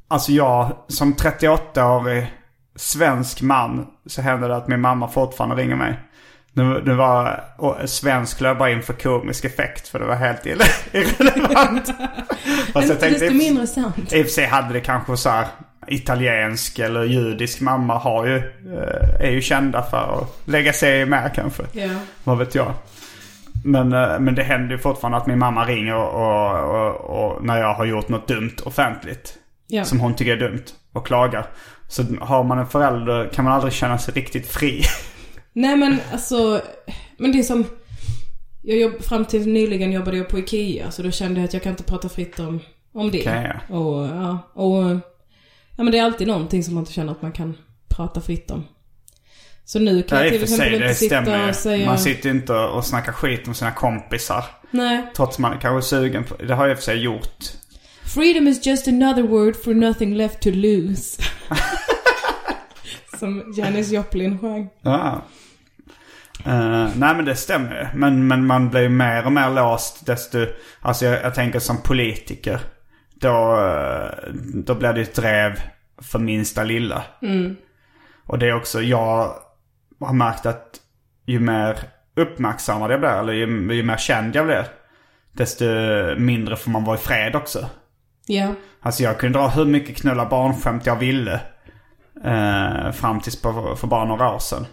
Alltså 0.09 0.33
jag 0.33 0.73
som 0.89 1.15
38-årig 1.15 2.33
svensk 2.77 3.43
man 3.43 3.87
så 4.07 4.23
händer 4.23 4.49
det 4.49 4.57
att 4.57 4.69
min 4.69 4.81
mamma 4.81 5.09
fortfarande 5.09 5.57
ringer 5.57 5.77
mig. 5.77 5.95
Nu, 6.53 6.83
nu 6.85 6.95
var 6.95 7.45
svensk 7.87 8.41
jag 8.41 8.59
bara 8.59 8.71
in 8.71 8.83
för 8.83 8.93
komisk 8.93 9.45
effekt 9.45 9.89
för 9.89 9.99
det 9.99 10.05
var 10.05 10.15
helt 10.15 10.47
irrelevant. 10.93 11.91
Fast 12.73 12.89
jag 12.89 13.01
tänkte, 13.01 13.25
desto 13.25 13.35
mindre 13.35 13.67
sant. 13.67 14.13
i 14.13 14.23
och 14.23 14.27
för 14.27 14.33
sig 14.33 14.47
hade 14.47 14.73
det 14.73 14.81
kanske 14.81 15.17
så 15.17 15.31
här 15.31 15.47
italiensk 15.87 16.79
eller 16.79 17.05
judisk 17.05 17.61
mamma 17.61 17.99
har 17.99 18.27
ju, 18.27 18.37
eh, 18.37 19.21
är 19.21 19.31
ju 19.31 19.41
kända 19.41 19.83
för 19.83 20.19
att 20.19 20.49
lägga 20.49 20.73
sig 20.73 21.07
med 21.07 21.31
kanske. 21.35 21.63
Ja. 21.73 21.89
Vad 22.25 22.39
vet 22.39 22.55
jag. 22.55 22.73
Men, 23.65 23.93
eh, 23.93 24.19
men 24.19 24.35
det 24.35 24.43
händer 24.43 24.75
ju 24.75 24.79
fortfarande 24.79 25.19
att 25.19 25.27
min 25.27 25.39
mamma 25.39 25.65
ringer 25.65 25.95
och, 25.95 26.71
och, 26.71 26.95
och, 26.95 27.45
när 27.45 27.61
jag 27.61 27.75
har 27.75 27.85
gjort 27.85 28.09
något 28.09 28.29
dumt 28.29 28.57
offentligt. 28.65 29.35
Ja. 29.67 29.85
Som 29.85 30.01
hon 30.01 30.15
tycker 30.15 30.33
är 30.33 30.49
dumt 30.49 30.65
och 30.93 31.07
klagar. 31.07 31.47
Så 31.89 32.03
har 32.21 32.45
man 32.45 32.59
en 32.59 32.67
förälder 32.67 33.31
kan 33.33 33.45
man 33.45 33.55
aldrig 33.55 33.73
känna 33.73 33.99
sig 33.99 34.15
riktigt 34.15 34.49
fri. 34.49 34.83
Nej 35.53 35.77
men 35.77 35.97
alltså, 36.13 36.63
men 37.17 37.33
det 37.33 37.39
är 37.39 37.43
som... 37.43 37.65
Jag 38.63 38.79
jobb, 38.79 39.03
fram 39.03 39.25
till 39.25 39.47
nyligen 39.49 39.93
jobbade 39.93 40.17
jag 40.17 40.29
på 40.29 40.39
Ikea 40.39 40.91
så 40.91 41.03
då 41.03 41.11
kände 41.11 41.41
jag 41.41 41.45
att 41.45 41.53
jag 41.53 41.63
kan 41.63 41.71
inte 41.71 41.83
prata 41.83 42.09
fritt 42.09 42.41
om, 42.41 42.61
om 42.93 43.11
det. 43.11 43.19
Ikea. 43.19 43.61
Och 43.69 44.07
ja, 44.07 44.39
och... 44.55 44.85
Ja 45.77 45.85
men 45.85 45.93
det 45.93 45.99
är 45.99 46.05
alltid 46.05 46.27
någonting 46.27 46.65
som 46.65 46.75
man 46.75 46.83
inte 46.83 46.93
känner 46.93 47.13
att 47.13 47.23
man 47.23 47.33
kan 47.33 47.57
prata 47.89 48.21
fritt 48.21 48.51
om. 48.51 48.65
Så 49.65 49.79
nu 49.79 50.03
kan 50.03 50.19
Ja, 50.19 50.25
jag 50.25 50.33
till 50.33 50.43
exempel 50.43 50.75
inte 50.75 50.95
sitta 50.95 51.41
och 51.43 51.47
ju. 51.49 51.55
säga... 51.55 51.87
Man 51.87 51.99
sitter 51.99 52.31
inte 52.31 52.53
och 52.53 52.85
snackar 52.85 53.13
skit 53.13 53.49
om 53.49 53.55
sina 53.55 53.73
kompisar. 53.73 54.45
Nej. 54.71 55.07
Trots 55.17 55.39
man 55.39 55.59
kanske 55.59 55.97
är 55.97 56.01
sugen 56.01 56.25
på, 56.25 56.37
det 56.37 56.55
har 56.55 56.65
jag 56.67 56.71
i 56.71 56.75
och 56.75 56.79
för 56.79 56.85
sig 56.85 56.99
gjort. 57.03 57.45
Freedom 58.05 58.49
is 58.49 58.67
just 58.67 58.89
another 58.89 59.23
word 59.23 59.57
for 59.65 59.75
nothing 59.75 60.15
left 60.15 60.41
to 60.41 60.51
lose. 60.51 61.23
Som 63.19 63.55
Janis 63.57 63.91
Joplin 63.93 64.39
sjöng. 64.39 64.69
Ja. 64.83 65.23
Eh, 66.47 66.89
nej 66.97 67.15
men 67.15 67.25
det 67.25 67.37
stämmer 67.37 67.81
ju. 67.81 67.99
Men, 67.99 68.27
men 68.27 68.47
man 68.47 68.71
blir 68.71 68.81
ju 68.81 68.89
mer 68.89 69.27
och 69.27 69.33
mer 69.33 69.51
låst 69.51 70.07
desto... 70.07 70.47
Alltså 70.81 71.05
jag, 71.05 71.25
jag 71.25 71.35
tänker 71.35 71.59
som 71.59 71.83
politiker. 71.83 72.61
Då, 73.15 73.61
eh, 73.61 74.33
då 74.55 74.75
blir 74.75 74.93
det 74.93 75.01
ett 75.01 75.15
drev 75.15 75.61
för 76.03 76.19
minsta 76.19 76.65
lilla. 76.65 77.03
Och 78.27 78.39
det 78.39 78.49
är 78.49 78.55
också, 78.55 78.83
jag 78.83 79.35
har 80.01 80.13
märkt 80.13 80.47
att 80.47 80.81
ju 81.27 81.41
mer 81.41 81.79
uppmärksammad 82.17 82.93
jag 82.93 83.01
blir, 83.01 83.11
eller 83.11 83.33
ju, 83.33 83.75
ju 83.75 83.83
mer 83.83 83.97
känd 83.97 84.37
jag 84.37 84.47
blir. 84.47 84.67
Desto 85.33 85.65
mindre 86.17 86.57
får 86.57 86.71
man 86.71 86.85
vara 86.85 86.97
i 86.97 87.01
fred 87.01 87.37
också. 87.37 87.67
Ja. 88.27 88.55
Alltså 88.81 89.03
jag 89.03 89.19
kunde 89.19 89.39
dra 89.39 89.49
hur 89.49 89.65
mycket 89.65 89.97
knulla 89.97 90.27
barnskämt 90.27 90.87
jag 90.87 90.97
ville. 90.97 91.41
Eh, 92.25 92.93
fram 92.93 93.21
tills 93.21 93.43
på, 93.43 93.77
för 93.77 93.87
bara 93.87 94.05
några 94.05 94.35
år 94.35 94.39
sedan. 94.39 94.67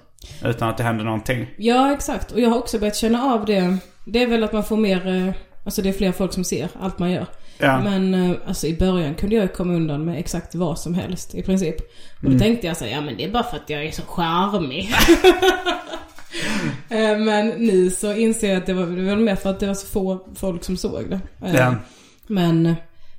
Utan 0.45 0.69
att 0.69 0.77
det 0.77 0.83
hände 0.83 1.03
någonting. 1.03 1.47
Ja, 1.57 1.93
exakt. 1.93 2.31
Och 2.31 2.39
jag 2.39 2.49
har 2.49 2.57
också 2.57 2.79
börjat 2.79 2.95
känna 2.95 3.23
av 3.23 3.45
det. 3.45 3.77
Det 4.05 4.23
är 4.23 4.27
väl 4.27 4.43
att 4.43 4.53
man 4.53 4.63
får 4.63 4.77
mer, 4.77 5.07
eh, 5.07 5.33
alltså 5.65 5.81
det 5.81 5.89
är 5.89 5.93
fler 5.93 6.11
folk 6.11 6.33
som 6.33 6.43
ser 6.43 6.69
allt 6.79 6.99
man 6.99 7.11
gör. 7.11 7.25
Ja. 7.57 7.81
Men 7.81 8.13
eh, 8.13 8.37
alltså 8.47 8.67
i 8.67 8.77
början 8.77 9.15
kunde 9.15 9.35
jag 9.35 9.53
komma 9.53 9.73
undan 9.73 10.05
med 10.05 10.19
exakt 10.19 10.55
vad 10.55 10.79
som 10.79 10.93
helst 10.93 11.35
i 11.35 11.43
princip. 11.43 11.75
Och 12.23 12.31
då 12.31 12.39
tänkte 12.39 12.67
jag 12.67 12.77
så 12.77 12.85
här, 12.85 12.91
ja 12.91 13.01
men 13.01 13.17
det 13.17 13.23
är 13.23 13.31
bara 13.31 13.43
för 13.43 13.57
att 13.57 13.69
jag 13.69 13.85
är 13.85 13.91
så 13.91 14.01
charmig. 14.01 14.89
Eh, 16.89 17.17
men 17.17 17.47
nu 17.47 17.89
så 17.89 18.13
inser 18.13 18.47
jag 18.47 18.57
att 18.57 18.65
det 18.65 18.73
var, 18.73 18.85
det 18.85 19.01
var 19.09 19.15
mer 19.15 19.35
för 19.35 19.49
att 19.49 19.59
det 19.59 19.67
var 19.67 19.73
så 19.73 19.87
få 19.87 20.27
folk 20.35 20.63
som 20.63 20.77
såg 20.77 21.09
det. 21.09 21.19
Ja. 21.53 21.75
Men 22.27 22.75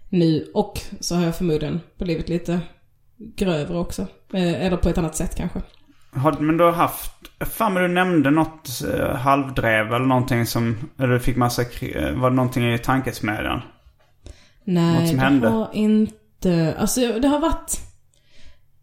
nu, 0.08 0.50
och 0.54 0.80
så 1.00 1.14
har 1.14 1.24
jag 1.24 1.36
förmodligen 1.36 1.80
blivit 1.98 2.28
lite 2.28 2.60
grövre 3.36 3.78
också. 3.78 4.06
Eller 4.32 4.76
på 4.76 4.88
ett 4.88 4.98
annat 4.98 5.16
sätt 5.16 5.34
kanske. 5.34 5.62
Har, 6.18 6.32
men 6.32 6.56
du 6.56 6.64
har 6.64 6.72
haft... 6.72 7.12
Fan 7.40 7.74
men 7.74 7.82
du 7.82 7.88
nämnde 7.88 8.30
något 8.30 8.68
eh, 8.94 9.14
halvdrev 9.16 9.86
eller 9.86 10.06
någonting 10.06 10.46
som... 10.46 10.76
Eller 10.98 11.08
du 11.14 11.20
fick 11.20 11.36
massa... 11.36 11.62
eh, 11.62 12.12
Var 12.12 12.30
det 12.30 12.36
någonting 12.36 12.72
i 12.74 12.78
tankesmedjan? 12.78 13.60
Nej, 14.64 14.94
Något 15.00 15.08
som 15.08 15.16
det 15.16 15.22
hände? 15.22 15.48
har 15.48 15.68
inte... 15.72 16.74
Alltså 16.78 17.00
det 17.00 17.28
har 17.28 17.40
varit... 17.40 17.80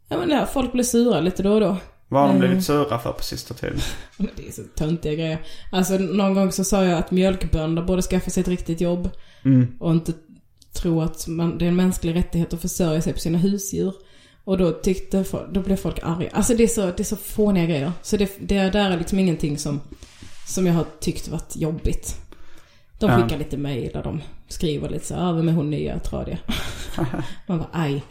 Ja 0.07 0.17
men 0.17 0.29
ja, 0.29 0.45
folk 0.45 0.71
blir 0.71 0.83
sura 0.83 1.19
lite 1.19 1.43
då 1.43 1.53
och 1.53 1.59
då. 1.59 1.77
Vad 2.07 2.21
har 2.21 2.27
de 2.29 2.35
Mm. 2.35 2.47
blivit 2.47 2.65
sura 2.65 2.99
för 2.99 3.11
på 3.11 3.23
sista 3.23 3.53
tiden? 3.53 3.77
Det 4.17 4.47
är 4.47 4.51
så 4.51 4.61
töntiga 4.75 5.13
grejer. 5.13 5.37
Alltså 5.71 5.97
någon 5.97 6.33
gång 6.33 6.51
så 6.51 6.63
sa 6.63 6.83
jag 6.83 6.99
att 6.99 7.11
mjölkbönder 7.11 7.81
borde 7.83 8.01
skaffa 8.01 8.29
sig 8.29 8.41
ett 8.41 8.47
riktigt 8.47 8.81
jobb. 8.81 9.09
Mm. 9.45 9.67
Och 9.79 9.91
inte 9.91 10.13
tro 10.73 11.01
att 11.01 11.27
man, 11.27 11.57
det 11.57 11.65
är 11.65 11.69
en 11.69 11.75
mänsklig 11.75 12.15
rättighet 12.15 12.53
att 12.53 12.61
försörja 12.61 13.01
sig 13.01 13.13
på 13.13 13.19
sina 13.19 13.37
husdjur. 13.37 13.93
Och 14.45 14.57
då 14.57 14.71
tyckte 14.71 15.23
folk, 15.23 15.43
då 15.51 15.61
blev 15.61 15.75
folk 15.75 15.99
arga. 16.03 16.29
Alltså 16.33 16.53
det 16.55 16.63
är 16.63 16.67
så, 16.67 16.81
det 16.81 16.99
är 16.99 17.03
så 17.03 17.15
fåniga 17.15 17.65
grejer. 17.65 17.91
Så 18.01 18.17
det, 18.17 18.31
det 18.39 18.69
där 18.69 18.91
är 18.91 18.97
liksom 18.97 19.19
ingenting 19.19 19.57
som, 19.57 19.81
som 20.47 20.67
jag 20.67 20.73
har 20.73 20.85
tyckt 20.99 21.27
varit 21.27 21.55
jobbigt. 21.55 22.15
De 22.99 23.09
skickar 23.23 23.37
lite 23.37 23.57
mejl 23.57 23.91
och 23.97 24.03
de 24.03 24.21
skriver 24.47 24.89
lite 24.89 25.05
så 25.05 25.15
här, 25.15 25.29
"Ah, 25.29 25.31
vem 25.31 25.49
är 25.49 25.53
hon 25.53 25.69
nya 25.69 25.99
tradiga? 25.99 26.37
Man 27.47 27.57
bara, 27.57 27.69
aj. 27.71 28.03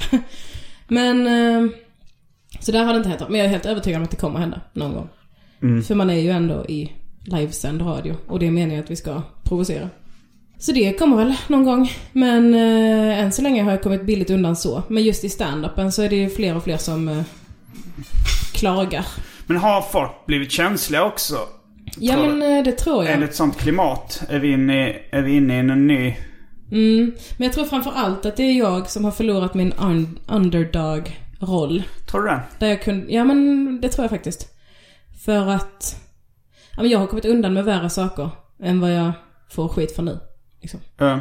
Men, 0.88 1.26
eh, 1.26 1.70
så 2.60 2.72
där 2.72 2.84
har 2.84 2.92
det 2.92 2.96
inte 2.96 3.08
hänt. 3.08 3.22
Men 3.28 3.38
jag 3.38 3.46
är 3.46 3.50
helt 3.50 3.66
övertygad 3.66 3.98
om 3.98 4.04
att 4.04 4.10
det 4.10 4.16
kommer 4.16 4.40
hända 4.40 4.60
någon 4.72 4.94
gång. 4.94 5.08
För 5.82 5.94
man 5.94 6.10
är 6.10 6.14
ju 6.20 6.30
ändå 6.30 6.64
i 6.66 6.92
livesänd 7.24 7.82
radio 7.82 8.16
och 8.26 8.38
det 8.38 8.46
är 8.46 8.50
meningen 8.50 8.84
att 8.84 8.90
vi 8.90 8.96
ska 8.96 9.22
provocera. 9.42 9.88
Så 10.58 10.72
det 10.72 10.98
kommer 10.98 11.16
väl 11.16 11.34
någon 11.48 11.64
gång. 11.64 11.92
Men 12.12 12.54
eh, 12.54 13.18
än 13.20 13.32
så 13.32 13.42
länge 13.42 13.62
har 13.62 13.70
jag 13.70 13.82
kommit 13.82 14.06
billigt 14.06 14.30
undan 14.30 14.56
så. 14.56 14.82
Men 14.88 15.02
just 15.02 15.24
i 15.24 15.28
stand-upen 15.28 15.90
så 15.90 16.02
är 16.02 16.08
det 16.08 16.16
ju 16.16 16.30
fler 16.30 16.56
och 16.56 16.64
fler 16.64 16.76
som 16.76 17.08
eh, 17.08 17.22
klagar. 18.52 19.06
Men 19.46 19.56
har 19.56 19.82
folk 19.82 20.26
blivit 20.26 20.52
känsliga 20.52 21.04
också? 21.04 21.36
Ja 21.98 22.14
Tror 22.14 22.26
men 22.28 22.58
eh, 22.58 22.64
det 22.64 22.72
tror 22.72 23.04
jag. 23.04 23.12
Är 23.14 23.18
det 23.18 23.24
ett 23.24 23.34
sånt 23.34 23.58
klimat? 23.58 24.22
Är 24.28 24.38
vi 24.38 24.52
inne 24.52 24.88
i, 24.88 24.96
är 25.10 25.22
vi 25.22 25.36
inne 25.36 25.54
i 25.56 25.58
en 25.58 25.86
ny... 25.86 26.16
Mm. 26.72 27.12
Men 27.36 27.44
jag 27.44 27.52
tror 27.52 27.64
framför 27.64 27.92
allt 27.94 28.26
att 28.26 28.36
det 28.36 28.42
är 28.42 28.58
jag 28.58 28.90
som 28.90 29.04
har 29.04 29.10
förlorat 29.12 29.54
min 29.54 29.72
un- 29.72 30.18
underdog-roll. 30.28 31.82
Tror 32.10 32.22
du 32.22 32.28
det? 32.28 32.40
Där 32.58 32.66
jag 32.66 32.82
kunde, 32.82 33.12
ja 33.12 33.24
men 33.24 33.80
det 33.80 33.88
tror 33.88 34.04
jag 34.04 34.10
faktiskt. 34.10 34.48
För 35.24 35.48
att, 35.48 35.96
ja 36.76 36.82
men 36.82 36.90
jag 36.90 36.98
har 36.98 37.06
kommit 37.06 37.24
undan 37.24 37.54
med 37.54 37.64
värre 37.64 37.90
saker 37.90 38.30
än 38.62 38.80
vad 38.80 38.94
jag 38.94 39.12
får 39.50 39.68
skit 39.68 39.96
för 39.96 40.02
nu. 40.02 40.18
Liksom. 40.64 40.80
Ja. 40.96 41.20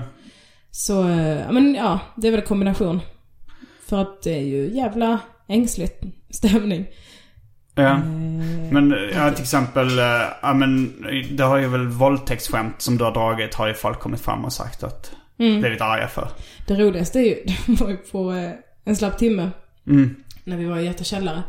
Så, 0.72 1.10
eh, 1.10 1.52
men 1.52 1.76
ja, 1.76 2.00
det 2.16 2.28
är 2.28 2.32
väl 2.32 2.40
en 2.40 2.46
kombination. 2.48 3.02
För 3.86 4.02
att 4.02 4.22
det 4.24 4.34
är 4.38 4.44
ju 4.44 4.76
jävla 4.76 5.20
ängsligt 5.48 6.04
stämning. 6.30 6.86
Ja. 7.76 7.84
Eh, 7.94 8.00
Men 8.72 8.96
ja, 9.14 9.32
till 9.32 9.42
exempel, 9.44 10.00
eh, 10.00 10.06
ja 10.42 10.54
men 10.54 11.04
det 11.38 11.44
har 11.44 11.58
ju 11.58 11.68
väl 11.68 11.88
våldtäktsskämt 11.88 12.82
som 12.82 12.98
du 12.98 13.04
har 13.04 13.12
dragit 13.14 13.54
har 13.56 13.68
ju 13.68 13.74
folk 13.74 14.00
kommit 14.00 14.22
fram 14.22 14.46
och 14.46 14.54
sagt 14.54 14.84
att 14.84 15.12
Mm. 15.40 15.62
blivit 15.62 15.82
arga 15.82 16.08
för. 16.08 16.28
Det 16.68 16.76
roligaste 16.76 17.20
är 17.20 17.24
ju, 17.24 17.36
det 17.66 17.82
var 17.82 17.90
ju 17.90 17.98
på 17.98 18.32
eh, 18.34 18.52
en 18.84 18.96
slapp 18.96 19.18
timme. 19.18 19.50
Mm. 19.88 20.16
När 20.44 20.58
vi 20.58 20.66
var 20.66 20.78
i 20.80 20.86
Göta 20.86 21.04
källare. 21.04 21.44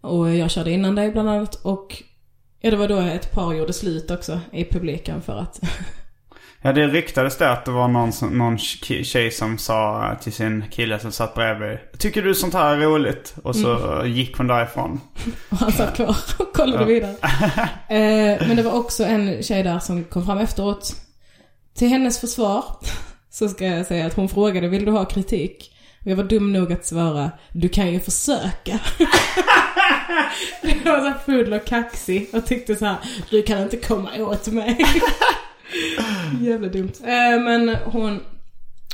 Och 0.00 0.34
jag 0.36 0.50
körde 0.50 0.70
innan 0.70 0.94
dig 0.94 1.10
bland 1.12 1.28
annat. 1.30 1.54
Och 1.54 2.02
ja, 2.60 2.70
det 2.70 2.76
var 2.76 2.88
då 2.88 2.98
ett 2.98 3.32
par 3.32 3.54
gjorde 3.54 3.72
slut 3.72 4.10
också 4.10 4.40
i 4.52 4.64
publiken 4.64 5.22
för 5.22 5.38
att 5.38 5.60
Ja, 6.62 6.72
det 6.72 6.86
ryktades 6.86 7.36
det 7.38 7.50
att 7.50 7.64
det 7.64 7.70
var 7.70 7.88
någon, 7.88 8.12
som, 8.12 8.38
någon 8.38 8.58
tjej 8.58 9.30
som 9.30 9.58
sa 9.58 10.10
till 10.22 10.32
sin 10.32 10.64
kille 10.70 10.98
som 10.98 11.12
satt 11.12 11.34
bredvid. 11.34 11.78
Tycker 11.98 12.22
du 12.22 12.34
sånt 12.34 12.54
här 12.54 12.76
är 12.76 12.80
roligt? 12.80 13.34
Och 13.42 13.56
så 13.56 13.76
Mm. 13.76 14.12
gick 14.12 14.36
hon 14.36 14.46
därifrån. 14.46 15.00
Och 15.50 15.56
han 15.58 15.72
satt 15.72 15.96
kvar 15.96 16.16
och 16.38 16.52
kollade 16.52 16.84
vidare. 16.84 17.14
Eh, 17.88 18.46
men 18.48 18.56
det 18.56 18.62
var 18.62 18.72
också 18.72 19.04
en 19.04 19.42
tjej 19.42 19.62
där 19.62 19.78
som 19.78 20.04
kom 20.04 20.26
fram 20.26 20.38
efteråt. 20.38 20.92
Till 21.78 21.88
hennes 21.88 22.20
försvar 22.20 22.64
så 23.30 23.48
ska 23.48 23.64
jag 23.66 23.86
säga 23.86 24.06
att 24.06 24.14
hon 24.14 24.28
frågade, 24.28 24.68
vill 24.68 24.84
du 24.84 24.90
ha 24.90 25.04
kritik? 25.04 25.72
Och 26.04 26.10
jag 26.10 26.16
var 26.16 26.24
dum 26.24 26.52
nog 26.52 26.72
att 26.72 26.86
svara, 26.86 27.30
du 27.52 27.68
kan 27.68 27.92
ju 27.92 28.00
försöka. 28.00 28.78
jag 30.84 30.92
var 31.02 31.12
så 31.12 31.18
full 31.24 31.52
och 31.52 31.64
kaxig 31.66 32.28
och 32.32 32.46
tyckte 32.46 32.76
så 32.76 32.84
här, 32.84 32.96
du 33.30 33.42
kan 33.42 33.62
inte 33.62 33.76
komma 33.76 34.08
åt 34.18 34.46
mig. 34.46 34.78
Jävla 36.40 36.68
dumt. 36.68 36.92
Eh, 37.00 37.40
men 37.40 37.76
hon, 37.84 38.20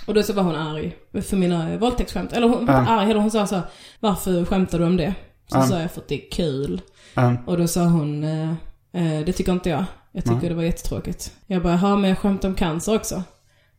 och 0.07 0.15
då 0.15 0.23
så 0.23 0.33
var 0.33 0.43
hon 0.43 0.57
arg 0.57 0.97
för 1.23 1.37
mina 1.37 1.77
våldtäktsskämt. 1.77 2.33
Eller 2.33 2.49
hon 2.49 2.67
var 2.67 2.79
inte 2.81 2.91
arg, 2.93 3.11
eller 3.11 3.21
hon 3.21 3.31
sa 3.31 3.47
så 3.47 3.55
här, 3.55 3.65
varför 4.01 4.45
skämtar 4.45 4.79
du 4.79 4.85
om 4.85 4.97
det? 4.97 5.15
Så 5.47 5.63
sa 5.63 5.81
jag 5.81 5.91
för 5.93 6.01
att 6.01 6.09
det 6.09 6.27
är 6.27 6.31
kul. 6.31 6.81
Och 7.47 7.59
då 7.59 7.69
sa 7.69 7.81
hon, 7.85 8.25
eh, 8.25 8.51
eh, 8.93 9.25
det 9.27 9.33
tycker 9.33 9.53
inte 9.53 9.71
jag. 9.71 9.85
Jag 10.13 10.25
tycker 10.25 10.49
det 10.49 10.55
var 10.55 10.63
jättetråkigt. 10.63 11.33
Jag 11.47 11.63
bara, 11.63 11.79
ja 11.83 11.97
men 11.97 12.11
jag 12.11 12.19
skämtade 12.19 12.49
om 12.49 12.55
cancer 12.55 12.95
också. 12.95 13.23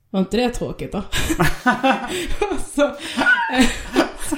Var 0.10 0.20
inte 0.20 0.38
det 0.38 0.50
tråkigt 0.50 0.92
då? 0.92 1.02
så, 2.76 2.86
eh, 2.86 3.66
så, 4.30 4.36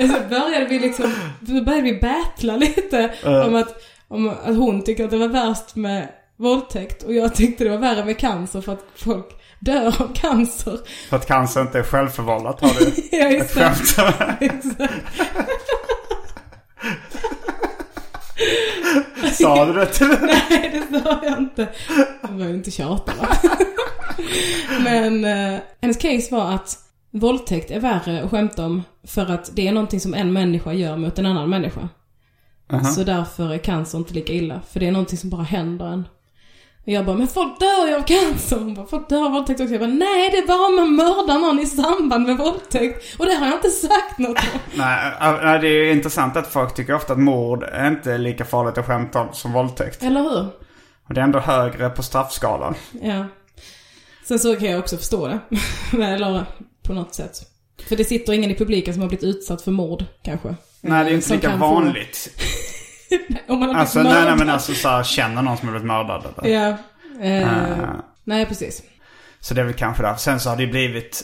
så 0.00 0.28
började 0.28 0.66
vi 0.68 0.78
liksom, 0.78 1.12
så 1.46 1.52
började 1.64 1.82
vi 1.82 2.00
battla 2.00 2.56
lite 2.56 3.12
om, 3.24 3.54
att, 3.54 3.82
om 4.08 4.28
att 4.28 4.56
hon 4.56 4.82
tyckte 4.82 5.04
att 5.04 5.10
det 5.10 5.16
var 5.16 5.28
värst 5.28 5.76
med 5.76 6.08
våldtäkt 6.36 7.02
och 7.02 7.14
jag 7.14 7.34
tyckte 7.34 7.64
det 7.64 7.70
var 7.70 7.78
värre 7.78 8.04
med 8.04 8.18
cancer 8.18 8.60
för 8.60 8.72
att 8.72 8.84
folk 8.94 9.26
dör 9.58 10.02
av 10.02 10.14
cancer. 10.14 10.78
För 11.08 11.16
att 11.16 11.26
cancer 11.26 11.60
inte 11.60 11.78
är 11.78 11.82
självförvållat 11.82 12.60
har 12.60 12.68
du 12.68 12.92
Ja, 13.16 13.30
ett 13.30 13.50
skämt. 13.50 13.86
Sa 19.34 19.64
du 19.64 19.72
det 19.72 19.86
till 19.86 20.06
Nej, 20.20 20.86
det 20.90 21.00
sa 21.00 21.20
jag 21.22 21.38
inte. 21.38 21.68
Var 22.22 22.46
ju 22.46 22.54
inte 22.54 22.70
tjata 22.70 23.12
va? 23.20 23.28
Men 24.84 25.24
eh, 25.24 25.60
hennes 25.80 25.96
case 25.96 26.34
var 26.34 26.50
att 26.54 26.78
våldtäkt 27.10 27.70
är 27.70 27.80
värre 27.80 28.22
att 28.22 28.30
skämta 28.30 28.66
om 28.66 28.82
för 29.06 29.30
att 29.30 29.50
det 29.56 29.68
är 29.68 29.72
någonting 29.72 30.00
som 30.00 30.14
en 30.14 30.32
människa 30.32 30.72
gör 30.72 30.96
mot 30.96 31.18
en 31.18 31.26
annan 31.26 31.50
människa. 31.50 31.88
Så 32.94 33.04
därför 33.04 33.52
är 33.52 33.58
cancer 33.58 33.98
inte 33.98 34.14
lika 34.14 34.32
illa. 34.32 34.60
För 34.68 34.80
det 34.80 34.86
är 34.86 34.92
någonting 34.92 35.18
som 35.18 35.30
bara 35.30 35.42
händer 35.42 35.86
en. 35.86 36.08
Och 36.86 36.92
jag 36.92 37.04
bara, 37.06 37.16
men 37.16 37.28
folk 37.28 37.60
dör 37.60 37.86
ju 37.88 37.94
av 37.94 38.02
cancer. 38.02 38.56
Hon 38.56 38.74
bara, 38.74 38.86
folk 38.86 39.08
dör 39.08 39.24
av 39.24 39.32
våldtäkt 39.32 39.60
också. 39.60 39.72
Jag 39.72 39.80
bara, 39.80 39.90
nej 39.90 40.30
det 40.30 40.36
är 40.38 40.46
bara 40.46 40.66
om 40.66 40.76
man 40.76 40.96
mördar 40.96 41.38
någon 41.38 41.58
i 41.60 41.66
samband 41.66 42.26
med 42.26 42.36
våldtäkt. 42.38 43.18
Och 43.18 43.26
det 43.26 43.34
har 43.34 43.46
jag 43.46 43.54
inte 43.54 43.70
sagt 43.70 44.18
något 44.18 44.38
om. 44.54 44.60
Nej, 44.74 45.12
äh, 45.20 45.38
nej, 45.44 45.58
det 45.60 45.68
är 45.68 45.84
ju 45.84 45.92
intressant 45.92 46.36
att 46.36 46.46
folk 46.52 46.74
tycker 46.74 46.94
ofta 46.94 47.12
att 47.12 47.18
mord 47.18 47.62
är 47.62 47.88
inte 47.88 48.18
lika 48.18 48.44
farligt 48.44 48.78
att 48.78 48.86
skämta 48.86 49.20
om 49.20 49.28
som 49.32 49.52
våldtäkt. 49.52 50.02
Eller 50.02 50.20
hur? 50.22 50.46
Och 51.08 51.14
det 51.14 51.20
är 51.20 51.24
ändå 51.24 51.38
högre 51.38 51.90
på 51.90 52.02
straffskalan. 52.02 52.74
Ja. 53.02 53.24
Sen 54.28 54.38
så 54.38 54.56
kan 54.56 54.68
jag 54.70 54.78
också 54.78 54.96
förstå 54.96 55.26
det. 55.28 55.38
Eller 56.04 56.44
på 56.82 56.92
något 56.92 57.14
sätt. 57.14 57.36
För 57.88 57.96
det 57.96 58.04
sitter 58.04 58.32
ingen 58.32 58.50
i 58.50 58.54
publiken 58.54 58.94
som 58.94 59.00
har 59.02 59.08
blivit 59.08 59.24
utsatt 59.24 59.62
för 59.62 59.70
mord, 59.70 60.04
kanske. 60.22 60.54
Nej, 60.80 61.04
det 61.04 61.10
är 61.10 61.14
inte 61.14 61.26
Som 61.26 61.36
lika 61.36 61.48
kan 61.50 61.58
få- 61.58 61.66
vanligt. 61.66 62.30
Om 63.48 63.60
man 63.60 63.68
har 63.68 63.74
Alltså, 63.80 63.98
blivit 63.98 64.12
nej, 64.14 64.20
nej, 64.22 64.30
mördad. 64.30 64.38
men 64.46 64.50
alltså 64.54 64.74
så 64.74 64.88
här, 64.88 65.02
känner 65.02 65.42
någon 65.42 65.56
som 65.56 65.68
har 65.68 65.72
blivit 65.72 65.86
mördad 65.86 66.24
eller? 66.38 66.50
Ja. 66.54 66.76
Eh, 67.22 67.48
Ah. 67.48 68.04
Nej, 68.24 68.46
precis. 68.46 68.82
Så 69.40 69.54
det 69.54 69.60
är 69.60 69.64
väl 69.64 69.74
kanske 69.74 70.02
där. 70.02 70.14
Sen 70.14 70.40
så 70.40 70.48
har 70.50 70.56
det 70.56 70.62
ju 70.62 70.70
blivit... 70.70 71.22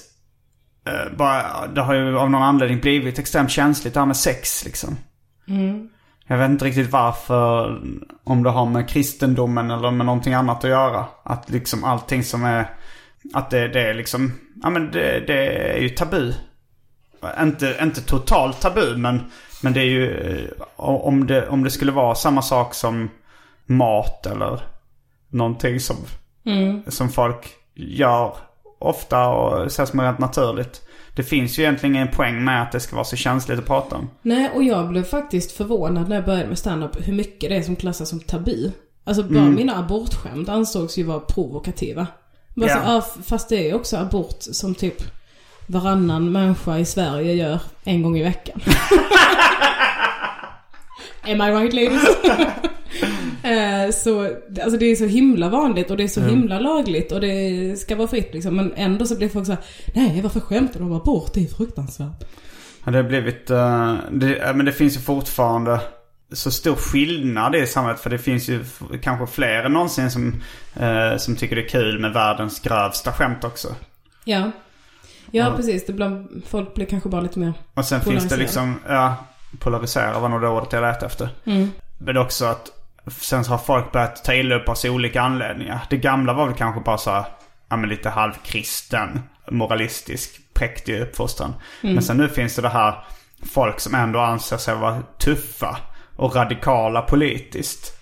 eh, 0.87 1.17
bara, 1.17 1.67
det 1.67 1.81
har 1.81 1.95
ju 1.95 2.19
av 2.19 2.31
någon 2.31 2.43
anledning 2.43 2.81
blivit 2.81 3.19
extremt 3.19 3.51
känsligt 3.51 3.95
det 3.95 4.01
här 4.01 4.07
med 4.07 4.17
sex 4.17 4.65
liksom. 4.65 4.97
Jag 6.27 6.39
vet 6.39 6.51
inte 6.51 6.65
riktigt 6.65 6.91
varför. 6.91 7.79
Om 8.25 8.43
det 8.43 8.51
har 8.51 8.67
med 8.67 8.89
kristendomen 8.89 9.71
eller 9.71 9.91
med 9.91 10.07
någonting 10.07 10.35
annat 10.35 10.65
att 10.65 10.71
göra. 10.71 11.05
Att 11.25 11.51
liksom 11.51 11.85
allting 11.85 12.25
som 12.25 12.45
är... 12.45 12.71
Att 13.35 13.51
det, 13.51 13.69
det 13.69 13.81
är 13.89 13.95
liksom... 13.95 14.33
Ja 14.63 14.71
men 14.71 14.91
det, 14.91 15.21
det 15.27 15.47
är 15.75 15.79
ju 15.79 15.89
tabu. 15.89 16.33
Inte, 17.43 17.79
inte 17.83 18.01
totalt 18.03 18.61
tabu 18.61 18.97
men, 18.97 19.31
men 19.63 19.73
det 19.73 19.81
är 19.81 19.85
ju... 19.85 20.11
eh, 20.57 20.63
Om 20.77 21.27
det, 21.27 21.49
om 21.49 21.65
det 21.65 21.71
skulle 21.71 21.93
vara 21.93 22.15
samma 22.15 22.43
sak 22.43 22.75
som 22.75 23.11
mat 23.67 24.27
eller 24.27 24.61
någonting 25.29 25.81
som, 25.81 25.97
som 26.89 27.09
folk 27.09 27.51
gör 27.75 28.37
ofta 28.79 29.29
och 29.29 29.67
ses 29.67 29.89
som 29.89 30.01
rent 30.01 30.19
naturligt. 30.19 30.83
Det 31.17 31.23
finns 31.23 31.59
ju 31.59 31.63
egentligen 31.63 31.95
ingen 31.97 32.09
poäng 32.09 32.45
med 32.45 32.63
att 32.63 32.73
det 32.73 32.81
ska 32.81 32.97
vara 32.97 33.05
så 33.05 33.17
känsligt 33.17 33.59
att 33.59 33.67
prata 33.67 33.97
om. 33.97 34.11
Nej, 34.23 34.51
och 34.55 34.63
jag 34.63 34.89
blev 34.89 35.05
faktiskt 35.05 35.53
förvånad 35.53 36.09
när 36.09 36.17
jag 36.17 36.25
började 36.25 36.49
med 36.49 36.59
stand-up 36.59 36.97
hur 37.09 37.13
mycket 37.13 37.51
det 37.51 37.57
är 37.57 37.63
som 37.63 37.77
klassas 37.77 38.09
som 38.09 38.21
tabu. 38.21 38.71
Alltså 39.05 39.23
bara 39.23 39.39
Mm. 39.39 39.55
mina 39.55 39.79
abortskämt 39.79 40.49
ansågs 40.49 40.99
ju 40.99 41.03
vara 41.05 41.21
provokativa. 41.21 42.07
Bara 42.55 42.69
så, 42.69 42.79
ja, 42.85 42.99
f- 42.99 43.25
fast 43.27 43.49
det 43.49 43.57
är 43.57 43.63
ju 43.67 43.75
också 43.75 43.97
abort 43.97 44.37
som 44.41 44.75
typ 44.75 45.03
varannan 45.67 46.33
människa 46.33 46.79
i 46.79 46.85
Sverige 46.85 47.33
gör 47.35 47.61
en 47.85 48.03
gång 48.03 48.19
i 48.19 48.23
veckan. 48.23 48.61
Am 51.23 51.41
I 51.41 51.51
right 51.51 51.73
ladies? 51.73 52.09
Eh, 53.45 53.91
så, 53.91 54.25
alltså 54.63 54.79
det 54.79 54.87
är 54.87 54.97
så 54.97 55.05
himla 55.07 55.49
vanligt 55.49 55.91
och 55.91 55.97
det 55.97 56.03
är 56.03 56.09
så 56.09 56.21
himla 56.21 56.59
lagligt 56.59 57.13
och 57.13 57.21
det 57.21 57.77
ska 57.81 57.97
vara 57.97 58.09
fritt 58.09 58.35
liksom. 58.35 58.57
Men 58.57 58.73
ändå 58.77 59.07
så 59.07 59.17
blir 59.17 59.29
folk 59.29 59.47
så 59.47 59.53
här: 59.53 59.61
nej 59.95 60.21
varför 60.23 60.41
skämtar 60.41 60.81
de 60.81 60.91
om 60.91 60.97
abort? 60.97 61.35
Det 61.35 61.41
är 61.45 61.47
fruktansvärt. 61.49 62.25
Ja, 62.85 62.91
det 62.91 62.99
har 62.99 63.05
blivit... 63.05 63.51
eh, 63.51 63.95
det, 64.11 64.53
men 64.55 64.67
det 64.67 64.73
finns 64.73 64.97
ju 64.97 65.01
fortfarande 65.01 65.81
så 66.33 66.51
stor 66.51 66.75
skillnad 66.75 67.55
i 67.57 67.67
samhället. 67.67 68.01
För 68.01 68.11
det 68.11 68.19
finns 68.19 68.49
ju 68.49 68.65
kanske 69.03 69.27
fler 69.27 69.65
än 69.65 69.73
någonsin 69.73 70.11
som, 70.11 70.43
eh, 70.81 71.17
som 71.17 71.37
tycker 71.37 71.57
det 71.57 71.63
är 71.63 71.69
kul 71.69 71.99
med 71.99 72.13
världens 72.13 72.61
grövsta 72.61 73.13
skämt 73.13 73.45
också. 73.45 73.69
Ja. 74.25 74.51
Ja, 75.31 75.53
precis. 75.57 75.87
Det 75.87 75.93
bland, 75.93 76.43
folk 76.47 76.75
blir 76.75 76.87
kanske 76.87 77.09
bara 77.09 77.21
lite 77.21 77.39
mer... 77.39 77.53
Och 77.75 77.85
sen 77.85 78.01
finns 78.01 78.29
det 78.29 78.37
liksom, 78.37 78.75
ja, 78.89 79.17
polarisera 79.59 80.19
var 80.19 80.29
nog 80.29 80.41
det 80.41 80.49
ordet 80.49 80.73
jag 80.73 80.81
lät 80.81 81.03
efter. 81.03 81.29
Men 81.99 82.17
också 82.17 82.45
att 82.45 82.71
sen 83.11 83.45
så 83.45 83.51
har 83.51 83.59
folk 83.59 83.93
börjat 83.93 84.25
ta 84.25 84.35
illa 84.35 84.55
upp 84.55 84.69
av 84.69 84.75
så 84.75 84.91
olika 84.91 85.23
anledningar. 85.23 85.81
Det 85.91 85.97
gamla 85.97 86.33
var 86.33 86.47
väl 86.47 86.57
kanske 86.57 86.81
bara 86.81 86.99
så 86.99 87.11
här, 87.11 87.25
ja 87.69 87.77
men 87.77 87.89
lite 87.89 88.11
halvkristen, 88.11 89.21
moralistisk, 89.51 90.41
präktig 90.55 91.01
uppfostran. 91.01 91.55
Men 91.81 92.03
sen 92.03 92.17
nu 92.17 92.29
finns 92.29 92.57
det 92.57 92.63
det 92.63 92.69
här 92.69 93.05
folk 93.53 93.81
som 93.81 93.95
ändå 93.95 94.21
anser 94.21 94.57
sig 94.57 94.75
vara 94.75 95.03
tuffa 95.19 95.77
och 96.17 96.37
radikala 96.37 97.03
politiskt. 97.03 97.99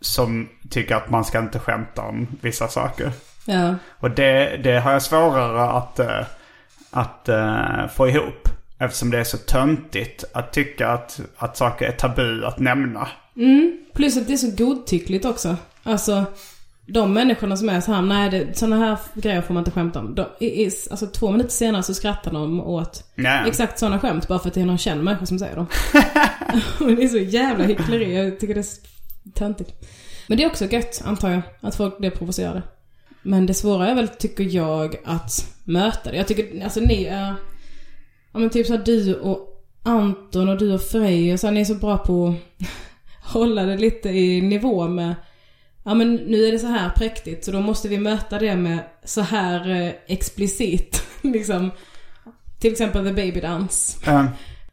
Som 0.00 0.48
tycker 0.70 0.96
att 0.96 1.10
man 1.10 1.24
ska 1.24 1.38
inte 1.38 1.58
skämta 1.58 2.02
om 2.02 2.26
vissa 2.40 2.68
saker. 2.68 3.12
Ja. 3.44 3.74
Och 4.00 4.10
det, 4.10 4.56
det 4.56 4.80
har 4.80 4.92
jag 4.92 5.02
svårare 5.02 5.70
att, 5.70 5.98
eh, 5.98 6.26
att 6.90 7.28
eh, 7.28 7.86
få 7.94 8.08
ihop. 8.08 8.48
Eftersom 8.78 9.10
det 9.10 9.18
är 9.18 9.24
så 9.24 9.36
töntigt 9.36 10.24
att 10.32 10.52
tycka 10.52 10.88
att, 10.88 11.20
att 11.36 11.56
saker 11.56 11.86
är 11.86 11.92
tabu 11.92 12.44
att 12.44 12.58
nämna. 12.58 13.08
Plus 13.94 14.16
att 14.16 14.26
det 14.26 14.32
är 14.32 14.36
så 14.36 14.64
godtyckligt 14.64 15.24
också. 15.24 15.56
Alltså, 15.82 16.24
de 16.86 17.12
människorna 17.12 17.56
som 17.56 17.68
är 17.68 17.80
så 17.80 17.92
här, 17.92 18.02
nej 18.02 18.30
det, 18.30 18.58
sådana 18.58 18.76
här 18.76 18.98
grejer 19.14 19.42
får 19.42 19.54
man 19.54 19.60
inte 19.60 19.70
skämta 19.70 19.98
om. 19.98 20.14
De, 20.14 20.26
i, 20.44 20.70
alltså 20.90 21.06
två 21.06 21.30
minuter 21.30 21.50
senare 21.50 21.82
så 21.82 21.94
skrattar 21.94 22.32
de 22.32 22.60
åt 22.60 23.04
Nej. 23.14 23.48
exakt 23.48 23.78
sådana 23.78 23.98
skämt 23.98 24.28
bara 24.28 24.38
för 24.38 24.48
att 24.48 24.54
det 24.54 24.60
är 24.60 24.64
någon 24.64 24.78
känd 24.78 25.04
människa 25.04 25.26
som 25.26 25.38
säger 25.38 25.56
dem. 25.56 25.66
Det 26.96 27.04
är 27.04 27.08
så 27.08 27.18
jävla 27.18 27.64
hyckleri, 27.64 28.16
jag 28.16 28.40
tycker 28.40 28.54
det 28.54 28.60
är 28.60 29.30
töntigt. 29.34 29.72
Men 30.26 30.38
det 30.38 30.44
är 30.44 30.48
också 30.48 30.64
gött, 30.64 31.02
antar 31.04 31.30
jag, 31.30 31.42
att 31.60 31.76
folk 31.76 31.98
blir 31.98 32.10
provocerade. 32.10 32.62
Men 33.22 33.46
det 33.46 33.54
svåra 33.54 33.88
är 33.88 33.94
väl, 33.94 34.08
tycker 34.08 34.44
jag, 34.44 34.96
att 35.04 35.54
möta 35.64 36.10
det. 36.10 36.16
Jag 36.16 36.26
tycker, 36.26 36.64
alltså 36.64 36.80
ni 36.80 37.04
är, 37.04 37.34
ja 38.36 38.40
men 38.40 38.50
typ 38.50 38.66
så 38.66 38.76
här, 38.76 38.84
du 38.84 39.14
och 39.14 39.66
Anton 39.82 40.48
och 40.48 40.58
du 40.58 40.74
och 40.74 40.82
Frej 40.82 41.32
och 41.32 41.40
så 41.40 41.46
här, 41.46 41.54
ni 41.54 41.60
är 41.60 41.64
så 41.64 41.74
bra 41.74 41.98
på 41.98 42.28
att 42.28 42.66
hålla 43.32 43.62
det 43.62 43.76
lite 43.76 44.08
i 44.08 44.40
nivå 44.40 44.88
med 44.88 45.14
Ja 45.84 45.94
men 45.94 46.14
nu 46.14 46.44
är 46.44 46.52
det 46.52 46.58
så 46.58 46.66
här 46.66 46.90
präktigt 46.90 47.44
så 47.44 47.52
då 47.52 47.60
måste 47.60 47.88
vi 47.88 47.98
möta 47.98 48.38
det 48.38 48.56
med 48.56 48.78
så 49.04 49.20
här 49.20 49.70
eh, 49.70 49.92
explicit. 50.06 51.02
liksom. 51.22 51.70
Till 52.58 52.72
exempel 52.72 53.04
The 53.04 53.12
Baby 53.12 53.40
Dance. 53.40 54.10
Eh, 54.10 54.24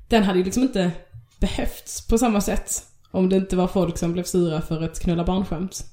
Den 0.07 0.23
hade 0.23 0.39
ju 0.39 0.45
liksom 0.45 0.63
inte 0.63 0.91
behövts 1.39 2.07
på 2.07 2.17
samma 2.17 2.41
sätt. 2.41 2.83
Om 3.11 3.29
det 3.29 3.35
inte 3.35 3.55
var 3.55 3.67
folk 3.67 3.97
som 3.97 4.13
blev 4.13 4.23
sura 4.23 4.61
för 4.61 4.83
ett 4.83 4.99
knulla 4.99 5.23
barnskämt. 5.23 5.85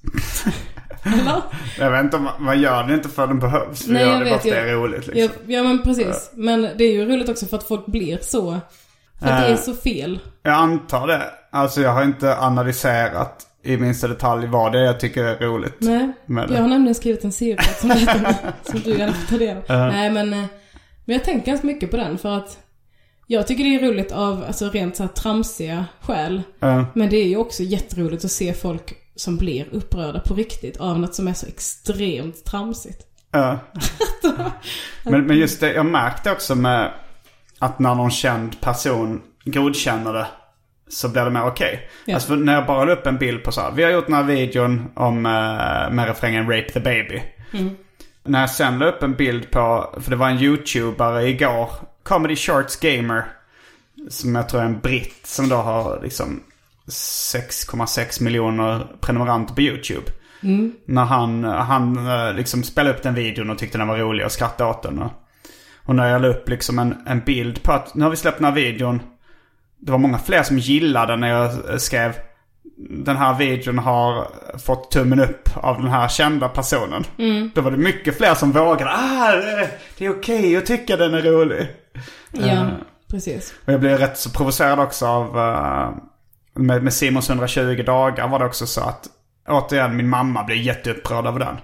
Eller? 1.03 1.43
jag 1.79 1.91
vet 1.91 2.05
inte, 2.05 2.17
om- 2.17 2.29
man 2.39 2.61
gör 2.61 2.85
det 2.85 2.95
inte 2.95 3.09
för 3.09 3.27
den 3.27 3.39
behövs. 3.39 3.87
Vi 3.87 3.93
Nej, 3.93 4.03
gör 4.03 4.11
jag 4.11 4.21
det 4.21 4.25
vet, 4.25 4.33
bara 4.33 4.41
för 4.41 4.49
att 4.49 4.55
det 4.55 4.61
jag- 4.61 4.69
är 4.71 4.75
roligt 4.75 5.07
liksom. 5.07 5.39
Ja, 5.47 5.55
ja 5.57 5.63
men 5.63 5.83
precis. 5.83 6.31
Men 6.35 6.63
det 6.63 6.85
är 6.85 6.93
ju 6.93 7.05
roligt 7.07 7.29
också 7.29 7.47
för 7.47 7.57
att 7.57 7.69
folk 7.69 7.87
blir 7.87 8.19
så. 8.23 8.61
För 9.21 9.27
att 9.27 9.41
det 9.41 9.47
är 9.47 9.51
Eh. 9.53 9.57
så 9.59 9.75
fel. 9.75 10.19
Jag 10.43 10.53
antar 10.55 11.07
det. 11.07 11.23
Alltså 11.53 11.81
jag 11.81 11.91
har 11.93 12.03
inte 12.05 12.37
analyserat 12.39 13.47
i 13.65 13.77
minsta 13.77 14.09
detalj 14.09 14.47
vad 14.47 14.73
det 14.73 14.79
är 14.79 14.85
jag 14.85 15.01
tycker 15.01 15.25
är 15.25 15.39
roligt. 15.47 15.77
Nej, 15.79 16.13
jag 16.27 16.37
har 16.63 16.69
nämligen 16.69 16.95
skrivit 16.95 17.25
en 17.25 17.33
cirkel 17.33 17.65
som, 17.75 17.91
som 18.63 18.81
du 18.81 18.99
gärna 18.99 19.13
får 19.13 19.27
ta 19.29 19.39
del 19.39 19.57
av. 19.57 19.65
Nej 19.93 20.11
men, 20.11 20.33
eh, 20.33 20.45
men 21.05 21.17
jag 21.17 21.25
tänker 21.25 21.47
ganska 21.47 21.67
mycket 21.67 21.91
på 21.91 21.97
den 21.97 22.19
för 22.19 22.37
att 22.37 22.59
jag 23.27 23.47
tycker 23.47 23.65
det 23.65 23.75
är 23.75 23.89
roligt 23.89 24.13
av 24.13 24.45
alltså, 24.47 24.71
rent 24.71 24.97
så 24.97 25.03
här 25.03 25.11
tramsiga 25.11 25.85
skäl. 26.01 26.43
Eh, 26.63 26.85
Men 26.95 27.11
det 27.11 27.17
är 27.17 27.27
ju 27.27 27.37
också 27.37 27.63
jätteroligt 27.63 28.25
att 28.25 28.31
se 28.31 28.53
folk 28.55 28.95
som 29.21 29.37
blir 29.37 29.67
upprörda 29.73 30.21
på 30.21 30.35
riktigt 30.35 30.77
av 30.77 30.99
något 30.99 31.15
som 31.15 31.29
är 31.29 31.35
så 31.35 31.47
extremt 31.47 32.45
tramsigt. 32.45 33.07
Ja. 33.31 33.59
men, 35.05 35.27
men 35.27 35.39
just 35.39 35.61
det, 35.61 35.73
jag 35.73 35.87
märkte 35.87 36.33
också 36.33 36.55
med 36.55 36.93
att 37.59 37.79
när 37.79 37.95
någon 37.95 38.11
känd 38.11 38.61
person 38.61 39.23
godkänner 39.45 40.13
det 40.13 40.27
så 40.89 41.09
blir 41.09 41.25
det 41.25 41.31
mer 41.31 41.47
okej. 41.47 41.89
Ja. 42.05 42.15
Alltså 42.15 42.35
när 42.35 42.55
jag 42.55 42.67
bara 42.67 42.85
la 42.85 42.93
upp 42.93 43.07
en 43.07 43.19
bild 43.19 43.45
på 43.45 43.53
så 43.53 43.61
här. 43.61 43.71
Vi 43.71 43.83
har 43.83 43.91
gjort 43.91 44.07
den 44.07 44.15
här 44.15 44.23
videon 44.23 44.91
om, 44.95 45.27
eh, 45.27 45.91
med 45.91 46.07
refrängen 46.07 46.51
Rape 46.51 46.71
the 46.73 46.81
Baby. 46.81 47.23
När 48.25 48.41
jag 48.41 48.51
sen 48.51 48.79
la 48.79 48.87
upp 48.87 49.03
en 49.03 49.15
bild 49.15 49.51
på, 49.51 49.95
för 50.01 50.11
det 50.11 50.17
var 50.17 50.29
en 50.29 50.39
YouTubare 50.39 51.29
igår, 51.29 51.71
Comedy 52.03 52.37
Shorts 52.37 52.77
Gamer. 52.77 53.25
Som 54.09 54.35
jag 54.35 54.49
tror 54.49 54.61
är 54.61 54.65
en 54.65 54.81
britt 54.81 55.27
som 55.27 55.49
då 55.49 55.57
har 55.57 56.01
liksom 56.03 56.43
6,6 56.87 58.23
miljoner 58.23 58.87
prenumeranter 59.01 59.55
på 59.55 59.61
YouTube. 59.61 60.11
När 60.85 61.05
han, 61.05 61.45
han 61.45 62.09
eh, 62.09 62.35
liksom 62.35 62.63
spelade 62.63 62.95
upp 62.95 63.03
den 63.03 63.15
videon 63.15 63.51
och 63.51 63.59
tyckte 63.59 63.79
den 63.79 63.89
var 63.89 63.97
rolig 63.97 64.25
och 64.27 64.33
skrattade 64.33 64.71
åt 64.71 64.83
den. 64.83 65.03
Och, 65.85 65.95
när 65.95 66.09
jag 66.09 66.23
la 66.23 66.29
upp 66.29 66.49
liksom 66.49 66.79
en, 66.79 66.97
en 67.07 67.21
bild 67.21 67.63
på 67.63 67.73
att 67.73 67.95
nu 67.95 68.05
har 68.05 68.11
vi 68.11 68.17
släppt 68.17 68.39
den 68.39 68.45
här 68.45 68.53
videon. 68.53 69.03
Det 69.79 69.93
var 69.93 69.99
många 69.99 70.19
fler 70.19 70.43
som 70.43 70.59
gillade 70.59 71.17
när 71.17 71.29
jag 71.29 71.71
eh, 71.71 71.77
skrev 71.77 72.13
den 72.89 73.17
här 73.17 73.39
videon 73.39 73.79
har 73.79 74.29
fått 74.59 74.91
tummen 74.91 75.21
upp 75.21 75.49
av 75.55 75.83
den 75.83 75.91
här 75.91 76.09
kända 76.09 76.49
personen. 76.49 77.05
Då 77.55 77.61
var 77.61 77.71
det 77.71 77.77
mycket 77.77 78.17
fler 78.17 78.35
som 78.35 78.53
vågade. 78.53 78.91
Ah, 78.91 79.33
det, 79.99 80.05
är 80.05 80.11
okej 80.11 80.57
att 80.57 80.67
tycka 80.67 80.97
den 80.97 81.15
är 81.15 81.23
rolig. 81.23 81.67
Ja, 82.33 82.67
precis. 83.11 83.55
Och 83.65 83.73
jag 83.73 83.81
blev 83.81 83.99
rätt 83.99 84.19
så 84.19 84.31
provocerad 84.31 84.81
också 84.81 85.07
av... 85.07 85.39
eh, 85.39 85.91
med, 86.55 86.83
med 86.83 86.93
Simons 86.93 87.29
120 87.29 87.83
dagar 87.87 88.29
var 88.29 88.39
det 88.39 88.45
också 88.45 88.67
så 88.67 88.81
att... 88.81 89.07
Återigen, 89.49 89.97
min 89.97 90.09
mamma 90.09 90.45
blev 90.45 90.59
jätteupprörd 90.59 91.27
över 91.27 91.39
den. 91.39 91.57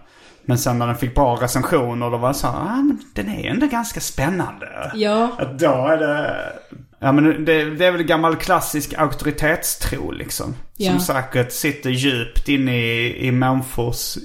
Men 0.43 0.59
sen 0.59 0.79
när 0.79 0.87
den 0.87 0.97
fick 0.97 1.15
bra 1.15 1.37
recensioner 1.37 2.11
då 2.11 2.17
var 2.17 2.29
det 2.29 2.35
så 2.35 2.47
här, 2.47 2.55
ah, 2.61 2.77
men 2.77 2.99
den 3.15 3.29
är 3.29 3.51
ändå 3.51 3.67
ganska 3.67 4.01
spännande. 4.01 4.93
Ja, 4.95 5.31
Att 5.39 5.59
då 5.59 5.87
är 5.87 5.97
det... 5.97 6.53
Ja 6.99 7.13
men 7.13 7.45
det, 7.45 7.65
det 7.71 7.87
är 7.87 7.93
väl 7.93 8.03
gammal 8.03 8.37
klassisk 8.37 8.95
auktoritetstro 8.99 10.11
liksom. 10.11 10.55
Ja. 10.77 10.91
Som 10.91 11.01
säkert 11.01 11.53
sitter 11.53 11.91
djupt 11.91 12.49
inne 12.49 12.77
i, 12.77 13.27
i 13.27 13.33
människors 13.33 14.17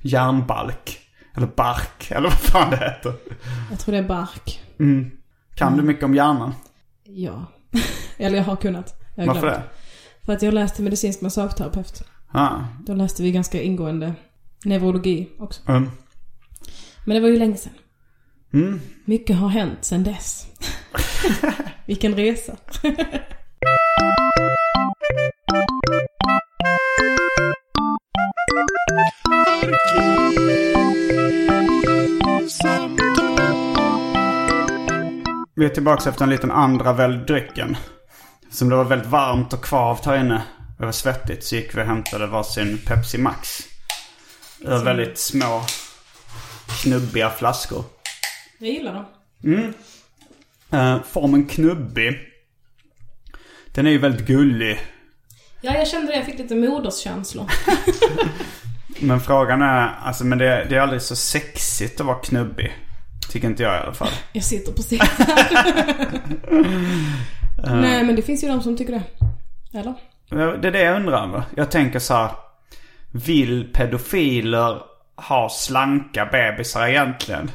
hjärnbalk. 0.00 0.98
Eller 1.36 1.46
bark, 1.46 2.10
eller 2.10 2.28
vad 2.28 2.38
fan 2.38 2.70
det 2.70 2.76
heter. 2.76 3.12
jag 3.70 3.78
tror 3.78 3.92
det 3.92 3.98
är 3.98 4.08
bark. 4.08 4.60
Kan 5.54 5.76
du 5.76 5.82
mycket 5.82 6.04
om 6.04 6.14
hjärnan? 6.14 6.54
Ja. 7.04 7.44
Eller 8.18 8.36
jag 8.36 8.44
har 8.44 8.56
kunnat. 8.56 9.02
Jag 9.14 9.22
har 9.22 9.34
Varför 9.34 9.48
glömt. 9.48 9.64
det? 9.64 9.85
För 10.26 10.32
att 10.32 10.42
jag 10.42 10.54
läste 10.54 10.82
medicinsk 10.82 11.20
massagterapeut. 11.20 12.02
Ah, 12.32 12.58
Då 12.86 12.94
läste 12.94 13.22
vi 13.22 13.32
ganska 13.32 13.62
ingående 13.62 14.14
neurologi 14.64 15.28
också. 15.38 15.60
mm. 15.68 15.90
Men 17.04 17.14
det 17.14 17.20
var 17.20 17.28
ju 17.28 17.38
länge 17.38 17.56
sedan. 17.56 17.72
Mm. 18.52 18.80
Mycket 19.04 19.36
har 19.36 19.48
hänt 19.48 19.84
sedan 19.84 20.04
dess. 20.04 20.46
Vilken 21.86 22.14
resa. 22.14 22.56
Vi 35.54 35.64
är 35.64 35.68
tillbaka 35.68 36.08
efter 36.10 36.24
en 36.24 36.30
liten 36.30 36.50
andra 36.50 36.92
väl 36.92 37.26
drycken. 37.26 37.76
Som 38.50 38.68
det 38.68 38.76
var 38.76 38.84
väldigt 38.84 39.08
varmt 39.08 39.52
och 39.52 39.64
kvavt 39.64 40.04
här 40.04 40.20
inne. 40.20 40.42
Det 40.78 40.84
var 40.84 40.92
svettigt 40.92 41.44
så 41.44 41.56
gick 41.56 41.74
vi 41.76 41.80
och 41.80 41.86
hämtade 41.86 42.26
varsin 42.26 42.78
Pepsi 42.86 43.18
Max. 43.18 43.62
Det 44.58 44.70
var 44.70 44.84
väldigt 44.84 45.18
små 45.18 45.62
knubbiga 46.82 47.30
flaskor. 47.30 47.84
Jag 48.58 48.70
gillar 48.70 48.94
dem. 48.94 49.04
Eh, 50.70 51.02
formen 51.02 51.46
knubbig. 51.46 52.18
Den 53.74 53.86
är 53.86 53.90
ju 53.90 53.98
väldigt 53.98 54.26
gullig. 54.26 54.80
Ja, 55.60 55.74
jag 55.74 55.88
kände 55.88 56.12
det. 56.12 56.16
Jag 56.16 56.26
fick 56.26 56.38
lite 56.38 56.54
moderskänslor. 56.54 57.50
Men 59.00 59.20
frågan 59.20 59.62
är, 59.62 59.94
alltså 60.04 60.24
men 60.24 60.38
det, 60.38 60.66
det 60.68 60.76
är 60.76 60.80
aldrig 60.80 61.02
så 61.02 61.16
sexigt 61.16 62.00
att 62.00 62.06
vara 62.06 62.18
knubbig. 62.18 62.76
Tycker 63.30 63.48
inte 63.48 63.62
jag 63.62 63.74
i 63.74 63.78
alla 63.82 63.94
fall. 63.94 64.08
Jag 64.32 64.44
sitter 64.44 64.72
precis 64.72 65.00
Nej, 67.64 68.04
men 68.04 68.16
det 68.16 68.22
finns 68.22 68.44
ju 68.44 68.48
de 68.48 68.62
som 68.62 68.76
tycker 68.76 68.92
det. 68.92 69.02
Eller? 69.78 69.94
Det 70.60 70.68
är 70.68 70.72
det 70.72 70.82
jag 70.82 70.96
undrar. 70.96 71.26
Va? 71.26 71.44
Jag 71.56 71.70
tänker 71.70 71.98
så 71.98 72.14
här. 72.14 72.30
Vill 73.10 73.72
pedofiler 73.72 74.82
ha 75.16 75.48
slanka 75.48 76.26
bebisar 76.26 76.86
egentligen? 76.86 77.50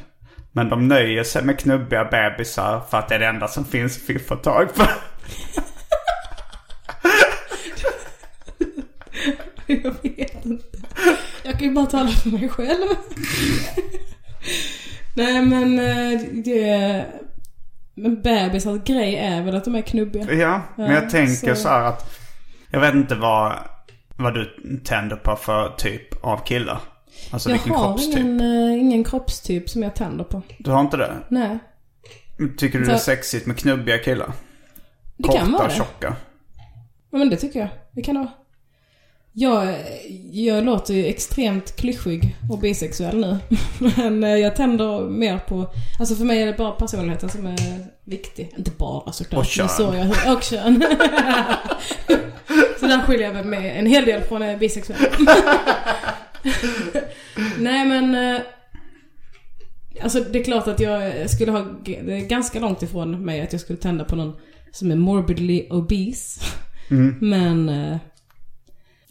Men 0.52 0.68
de 0.68 0.88
nöjer 0.88 1.24
sig 1.24 1.44
med 1.44 1.58
knubbiga 1.58 2.04
bebisar 2.04 2.80
för 2.90 2.98
att 2.98 3.08
det 3.08 3.14
är 3.14 3.18
det 3.18 3.26
enda 3.26 3.48
som 3.48 3.64
finns 3.64 4.10
att 4.10 4.22
få 4.22 4.36
tag 4.36 4.74
på. 4.74 4.84
Jag 9.66 9.94
vet 10.02 10.44
inte. 10.44 10.78
Jag 11.42 11.58
kan 11.58 11.68
ju 11.68 11.74
bara 11.74 11.86
tala 11.86 12.08
för 12.10 12.30
mig 12.30 12.48
själv. 12.48 12.86
Nej 15.14 15.42
men 15.42 15.78
eh, 15.78 16.20
det... 16.32 17.04
Men 17.94 18.22
bebisars 18.22 18.84
grej 18.84 19.16
är 19.16 19.42
väl 19.42 19.56
att 19.56 19.64
de 19.64 19.74
är 19.74 19.82
knubbiga. 19.82 20.32
Ja, 20.32 20.62
men 20.76 20.90
jag 20.90 21.04
Ja, 21.04 21.10
tänker 21.10 21.54
så- 21.54 21.60
så 21.62 21.68
här 21.68 21.84
att 21.84 22.18
Jag 22.70 22.80
vet 22.80 22.94
inte 22.94 23.14
vad, 23.14 23.52
vad 24.16 24.34
du 24.34 24.44
tänder 24.84 25.16
på 25.16 25.36
för 25.36 25.68
typ 25.78 26.24
av 26.24 26.44
killar. 26.44 26.80
Alltså 27.30 27.48
Jag 27.48 27.54
vilken 27.54 27.72
har 27.74 27.84
kroppstyp. 27.84 28.16
ingen, 28.18 28.40
eh, 28.40 28.80
ingen 28.80 29.04
kroppstyp 29.04 29.70
som 29.70 29.82
jag 29.82 29.94
tänder 29.94 30.24
på. 30.24 30.42
Du 30.58 30.70
har 30.70 30.80
inte 30.80 30.96
det? 30.96 31.12
Nej. 31.28 31.58
Tycker 32.58 32.78
du 32.78 32.84
det 32.84 32.92
är 32.92 32.96
Så- 32.96 33.04
sexigt 33.04 33.46
med 33.46 33.56
knubbiga 33.58 33.98
killar? 33.98 34.32
Det 35.16 35.22
kan 35.28 35.32
Korta 35.32 35.52
vara 35.52 35.62
och 35.62 35.68
det. 35.68 35.74
tjocka? 35.74 36.16
Ja, 37.10 37.18
men 37.18 37.30
det 37.30 37.36
tycker 37.36 37.60
jag. 37.60 37.68
Det 37.92 38.02
kan 38.02 38.14
det 38.14 38.20
vara. 38.20 38.32
Jag, 39.34 39.74
jag 40.32 40.64
låter 40.64 40.94
ju 40.94 41.06
extremt 41.06 41.76
klyschig 41.76 42.36
och 42.50 42.58
bisexuell 42.58 43.20
nu. 43.20 43.38
Men 43.96 44.24
eh, 44.24 44.36
jag 44.36 44.56
tänder 44.56 45.08
mer 45.08 45.38
på... 45.38 45.66
Alltså 46.00 46.14
för 46.14 46.24
mig 46.24 46.42
är 46.42 46.46
det 46.46 46.52
bara 46.52 46.72
personligheten 46.72 47.28
som 47.28 47.46
är 47.46 47.86
viktig. 48.04 48.52
Inte 48.58 48.70
bara 48.70 49.12
såklart. 49.12 49.40
Och 49.40 49.46
kön. 49.46 49.68
så 49.68 49.82
jag, 49.82 50.36
och 50.36 50.42
kön. 50.42 50.82
så 52.80 52.86
där 52.86 53.02
skiljer 53.02 53.26
jag 53.26 53.34
mig 53.34 53.44
med 53.44 53.78
en 53.78 53.86
hel 53.86 54.04
del 54.04 54.22
från 54.22 54.42
eh, 54.42 54.58
bisexuell. 54.58 55.00
Nej 57.58 57.84
men... 57.84 58.34
eh, 58.34 58.40
Alltså 60.02 60.20
det 60.20 60.38
är 60.40 60.44
klart 60.44 60.68
att 60.68 60.80
jag 60.80 61.30
skulle 61.30 61.52
ha... 61.52 61.66
Det 61.84 61.96
är 61.96 62.28
ganska 62.28 62.60
långt 62.60 62.82
ifrån 62.82 63.24
mig 63.24 63.40
att 63.40 63.52
jag 63.52 63.60
skulle 63.60 63.78
tända 63.78 64.04
på 64.04 64.16
någon 64.16 64.32
som 64.72 64.90
är 64.90 64.96
morbidly 64.96 65.66
obese. 65.70 66.40
Mm. 66.90 67.16
Men... 67.20 67.68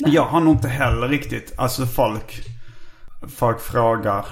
Jag 0.05 0.25
har 0.25 0.39
nog 0.39 0.55
inte 0.55 0.67
heller 0.67 1.07
riktigt, 1.07 1.53
alltså 1.57 1.85
folk, 1.85 2.41
folk 3.37 3.61
frågar, 3.61 4.25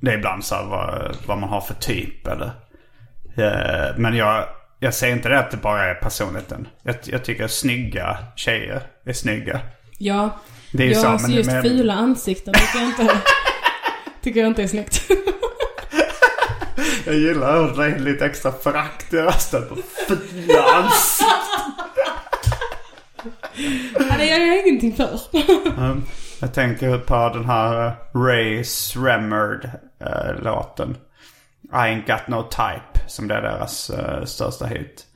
det 0.00 0.10
är 0.10 0.16
ibland 0.18 0.44
så 0.44 0.54
här 0.54 0.64
vad, 0.64 1.16
vad 1.26 1.38
man 1.38 1.48
har 1.48 1.60
för 1.60 1.74
typ 1.74 2.26
eller. 2.26 2.46
Eh, 3.36 3.96
Men 3.96 4.16
jag, 4.16 4.44
jag 4.78 4.94
säger 4.94 5.16
inte 5.16 5.28
det 5.28 5.38
att 5.38 5.50
det 5.50 5.56
bara 5.56 5.84
är 5.84 5.94
personligheten. 5.94 6.68
Jag, 6.82 6.96
jag 7.04 7.24
tycker 7.24 7.44
att 7.44 7.50
snygga 7.50 8.18
tjejer 8.36 8.82
är 9.06 9.12
snygga. 9.12 9.60
Ja. 9.98 10.30
Det 10.72 10.82
är 10.82 10.86
ju 10.86 10.92
ja, 10.92 11.00
så, 11.00 11.06
alltså 11.08 11.28
men- 11.28 11.36
just 11.36 11.50
men- 11.50 11.62
fula 11.62 11.94
ansikten 11.94 12.54
tycker 12.54 12.78
jag 12.78 12.88
inte, 12.88 13.18
tycker 14.22 14.40
jag 14.40 14.46
inte 14.46 14.62
är 14.62 14.66
snyggt. 14.66 15.02
Jag 17.06 17.14
gillar 17.14 17.64
att 17.64 17.76
det 17.76 17.84
är 17.84 17.98
lite 17.98 18.26
extra 18.26 18.52
förakt 18.52 19.12
i 19.12 19.16
rösten 19.16 19.62
på 19.68 19.76
fula 20.08 20.62
ansikten. 20.74 21.28
Ja, 24.08 24.16
det 24.18 24.26
gör 24.26 24.38
jag 24.38 24.66
ingenting 24.66 24.96
för. 24.96 25.20
Mm. 25.78 26.02
Jag 26.40 26.54
tänker 26.54 26.98
på 26.98 27.30
den 27.34 27.44
här 27.44 27.86
eh, 27.86 28.20
Ray 28.20 28.64
Sremmerd 28.64 29.70
eh, 30.00 30.42
låten. 30.42 30.96
I 31.72 31.76
ain't 31.76 32.06
got 32.06 32.28
no 32.28 32.42
type. 32.42 33.08
Som 33.08 33.28
det 33.28 33.34
är 33.34 33.42
deras 33.42 33.90
eh, 33.90 34.24
största 34.24 34.66
hit. 34.66 35.06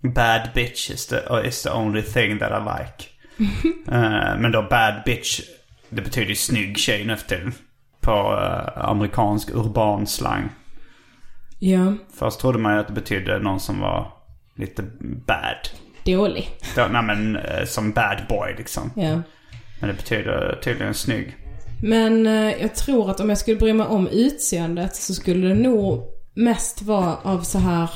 Bad 0.00 0.50
bitch 0.54 0.90
is 0.90 1.06
the, 1.06 1.16
uh, 1.16 1.46
is 1.46 1.62
the 1.62 1.70
only 1.70 2.02
thing 2.02 2.38
that 2.38 2.52
I 2.52 2.78
like. 2.78 3.08
Eh, 3.92 4.38
men 4.38 4.52
då 4.52 4.62
bad 4.62 5.02
bitch, 5.04 5.40
det 5.88 6.02
betyder 6.02 6.28
ju 6.28 6.34
snygg 6.34 6.78
tjej 6.78 7.04
nu 7.04 7.16
för 7.16 7.28
tiden. 7.28 7.52
På 8.00 8.10
eh, 8.10 8.84
amerikansk 8.88 9.50
urban 9.50 10.06
slang. 10.06 10.48
Ja, 11.58 11.94
Först 12.18 12.40
trodde 12.40 12.58
man 12.58 12.74
ju 12.74 12.80
att 12.80 12.86
det 12.86 12.92
betydde 12.92 13.38
någon 13.38 13.60
som 13.60 13.80
var 13.80 14.12
lite 14.54 14.82
bad. 15.26 15.68
Dålig. 16.16 16.48
Då, 16.76 16.86
nej 16.90 17.02
men 17.02 17.36
eh, 17.36 17.64
som 17.64 17.92
bad 17.92 18.18
boy 18.28 18.54
liksom. 18.58 18.90
Ja. 18.96 19.22
Men 19.80 19.88
det 19.88 19.94
betyder 19.94 20.60
tydligen 20.64 20.94
snygg. 20.94 21.36
Men 21.82 22.26
eh, 22.26 22.60
jag 22.60 22.74
tror 22.74 23.10
att 23.10 23.20
om 23.20 23.28
jag 23.28 23.38
skulle 23.38 23.56
bry 23.56 23.72
mig 23.72 23.86
om 23.86 24.08
utseendet 24.08 24.96
så 24.96 25.14
skulle 25.14 25.48
det 25.48 25.54
nog 25.54 26.04
mest 26.34 26.82
vara 26.82 27.16
av 27.16 27.40
så 27.40 27.58
här... 27.58 27.90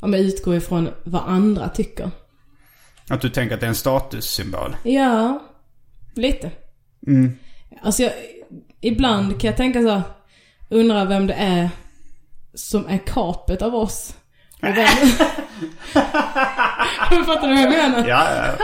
Om 0.00 0.12
jag 0.12 0.22
utgår 0.22 0.56
ifrån 0.56 0.88
vad 1.04 1.22
andra 1.26 1.68
tycker. 1.68 2.10
Att 3.08 3.20
du 3.20 3.28
tänker 3.28 3.54
att 3.54 3.60
det 3.60 3.66
är 3.66 3.68
en 3.68 3.74
statussymbol. 3.74 4.76
Ja, 4.82 5.42
lite. 6.14 6.50
Alltså 7.82 8.02
jag, 8.02 8.12
ibland 8.80 9.40
kan 9.40 9.48
jag 9.48 9.56
tänka 9.56 9.82
så, 9.82 10.02
undra 10.68 11.04
vem 11.04 11.26
det 11.26 11.34
är 11.34 11.70
som 12.54 12.86
är 12.86 12.98
kapet 12.98 13.62
av 13.62 13.74
oss. 13.74 14.16
Fattar 17.26 17.48
du 17.48 17.54
vad 17.54 17.62
jag 17.62 17.70
menar? 17.70 18.08
Ja, 18.08 18.26
ja. 18.34 18.54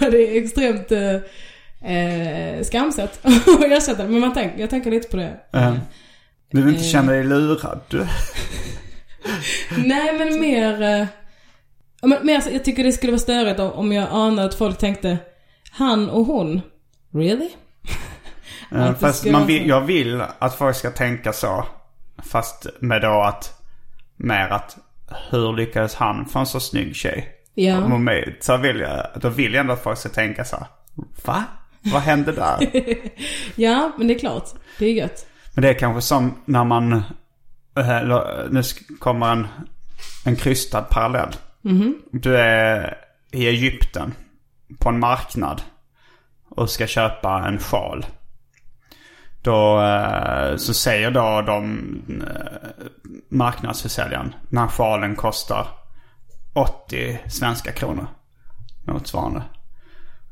Det 0.10 0.36
är 0.36 0.42
extremt 0.44 0.92
eh, 0.92 1.14
eh, 1.96 2.62
skamset 2.64 3.18
att 3.22 3.62
ersätta 3.64 4.02
det. 4.02 4.08
Men 4.08 4.20
man 4.20 4.32
tänk, 4.34 4.52
jag 4.58 4.70
tänker 4.70 4.90
lite 4.90 5.08
på 5.08 5.16
det. 5.16 5.36
Eh, 5.52 5.74
Du 6.50 6.62
vill 6.62 6.74
inte 6.74 6.86
känna 6.88 7.12
dig 7.12 7.24
lurad? 7.24 7.80
Du. 7.88 7.98
Nej 9.86 10.18
men 10.18 10.40
mer... 10.40 10.82
Eh, 10.82 11.06
men 12.02 12.26
mer 12.26 12.40
så- 12.40 12.50
jag 12.52 12.64
tycker 12.64 12.84
det 12.84 12.92
skulle 12.92 13.12
vara 13.12 13.20
störigt 13.20 13.60
om, 13.60 13.92
jag 13.92 14.08
anade 14.10 14.44
att 14.48 14.54
folk 14.54 14.78
tänkte 14.78 15.18
Han 15.70 16.10
och 16.10 16.24
hon. 16.24 16.60
Really? 17.14 17.48
Eh, 18.72 18.94
Fast 18.94 19.26
man 19.26 19.46
vill, 19.46 19.68
jag 19.68 19.80
vill 19.80 20.22
att 20.38 20.54
folk 20.58 20.76
ska 20.76 20.90
tänka 20.90 21.32
så. 21.32 21.66
Fast 22.30 22.66
med 22.80 23.02
då 23.02 23.22
att... 23.22 23.59
Mer 24.22 24.48
att 24.48 24.76
hur 25.30 25.52
lyckades 25.52 25.94
han 25.94 26.26
få 26.26 26.38
en 26.38 26.46
så 26.46 26.60
snygg 26.60 26.96
tjej? 26.96 27.28
Ja. 27.54 27.80
Så 28.40 28.56
vill 28.56 28.80
jag, 28.80 29.06
då 29.20 29.28
vill 29.28 29.54
jag 29.54 29.60
ändå 29.60 29.72
att 29.72 29.82
folk 29.82 29.98
ska 29.98 30.08
tänka 30.08 30.44
så 30.44 30.56
här. 30.56 30.66
Va? 31.24 31.44
Vad 31.80 32.02
hände 32.02 32.32
där? 32.32 32.70
Ja, 33.54 33.92
men 33.98 34.06
det 34.08 34.14
är 34.14 34.18
klart. 34.18 34.48
Det 34.78 34.86
är 34.86 34.92
gött. 34.92 35.26
Men 35.54 35.62
det 35.62 35.68
är 35.68 35.74
kanske 35.74 36.00
som 36.02 36.42
när 36.44 36.64
man... 36.64 36.92
eh, 37.76 38.02
Nu 38.50 38.62
kommer 38.98 39.32
en, 39.32 39.46
en 40.24 40.36
krystad 40.36 40.82
parallell. 40.82 41.30
Du 42.12 42.36
är 42.36 42.96
i 43.32 43.48
Egypten 43.48 44.14
på 44.78 44.88
en 44.88 44.98
marknad 45.00 45.62
och 46.50 46.70
ska 46.70 46.86
köpa 46.86 47.44
en 47.48 47.58
sjal. 47.58 48.06
Då 49.42 49.82
eh, 49.82 50.56
så 50.56 50.74
säger 50.74 51.10
då 51.10 51.42
de 51.46 51.86
eh, 52.08 52.82
marknadsförsäljaren 53.28 54.34
när 54.48 54.66
sjalen 54.66 55.16
kostar 55.16 55.66
80 56.52 57.20
svenska 57.28 57.72
kronor. 57.72 58.06
Motsvarande. 58.86 59.42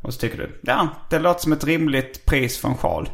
Och 0.02 0.14
så 0.14 0.20
tycker 0.20 0.38
du, 0.38 0.60
ja 0.62 0.88
det 1.10 1.18
låter 1.18 1.40
som 1.40 1.52
ett 1.52 1.64
rimligt 1.64 2.26
pris 2.26 2.60
för 2.60 2.68
en 2.68 2.76
sjal. 2.76 3.10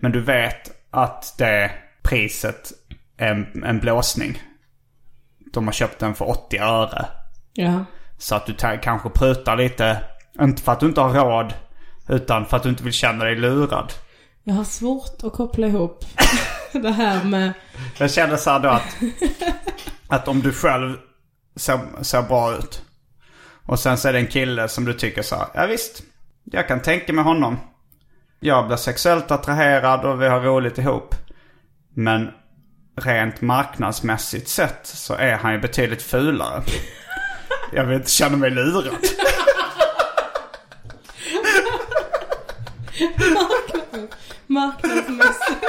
Men 0.00 0.12
du 0.12 0.20
vet 0.20 0.70
att 0.90 1.34
det 1.38 1.70
priset 2.02 2.72
är 3.16 3.30
en, 3.30 3.64
en 3.64 3.80
blåsning. 3.80 4.42
De 5.52 5.66
har 5.66 5.72
köpt 5.72 5.98
den 5.98 6.14
för 6.14 6.28
80 6.28 6.58
öre. 6.58 7.06
Ja. 7.52 7.84
Så 8.18 8.34
att 8.34 8.46
du 8.46 8.54
kanske 8.82 9.10
prutar 9.10 9.56
lite. 9.56 10.00
Inte 10.40 10.62
för 10.62 10.72
att 10.72 10.80
du 10.80 10.86
inte 10.86 11.00
har 11.00 11.14
råd. 11.14 11.54
Utan 12.08 12.46
för 12.46 12.56
att 12.56 12.62
du 12.62 12.68
inte 12.68 12.84
vill 12.84 12.92
känna 12.92 13.24
dig 13.24 13.36
lurad. 13.36 13.92
Jag 14.46 14.54
har 14.54 14.64
svårt 14.64 15.24
att 15.24 15.32
koppla 15.32 15.66
ihop 15.66 16.04
det 16.72 16.90
här 16.90 17.24
med... 17.24 17.52
Jag 17.98 18.10
känner 18.10 18.36
så 18.36 18.50
här 18.50 18.60
då 18.60 18.68
att, 18.68 18.96
att 20.08 20.28
om 20.28 20.40
du 20.40 20.52
själv 20.52 20.96
ser, 21.56 22.02
ser 22.02 22.22
bra 22.22 22.56
ut. 22.56 22.82
Och 23.66 23.78
sen 23.78 23.98
så 23.98 24.08
är 24.08 24.12
det 24.12 24.18
en 24.18 24.26
kille 24.26 24.68
som 24.68 24.84
du 24.84 24.92
tycker 24.92 25.22
så 25.22 25.36
här, 25.36 25.46
ja 25.54 25.66
visst. 25.66 26.02
Jag 26.44 26.68
kan 26.68 26.80
tänka 26.82 27.12
mig 27.12 27.24
honom. 27.24 27.56
Jag 28.40 28.66
blir 28.66 28.76
sexuellt 28.76 29.30
attraherad 29.30 30.04
och 30.04 30.22
vi 30.22 30.28
har 30.28 30.40
roligt 30.40 30.78
ihop. 30.78 31.14
Men 31.94 32.30
rent 32.96 33.40
marknadsmässigt 33.40 34.48
sett 34.48 34.80
så 34.82 35.14
är 35.14 35.36
han 35.36 35.52
ju 35.52 35.60
betydligt 35.60 36.02
fulare. 36.02 36.62
Jag 37.72 37.84
vill 37.84 37.96
inte 37.96 38.10
känna 38.10 38.36
mig 38.36 38.50
lurad. 38.50 38.96
Marknadsmässigt. 44.46 45.64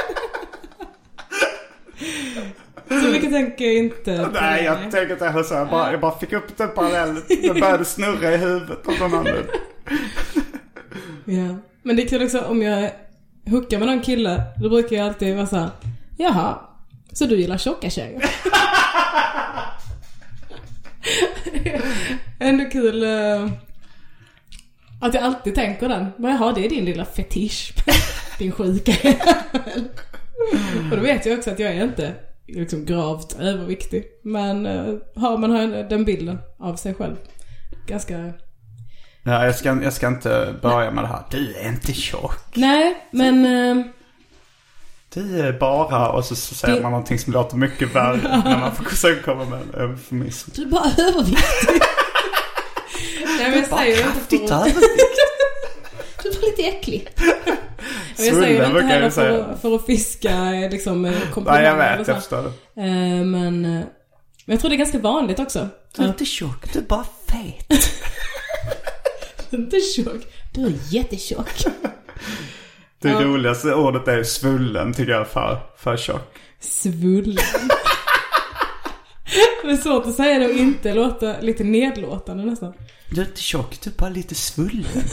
Så 2.88 3.06
mycket 3.12 3.30
tänker 3.30 3.64
jag 3.64 3.74
inte 3.74 4.24
på 4.24 4.40
Nej, 4.40 4.62
det. 4.62 4.64
jag 4.64 4.78
tänker 4.80 5.12
inte 5.12 5.28
heller 5.28 5.42
så. 5.42 5.54
Jag 5.54 5.68
bara, 5.70 5.90
jag 5.90 6.00
bara 6.00 6.18
fick 6.18 6.32
upp 6.32 6.56
den 6.56 6.68
parallellen. 6.74 7.22
Det 7.28 7.60
började 7.60 7.84
snurra 7.84 8.34
i 8.34 8.36
huvudet 8.36 8.88
av 8.88 8.98
någon 9.00 9.14
anledning. 9.14 9.44
Ja. 11.24 11.56
Men 11.82 11.96
det 11.96 12.02
är 12.02 12.08
kul 12.08 12.22
också 12.22 12.40
om 12.40 12.62
jag 12.62 12.90
hookar 13.46 13.78
med 13.78 13.88
någon 13.88 14.00
kille, 14.00 14.42
då 14.56 14.68
brukar 14.68 14.96
jag 14.96 15.06
alltid 15.06 15.36
vara 15.36 15.46
såhär, 15.46 15.70
jaha, 16.16 16.58
så 17.12 17.24
du 17.26 17.36
gillar 17.36 17.58
tjocka 17.58 17.90
tjejer? 17.90 18.24
Ändå 22.38 22.64
kul 22.70 23.02
eh, 23.04 23.48
att 25.00 25.14
jag 25.14 25.22
alltid 25.22 25.54
tänker 25.54 25.88
den. 25.88 26.06
Men 26.18 26.30
jaha, 26.32 26.52
det 26.52 26.64
är 26.66 26.68
din 26.70 26.84
lilla 26.84 27.04
fetisch. 27.04 27.72
din 28.38 28.52
sjuka 28.52 28.92
jävel. 28.92 29.84
Och 30.90 30.96
då 30.96 31.02
vet 31.02 31.26
jag 31.26 31.38
också 31.38 31.50
att 31.50 31.58
jag 31.58 31.72
är 31.72 31.84
inte 31.84 32.14
liksom 32.46 32.84
gravt 32.84 33.36
överviktig. 33.40 34.04
Men 34.24 34.66
eh, 34.66 34.94
har 35.16 35.38
man 35.38 35.50
har 35.50 35.88
den 35.88 36.04
bilden 36.04 36.38
av 36.58 36.76
sig 36.76 36.94
själv. 36.94 37.16
Ganska 37.86 38.32
Ja, 39.22 39.44
jag 39.44 39.54
ska, 39.54 39.82
jag 39.82 39.92
ska 39.92 40.06
inte 40.08 40.54
börja 40.62 40.90
med 40.90 41.04
det 41.04 41.08
här. 41.08 41.22
Du 41.30 41.54
är 41.54 41.68
inte 41.68 41.92
tjock. 41.92 42.38
Nej, 42.54 43.06
men... 43.10 43.46
eh, 43.78 43.84
Du 45.14 45.40
är 45.40 45.52
bara... 45.52 46.08
Och 46.12 46.24
så, 46.24 46.36
så 46.36 46.54
säger 46.54 46.74
Det- 46.76 46.82
man 46.82 46.90
någonting 46.92 47.18
som 47.18 47.32
låter 47.32 47.56
mycket 47.56 47.94
värre. 47.94 48.42
när 48.44 48.58
man 48.60 48.74
får 48.76 48.84
sen 48.96 49.16
komma 49.24 49.44
med 49.44 49.58
en 49.62 49.80
eufemism. 49.90 50.50
Du 50.54 50.62
är 50.62 50.66
bara 50.66 50.90
överviktig. 51.08 51.80
Nej, 53.38 53.50
men 53.50 53.58
jag 53.70 53.78
säger 53.78 54.06
inte 54.06 54.20
för 54.48 54.54
att... 54.54 54.74
Du 56.22 56.28
är 56.28 56.40
lite 56.50 56.62
äcklig. 56.62 57.08
Men 58.16 58.26
jag 58.26 58.34
säger 58.34 58.60
det 58.60 58.66
inte 58.66 58.78
jag 58.78 58.82
heller 58.82 59.10
säga. 59.10 59.32
för, 59.44 59.52
att- 59.52 59.60
för 59.60 59.74
att 59.74 59.86
fiska 59.86 60.30
eh, 60.54 60.70
liksom 60.70 61.04
eh, 61.04 61.10
Nej, 61.10 61.20
komplimanger 61.34 61.62
jag 61.64 61.74
eller 61.74 61.98
vet. 61.98 62.08
Jag 62.08 62.16
förstår. 62.16 62.46
Eh, 62.46 62.52
Men, 63.24 63.62
men 63.62 63.84
jag 64.54 64.60
tror 64.60 64.70
det 64.70 64.74
är 64.76 64.78
ganska 64.78 64.98
vanligt 64.98 65.38
också. 65.38 65.68
Du 65.96 66.02
är 66.02 66.08
inte 66.08 66.24
tjock, 66.24 66.72
du 66.72 66.78
är 66.78 66.82
bara 66.82 67.04
fet. 67.28 67.92
inte 69.50 69.80
tjock. 69.80 70.22
Du 70.54 70.66
är 70.66 70.72
jättetjock. 70.90 71.50
Det 73.02 73.08
Ja. 73.08 73.20
roligaste 73.20 73.74
ordet 73.74 74.08
är 74.08 74.22
svullen 74.22 74.92
tycker 74.94 75.12
jag 75.12 75.28
för, 75.28 75.58
för 75.78 75.96
tjock. 75.96 76.38
Svullen. 76.60 77.36
Det 79.62 79.70
är 79.70 79.76
svårt 79.76 80.06
att 80.06 80.14
säga 80.14 80.38
det 80.38 80.46
och 80.46 80.52
inte 80.52 80.94
låta 80.94 81.40
lite 81.40 81.64
nedlåtande 81.64 82.44
nästan. 82.44 82.72
Du 83.10 83.20
är 83.20 83.26
inte 83.26 83.40
tjock, 83.40 83.78
du 83.82 83.90
är 83.90 83.94
bara 83.94 84.10
lite 84.10 84.34
svullen. 84.34 85.04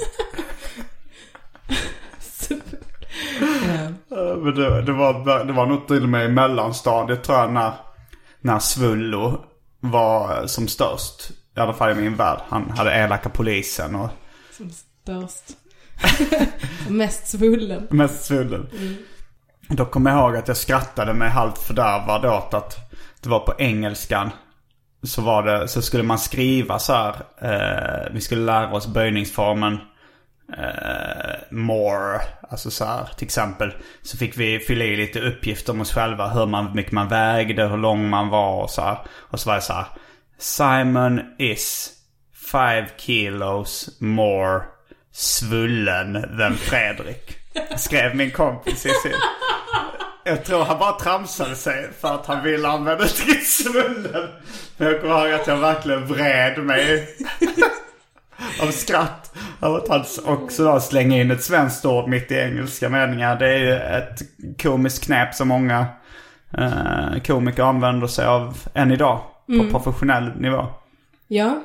Men 4.09 4.55
det, 4.55 4.81
det, 4.81 4.91
var, 4.93 5.45
det 5.45 5.53
var 5.53 5.65
nog 5.65 5.87
till 5.87 6.03
och 6.03 6.09
med 6.09 6.25
i 6.25 6.29
mellanstadiet 6.29 7.23
tror 7.23 7.37
jag 7.37 7.53
när, 7.53 7.71
när 8.41 8.59
Svullo 8.59 9.45
var 9.79 10.47
som 10.47 10.67
störst. 10.67 11.31
I 11.57 11.59
alla 11.59 11.73
fall 11.73 11.91
i 11.91 11.95
min 12.01 12.15
värld. 12.15 12.39
Han 12.47 12.69
hade 12.69 12.91
elaka 12.93 13.29
polisen 13.29 13.95
och 13.95 14.09
Som 14.57 14.69
störst. 14.71 15.43
Mest 16.89 17.27
svullen. 17.27 17.87
mest 17.91 18.25
svullen. 18.25 18.69
Då 19.67 19.85
kommer 19.85 20.11
jag 20.11 20.19
ihåg 20.19 20.35
att 20.37 20.47
jag 20.47 20.57
skrattade 20.57 21.13
mig 21.13 21.29
halvt 21.29 21.57
fördärvad 21.57 22.25
åt 22.25 22.53
att 22.53 22.91
det 23.21 23.29
var 23.29 23.39
på 23.39 23.53
engelskan. 23.57 24.29
Så 25.03 25.21
var 25.21 25.43
det, 25.43 25.67
så 25.67 25.81
skulle 25.81 26.03
man 26.03 26.19
skriva 26.19 26.79
så 26.79 26.93
här. 26.93 27.15
Eh, 27.41 28.13
vi 28.13 28.21
skulle 28.21 28.41
lära 28.41 28.73
oss 28.73 28.87
böjningsformen. 28.87 29.79
Eh, 30.57 31.35
more, 31.51 32.21
alltså 32.49 32.71
så 32.71 32.85
här 32.85 33.09
till 33.17 33.25
exempel. 33.25 33.73
Så 34.01 34.17
fick 34.17 34.37
vi 34.37 34.59
fylla 34.59 34.85
i 34.85 34.95
lite 34.95 35.19
uppgifter 35.19 35.73
om 35.73 35.81
oss 35.81 35.93
själva. 35.93 36.27
Hur 36.27 36.45
man, 36.45 36.67
hur 36.67 36.73
mycket 36.73 36.91
man 36.91 37.07
vägde, 37.07 37.67
hur 37.67 37.77
lång 37.77 38.09
man 38.09 38.29
var 38.29 38.63
och 38.63 38.69
så 38.69 38.81
här. 38.81 38.97
Och 39.29 39.39
så 39.39 39.49
var 39.49 39.55
det 39.55 39.61
så 39.61 39.73
här. 39.73 39.85
Simon 40.37 41.21
is 41.37 41.91
five 42.51 42.87
kilos 42.97 43.97
more 43.99 44.61
svullen 45.11 46.37
than 46.39 46.55
Fredrik. 46.55 47.37
Skrev 47.77 48.15
min 48.15 48.31
kompis 48.31 48.85
i 48.85 48.89
sin. 48.89 49.13
Jag 50.23 50.45
tror 50.45 50.63
han 50.63 50.79
bara 50.79 50.99
tramsade 50.99 51.55
sig 51.55 51.89
för 51.99 52.15
att 52.15 52.25
han 52.25 52.43
ville 52.43 52.67
använda 52.67 53.05
uttrycket 53.05 53.47
svullen. 53.47 54.29
Men 54.77 54.87
jag 54.87 55.01
kommer 55.01 55.25
ihåg 55.25 55.41
att 55.41 55.47
jag 55.47 55.57
verkligen 55.57 56.07
vred 56.07 56.59
mig 56.59 57.07
av 58.61 58.71
skratt. 58.71 59.35
Av 59.59 59.75
att 59.75 59.89
han 59.89 60.03
också 60.25 60.63
då 60.63 60.79
slänger 60.79 61.21
in 61.21 61.31
ett 61.31 61.43
svenskt 61.43 61.85
ord 61.85 62.09
mitt 62.09 62.31
i 62.31 62.35
engelska 62.35 62.89
meningar. 62.89 63.39
Det 63.39 63.49
är 63.49 63.57
ju 63.57 63.73
ett 63.73 64.21
komiskt 64.61 65.03
knep 65.03 65.35
som 65.35 65.47
många 65.47 65.85
eh, 66.57 67.21
komiker 67.25 67.63
använder 67.63 68.07
sig 68.07 68.25
av 68.25 68.57
än 68.73 68.91
idag. 68.91 69.21
På 69.47 69.79
professionell 69.79 70.31
nivå. 70.39 70.67
Ja. 71.27 71.63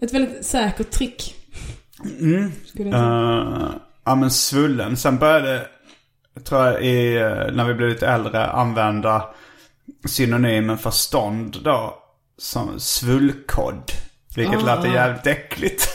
Ett 0.00 0.14
väldigt 0.14 0.46
säkert 0.46 0.90
trick. 0.90 1.34
Säga. 2.76 2.86
Uh, 2.86 3.70
ja 4.04 4.14
men 4.14 4.30
svullen. 4.30 4.96
Sen 4.96 5.18
började, 5.18 5.66
tror 6.44 6.64
jag, 6.66 6.82
i, 6.84 7.16
eh, 7.16 7.52
när 7.52 7.64
vi 7.64 7.74
blev 7.74 7.88
lite 7.88 8.06
äldre 8.08 8.46
använda 8.46 9.28
synonymen 10.04 10.78
för 10.78 10.90
stånd 10.90 11.56
då. 11.64 12.02
Som 12.38 12.80
svullkodd. 12.80 13.90
Vilket 14.36 14.62
Ah. 14.64 14.76
låter 14.76 14.88
jävligt 14.94 15.26
äckligt. 15.26 15.88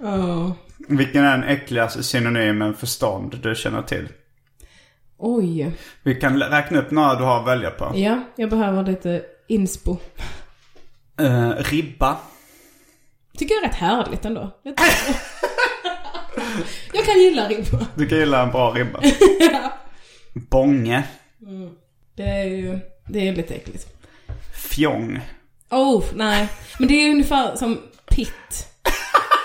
Ja. 0.00 0.52
Vilken 0.88 1.24
är 1.24 1.30
den 1.38 1.44
äckligaste 1.48 2.02
synonymen 2.02 2.74
för 2.74 2.86
stånd 2.86 3.38
du 3.42 3.54
känner 3.54 3.82
till? 3.82 4.08
Oj. 5.18 5.72
Vi 6.02 6.14
kan 6.14 6.42
räkna 6.42 6.78
upp 6.78 6.90
några 6.90 7.14
du 7.14 7.24
har 7.24 7.40
att 7.40 7.46
välja 7.46 7.70
på. 7.70 7.92
Ja, 7.94 8.20
jag 8.36 8.50
behöver 8.50 8.84
lite 8.84 9.22
inspo. 9.46 9.96
Eh, 11.20 11.50
ribba. 11.50 12.16
Tycker 13.38 13.54
jag 13.54 13.64
är 13.64 13.68
rätt 13.68 13.76
härligt 13.76 14.24
ändå. 14.24 14.50
Jag, 14.62 14.74
jag 16.92 17.04
kan 17.04 17.20
gilla 17.20 17.48
ribba. 17.48 17.86
Du 17.94 18.06
kan 18.06 18.18
gilla 18.18 18.42
en 18.42 18.50
bra 18.50 18.70
ribba. 18.70 19.00
Bånge. 20.50 21.02
Det 22.16 22.22
är 22.22 22.44
ju, 22.44 22.78
det 23.08 23.28
är 23.28 23.36
lite 23.36 23.54
äckligt. 23.54 23.86
Fjong. 24.70 25.20
Oh, 25.70 26.04
nej. 26.14 26.48
Men 26.78 26.88
det 26.88 26.94
är 26.94 27.10
ungefär 27.10 27.56
som 27.56 27.78
pitt. 28.10 28.68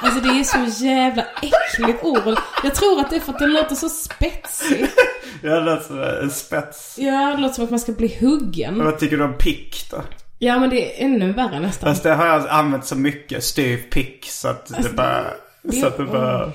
Alltså 0.02 0.20
det 0.20 0.30
är 0.30 0.44
så 0.44 0.86
jävla 0.86 1.26
äckligt 1.42 2.04
ord. 2.04 2.38
Jag 2.64 2.76
tror 2.76 3.00
att 3.00 3.10
det 3.10 3.16
är 3.16 3.20
för 3.20 3.34
att 3.34 3.40
det 3.40 3.48
låter 3.48 3.76
så 3.76 3.90
spetsigt. 3.90 4.94
Ja, 5.42 5.60
det 5.60 5.72
är 5.72 5.80
som 5.80 6.04
en 6.04 6.32
spets. 6.32 6.96
Ja, 7.00 7.34
det 7.36 7.42
låter 7.42 7.56
som 7.56 7.64
att 7.64 7.70
man 7.70 7.80
ska 7.80 7.92
bli 7.92 8.18
huggen. 8.20 8.84
Vad 8.84 9.00
tycker 9.00 9.18
du 9.18 9.24
om 9.24 9.38
pick 9.38 9.92
då? 9.92 10.02
Ja, 10.44 10.60
men 10.60 10.70
det 10.70 11.02
är 11.02 11.06
ännu 11.06 11.32
värre 11.32 11.60
nästan. 11.60 11.90
Fast 11.90 12.04
det 12.04 12.14
har 12.14 12.26
jag 12.26 12.48
använt 12.48 12.86
så 12.86 12.96
mycket, 12.96 13.44
styv 13.44 13.78
pick, 13.78 14.26
så 14.30 14.48
att 14.48 14.66
det 14.66 14.96
bara... 14.96 15.26
Så 15.74 15.88
att 15.88 15.98
det 15.98 16.04
bara... 16.04 16.52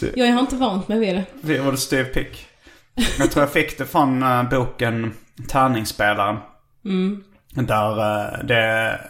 Ja, 0.00 0.24
jag 0.24 0.32
har 0.32 0.40
inte 0.40 0.56
vant 0.56 0.88
mig 0.88 0.98
vid 0.98 1.14
det. 1.14 1.24
Det 1.40 1.60
var 1.60 1.72
det 1.72 1.78
styv 1.78 2.04
pick. 2.04 2.46
Jag 3.18 3.30
tror 3.30 3.42
jag 3.42 3.52
fick 3.52 3.78
det 3.78 3.86
från 3.86 4.22
uh, 4.22 4.50
boken 4.50 5.12
Tärningsspelaren. 5.48 6.36
Där 7.50 7.98
uh, 7.98 8.44
det, 8.44 9.00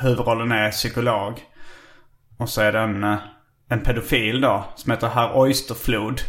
huvudrollen 0.00 0.52
är 0.52 0.70
psykolog. 0.70 1.40
Och 2.36 2.48
så 2.48 2.60
är 2.60 2.72
det 2.72 2.80
en, 2.80 3.04
eh, 3.04 3.16
en 3.68 3.80
pedofil 3.80 4.40
då, 4.40 4.64
som 4.76 4.90
heter 4.90 5.08
Herr 5.08 5.38
Oysterflod. 5.38 6.20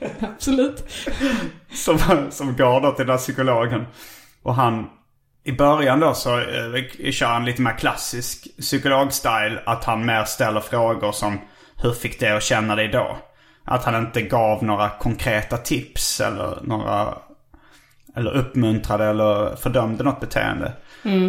Absolut. 0.20 0.84
Som, 1.72 1.98
som 2.30 2.56
går 2.56 2.80
då 2.80 2.92
till 2.92 3.06
den 3.06 3.12
här 3.12 3.18
psykologen. 3.18 3.86
Och 4.42 4.54
han, 4.54 4.86
i 5.48 5.52
början 5.52 6.00
då 6.00 6.14
så 6.14 6.40
eh, 6.40 7.10
kör 7.10 7.26
han 7.26 7.44
lite 7.44 7.62
mer 7.62 7.78
klassisk 7.78 8.48
psykolog-style. 8.60 9.58
Att 9.66 9.84
han 9.84 10.06
mer 10.06 10.24
ställer 10.24 10.60
frågor 10.60 11.12
som 11.12 11.38
hur 11.76 11.92
fick 11.92 12.20
det 12.20 12.36
att 12.36 12.42
känna 12.42 12.76
dig 12.76 12.88
då? 12.88 13.18
Att 13.64 13.84
han 13.84 13.96
inte 14.06 14.22
gav 14.22 14.64
några 14.64 14.88
konkreta 14.88 15.56
tips 15.56 16.20
eller 16.20 16.58
några 16.62 17.14
eller 18.16 18.30
uppmuntrade 18.30 19.04
eller 19.04 19.56
fördömde 19.56 20.04
något 20.04 20.20
beteende. 20.20 20.72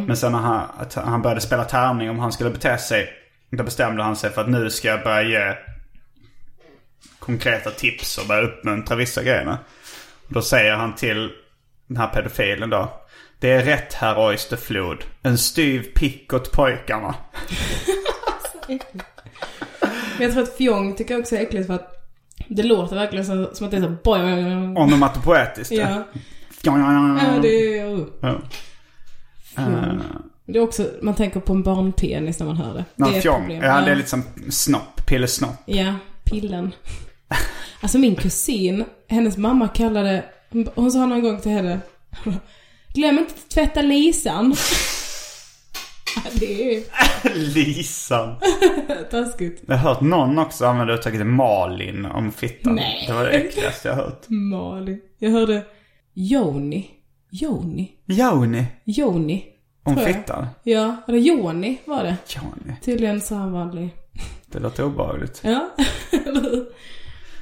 Men 0.08 0.18
sen 0.18 0.32
när 0.32 0.40
han, 0.40 0.62
att 0.78 0.94
han 0.94 1.22
började 1.22 1.42
spela 1.42 1.64
tärning 1.64 2.10
om 2.10 2.20
han 2.20 2.32
skulle 2.32 2.50
bete 2.50 2.78
sig. 2.78 3.10
Då 3.52 3.64
bestämde 3.64 4.04
han 4.04 4.16
sig 4.16 4.30
för 4.30 4.42
att 4.42 4.50
nu 4.50 4.70
ska 4.70 4.88
jag 4.88 5.04
börja 5.04 5.22
ge 5.22 5.56
konkreta 7.20 7.72
tips 7.72 8.18
och 8.18 8.28
börja 8.28 8.42
uppmuntra 8.42 8.96
vissa 8.96 9.24
grejer. 9.24 9.58
Då 10.28 10.42
säger 10.42 10.76
han 10.76 10.96
till 10.96 11.32
den 11.88 11.98
här 11.98 12.08
pedofilen 12.08 12.70
då. 12.70 13.00
Det 13.40 13.52
är 13.52 13.64
rätt 13.64 13.94
herr 13.94 14.28
Oysterflod. 14.28 15.04
En 15.22 15.38
styv 15.38 15.84
pick 15.96 16.34
åt 16.34 16.52
pojkarna. 16.52 17.16
Men 18.68 18.80
jag 20.20 20.32
tror 20.32 20.44
att 20.44 20.58
fjong 20.58 20.96
tycker 20.96 21.14
jag 21.14 21.22
också 21.22 21.36
är 21.36 21.42
äckligt 21.42 21.68
för 21.68 21.74
att 21.74 21.96
det 22.48 22.64
låter 22.64 22.96
verkligen 22.96 23.26
som, 23.26 23.50
som 23.54 23.66
att 23.66 23.72
det 23.72 23.78
är 23.78 23.82
så 23.82 23.90
boy. 24.04 24.22
Onomatopoetiskt. 24.78 25.72
Ja. 25.72 26.04
Ja. 26.62 27.40
Det 27.42 27.78
är... 27.80 27.86
Uh. 27.86 28.06
Ja. 28.22 28.42
Fjong. 29.44 30.02
Det 30.46 30.58
är 30.58 30.64
också, 30.64 30.88
man 31.02 31.16
tänker 31.16 31.40
på 31.40 31.54
en 31.54 31.64
barnpenis 31.64 32.40
när 32.40 32.46
man 32.46 32.58
hör 32.58 32.74
det. 32.74 32.86
Ja, 32.96 33.06
det 33.06 33.18
är 33.18 33.22
fjong. 33.22 33.42
problem. 33.42 33.64
Ja, 33.64 33.82
det 33.82 33.92
är 33.92 33.96
lite 33.96 34.10
som 34.10 34.24
snopp. 34.50 35.06
Pillesnopp. 35.06 35.56
Ja, 35.66 35.94
pillen. 36.24 36.72
Alltså 37.82 37.98
min 37.98 38.16
kusin, 38.16 38.86
hennes 39.08 39.38
mamma 39.38 39.68
kallade, 39.68 40.24
hon 40.76 40.92
sa 40.92 41.06
någon 41.06 41.22
gång 41.22 41.42
till 41.42 41.52
henne, 41.52 41.80
glöm 43.00 43.18
inte 43.20 43.34
att 43.34 43.50
tvätta 43.50 43.82
lisan. 43.82 44.56
Ja, 46.16 46.22
Det 46.40 46.76
är 46.76 46.84
Lisan. 47.36 48.36
taskigt. 49.12 49.62
Jag 49.68 49.78
har 49.78 49.90
hört 49.94 50.02
någon 50.02 50.40
också 50.40 50.66
använda 50.66 50.94
uttrycket 50.94 51.26
Malin 51.26 52.06
om 52.06 52.32
fittan. 52.32 52.76
Nej. 52.76 53.04
Det 53.08 53.14
var 53.14 53.24
det 53.24 53.30
äckligaste 53.32 53.88
jag 53.88 53.96
hört. 53.96 54.26
Malin. 54.30 55.02
Jag 55.20 55.32
hörde 55.32 55.66
Joni. 56.14 56.90
Joni. 57.32 57.92
Joni. 58.06 58.66
Joni. 58.84 59.46
Om 59.84 59.98
fittan. 59.98 60.48
Ja, 60.64 60.96
eller 61.08 61.18
Joni 61.18 61.78
var 61.86 62.04
det. 62.04 62.16
Joni. 62.28 62.76
Tydligen 62.82 63.22
så 63.22 63.36
han 63.36 63.52
vanlig. 63.52 63.90
Det 64.46 64.60
låter 64.60 64.84
obehagligt. 64.84 65.42
Ja, 65.44 65.70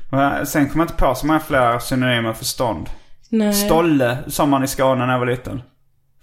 Sen 0.46 0.70
kom 0.70 0.80
jag 0.80 0.86
inte 0.86 0.94
på 0.98 1.16
så 1.16 1.26
många 1.28 1.40
fler 1.40 1.80
synonymer 1.80 2.34
för 2.34 2.46
stånd. 2.46 2.90
Nej. 3.30 3.54
Stolle 3.54 4.18
sa 4.28 4.46
man 4.46 4.64
i 4.64 4.68
Skåne 4.68 5.06
när 5.06 5.14
jag 5.14 5.20
var 5.20 5.26
liten. 5.26 5.62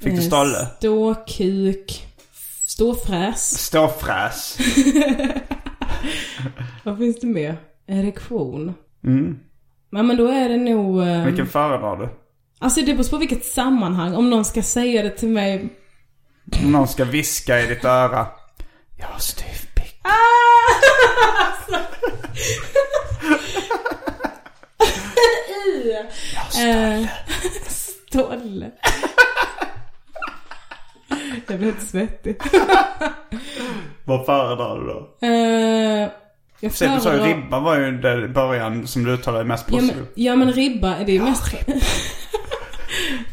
Fick 0.01 0.17
du 0.17 0.23
stolle? 0.23 0.67
Ståkuk. 0.79 2.07
Ståfräs. 2.67 3.59
Ståfräs. 3.67 4.59
Vad 6.83 6.99
finns 6.99 7.21
det 7.21 7.27
mer? 7.27 7.57
Erektion. 7.87 8.75
Mm. 9.05 9.39
Ja, 9.91 10.03
men 10.03 10.17
då 10.17 10.29
är 10.29 10.49
det 10.49 10.57
nog... 10.57 11.03
Eh, 11.09 11.25
Vilken 11.25 11.47
föredrar 11.47 11.97
du? 11.97 12.09
Alltså 12.59 12.81
det 12.81 12.95
beror 12.95 13.11
på 13.11 13.17
vilket 13.17 13.45
sammanhang. 13.45 14.15
Om 14.15 14.31
någon 14.31 14.45
ska 14.45 14.63
säga 14.63 15.03
det 15.03 15.11
till 15.11 15.29
mig. 15.29 15.69
Om 16.65 16.73
någon 16.73 16.89
ska 16.89 17.05
viska 17.05 17.61
i 17.61 17.67
ditt 17.67 17.85
öra. 17.85 18.27
Jag 18.97 19.07
har 19.07 19.19
styv 19.19 19.47
pick. 25.85 26.61
Eh, 26.65 27.07
Stolle. 27.69 28.71
Jag 31.49 31.59
blir 31.59 31.73
helt 31.73 31.83
svettig. 31.89 32.37
Vad 34.05 34.27
föredrar 34.27 34.81
du 34.81 34.87
då? 34.87 35.27
Eh, 35.27 36.09
jag 36.61 36.73
Sen 36.73 36.95
du 36.95 37.01
sa 37.01 37.13
ju 37.13 37.19
föredrar- 37.19 37.27
ribba 37.43 37.61
var 37.61 37.77
ju 37.77 37.99
det 37.99 38.25
i 38.25 38.29
början 38.29 38.87
som 38.87 39.05
du 39.05 39.13
uttalade 39.13 39.45
mest 39.45 39.65
Ja 39.69 39.77
positivt. 39.77 39.97
men, 39.97 40.07
ja 40.15 40.37
men 40.37 40.53
ribba, 40.53 40.89
det 41.07 41.13
är 41.13 41.15
ju 41.15 41.23
mest... 41.23 41.55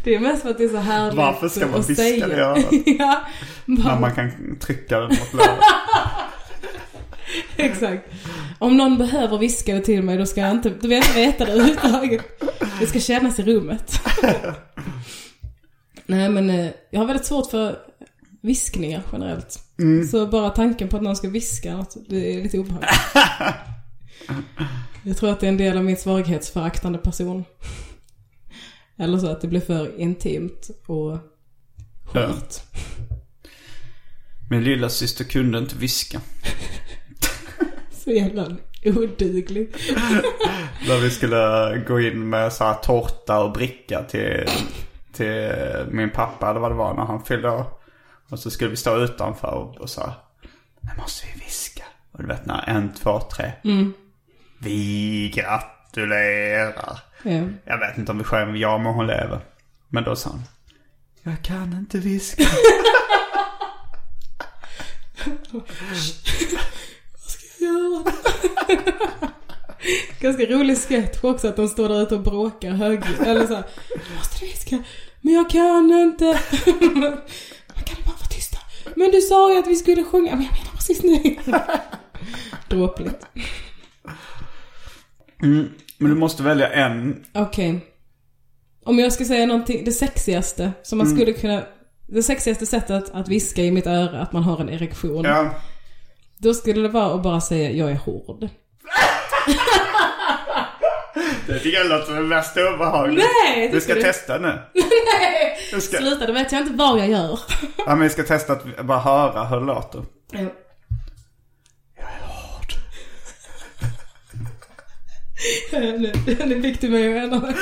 det 0.04 0.16
är 0.16 0.20
mest 0.20 0.42
för 0.42 0.50
att 0.50 0.58
det 0.58 0.64
är 0.64 0.68
så 0.70 0.78
härligt 0.78 1.16
Varför 1.18 1.50
ska 1.50 1.68
man 1.68 1.80
att 1.80 1.90
viska 1.90 2.04
säga. 2.04 2.28
det 2.28 2.36
i 2.36 2.40
örat? 2.40 2.66
ja, 2.86 3.22
bara, 3.66 3.94
När 3.94 4.00
man 4.02 4.16
kan 4.16 4.58
trycka 4.60 5.00
den 5.00 5.10
mot 5.10 5.34
lövet. 5.34 5.60
exakt. 7.56 8.10
Om 8.60 8.78
någon 8.78 8.98
behöver 8.98 9.38
viska 9.38 9.76
det 9.76 9.82
till 9.82 10.04
mig 10.04 10.18
då 10.18 10.26
ska 10.26 10.42
jag 10.42 10.52
inte, 10.52 10.70
då 10.70 10.88
vill 10.88 10.92
jag 10.92 11.06
inte 11.06 11.20
veta 11.20 11.46
det 11.46 11.52
överhuvudtaget. 11.52 12.22
Det 12.80 12.88
ska 12.88 13.00
kännas 13.00 13.40
i 13.40 13.44
rummet. 13.44 14.00
Nej 16.06 16.30
men 16.30 16.50
eh, 16.50 16.72
jag 16.90 17.00
har 17.00 17.08
väldigt 17.08 17.26
svårt 17.26 17.52
för 17.52 17.78
viskningar 18.42 19.04
generellt. 19.12 19.60
Så 20.12 20.28
bara 20.28 20.50
tanken 20.50 20.90
på 20.90 20.98
att 20.98 21.04
någon 21.04 21.16
ska 21.16 21.30
viska 21.30 21.78
något, 21.78 21.98
det 22.10 22.36
är 22.36 22.44
lite 22.44 22.60
obehagligt. 22.60 22.92
jag 25.04 25.18
tror 25.18 25.30
att 25.30 25.40
det 25.40 25.46
är 25.46 25.52
en 25.52 25.58
del 25.58 25.78
av 25.78 25.84
min 25.84 25.98
svaghetsföraktande 25.98 27.00
person. 27.00 27.46
Eller 28.98 29.18
så 29.18 29.28
att 29.28 29.42
det 29.42 29.48
blir 29.48 29.62
för 29.62 30.00
intimt 30.00 30.70
och 30.86 31.18
skört. 32.04 32.56
Min 34.50 34.64
lilla 34.64 34.90
syster 34.90 35.24
kunde 35.24 35.58
inte 35.58 35.78
viska. 35.78 36.22
Så 38.04 38.12
jävla 38.12 38.48
oduglig. 38.86 39.76
När 40.88 41.02
vi 41.02 41.10
skulle 41.10 41.78
gå 41.88 42.00
in 42.00 42.30
med 42.30 42.54
så 42.54 42.64
här 42.64 42.74
tårta 42.74 43.44
och 43.44 43.52
bricka 43.52 44.04
till, 44.04 44.50
till 45.14 45.52
min 45.92 46.10
pappa 46.10 46.50
eller 46.50 46.60
vad 46.60 46.72
det 46.72 46.76
var 46.76 46.94
när 46.94 47.04
han 47.04 47.24
fyllde 47.26 47.50
år. 47.50 47.66
Och 48.30 48.40
så 48.40 48.52
skulle 48.52 48.70
vi 48.70 48.78
stå 48.78 48.98
utanför 48.98 49.48
och, 49.48 49.78
och 49.78 49.90
så 49.90 50.02
här, 50.02 50.14
Nu 50.82 50.90
måste 50.98 51.28
vi 51.34 51.40
viska. 51.40 51.84
Och 52.12 52.22
du 52.22 52.28
vet 52.28 52.46
när 52.46 52.70
en, 52.70 52.94
två, 52.94 53.20
tre. 53.20 53.52
Vi 54.60 55.32
gratulerar. 55.36 57.00
Ja. 57.24 57.44
Jag 57.66 57.80
vet 57.80 57.98
inte 57.98 58.12
om 58.12 58.18
vi 58.18 58.24
sjöng 58.24 58.56
Ja 58.56 58.78
må 58.78 58.92
hon 58.92 59.08
lever. 59.08 59.40
Men 59.88 60.04
då 60.04 60.16
sa 60.16 60.30
han. 60.30 60.44
Jag 61.24 61.42
kan 61.42 61.74
inte 61.74 61.98
viska. 61.98 62.44
göra? 67.72 68.14
Ganska 70.20 70.46
rolig 70.46 70.78
sketch 70.78 71.24
också 71.24 71.48
att 71.48 71.56
de 71.56 71.68
står 71.68 71.90
där 71.90 72.02
ute 72.02 72.16
och 72.16 72.22
bråkar 72.22 72.70
högljutt. 72.70 73.20
Eller 73.20 73.48
så 73.48 73.54
här, 73.54 73.64
måste 74.18 74.40
du 74.40 74.46
viska? 74.46 74.84
Men 75.22 75.34
jag 75.34 75.50
kan 75.50 75.92
inte. 75.92 76.26
Man 77.76 77.84
kan 77.86 77.98
bara 78.06 78.16
vara 78.20 78.30
tysta? 78.30 78.58
Men 78.96 79.12
du 79.12 79.22
sa 79.22 79.52
ju 79.54 79.60
att 79.60 79.68
vi 79.68 79.76
skulle 79.76 80.04
sjunga. 80.04 80.36
Men 80.36 80.46
jag 80.46 80.54
menar 80.54 80.72
precis 80.76 81.04
nu. 81.04 81.36
Dråpligt. 82.70 83.26
Men 85.98 86.10
du 86.10 86.16
måste 86.16 86.44
välja 86.44 86.70
en. 86.70 87.24
Okej. 87.34 87.80
Om 88.84 89.00
jag 89.00 89.14
ska 89.14 89.26
säga 89.26 89.46
någonting, 89.46 89.86
det 89.86 89.92
sexigaste 89.92 90.72
som 90.84 90.98
man 90.98 91.08
skulle 91.08 91.34
kunna... 91.34 91.64
Det 92.08 92.24
sexigaste 92.24 92.66
sättet 92.66 93.10
att 93.14 93.28
viska 93.28 93.64
i 93.64 93.72
mitt 93.72 93.88
öra 93.88 94.22
att 94.22 94.34
man 94.34 94.44
har 94.44 94.60
en 94.60 94.70
erektion. 94.70 95.26
Ja. 95.26 95.56
Då 96.42 96.54
skulle 96.54 96.82
det 96.82 96.88
vara 96.88 97.14
att 97.16 97.24
bara 97.24 97.42
säga 97.42 97.72
jag 97.72 97.92
är 97.92 97.96
hård. 97.96 98.50
Det 101.48 101.60
tycker 101.60 101.78
jag 101.78 101.88
låter 101.88 102.14
det 102.14 102.22
mest 102.22 102.58
obehagligt. 102.58 103.26
Nej, 103.46 103.70
Vi 103.74 103.82
ska 103.82 103.94
du? 103.94 104.02
testa 104.02 104.38
nu. 104.38 104.60
Vi 105.74 105.82
ska, 105.82 105.98
Sluta, 105.98 106.26
då 106.28 106.34
vet 106.34 106.52
jag 106.52 106.62
inte 106.62 106.74
vad 106.74 107.00
jag 107.00 107.10
gör. 107.10 107.40
ja, 107.78 107.86
men 107.86 108.00
vi 108.00 108.10
ska 108.10 108.24
testa 108.24 108.54
att 108.54 108.86
bara 108.86 109.00
höra 109.00 109.44
hur 109.44 109.60
det 109.60 109.66
låter. 109.66 110.04
nu, 115.72 116.14
nu 116.46 116.62
fick 116.62 116.82
du 116.82 116.90
mig 116.90 117.18
ändra 117.18 117.40
mig. 117.40 117.56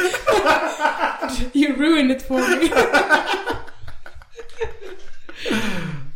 You 1.53 1.75
ruined 1.75 2.11
it 2.17 2.27
for 2.27 2.39
me. 2.39 2.69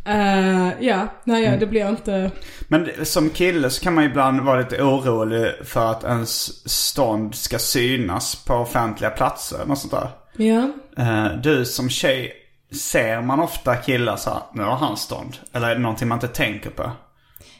Eh, 0.06 0.68
ja, 0.80 1.08
nej 1.24 1.44
ja, 1.44 1.56
det 1.56 1.66
blir 1.66 1.88
inte... 1.88 2.30
Men 2.68 2.88
som 3.04 3.30
kille 3.30 3.70
så 3.70 3.82
kan 3.84 3.94
man 3.94 4.04
ibland 4.04 4.40
vara 4.40 4.58
lite 4.58 4.82
orolig 4.82 5.52
för 5.64 5.90
att 5.90 6.04
ens 6.04 6.68
stånd 6.70 7.34
ska 7.34 7.58
synas 7.58 8.44
på 8.44 8.54
offentliga 8.54 9.10
platser. 9.10 9.70
Och 9.70 9.78
sånt 9.78 9.92
där. 9.92 10.08
Ja. 10.36 10.70
Eh, 10.98 11.36
Du 11.42 11.64
som 11.64 11.88
tjej, 11.88 12.32
ser 12.72 13.20
man 13.20 13.40
ofta 13.40 13.76
killar 13.76 14.16
så 14.16 14.30
här, 14.30 14.40
nu 14.54 14.62
har 14.62 14.76
han 14.76 14.96
stånd? 14.96 15.36
Eller 15.52 15.70
är 15.70 15.74
det 15.74 15.80
någonting 15.80 16.08
man 16.08 16.16
inte 16.16 16.28
tänker 16.28 16.70
på? 16.70 16.90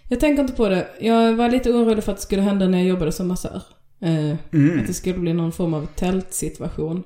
Jag 0.09 0.21
tänker 0.21 0.43
inte 0.43 0.55
på 0.55 0.69
det. 0.69 0.89
Jag 1.01 1.33
var 1.35 1.49
lite 1.51 1.71
orolig 1.71 2.05
för 2.05 2.13
att 2.13 2.19
det 2.19 2.23
skulle 2.25 2.43
hända 2.43 2.69
när 2.69 2.79
jag 2.79 2.87
jobbade 2.87 3.13
som 3.13 3.29
massör. 3.29 3.63
Eh, 4.01 4.33
Att 4.81 4.87
det 4.87 4.95
skulle 4.95 5.19
bli 5.19 5.33
någon 5.33 5.53
form 5.53 5.75
av 5.75 5.87
tältsituation. 5.87 7.03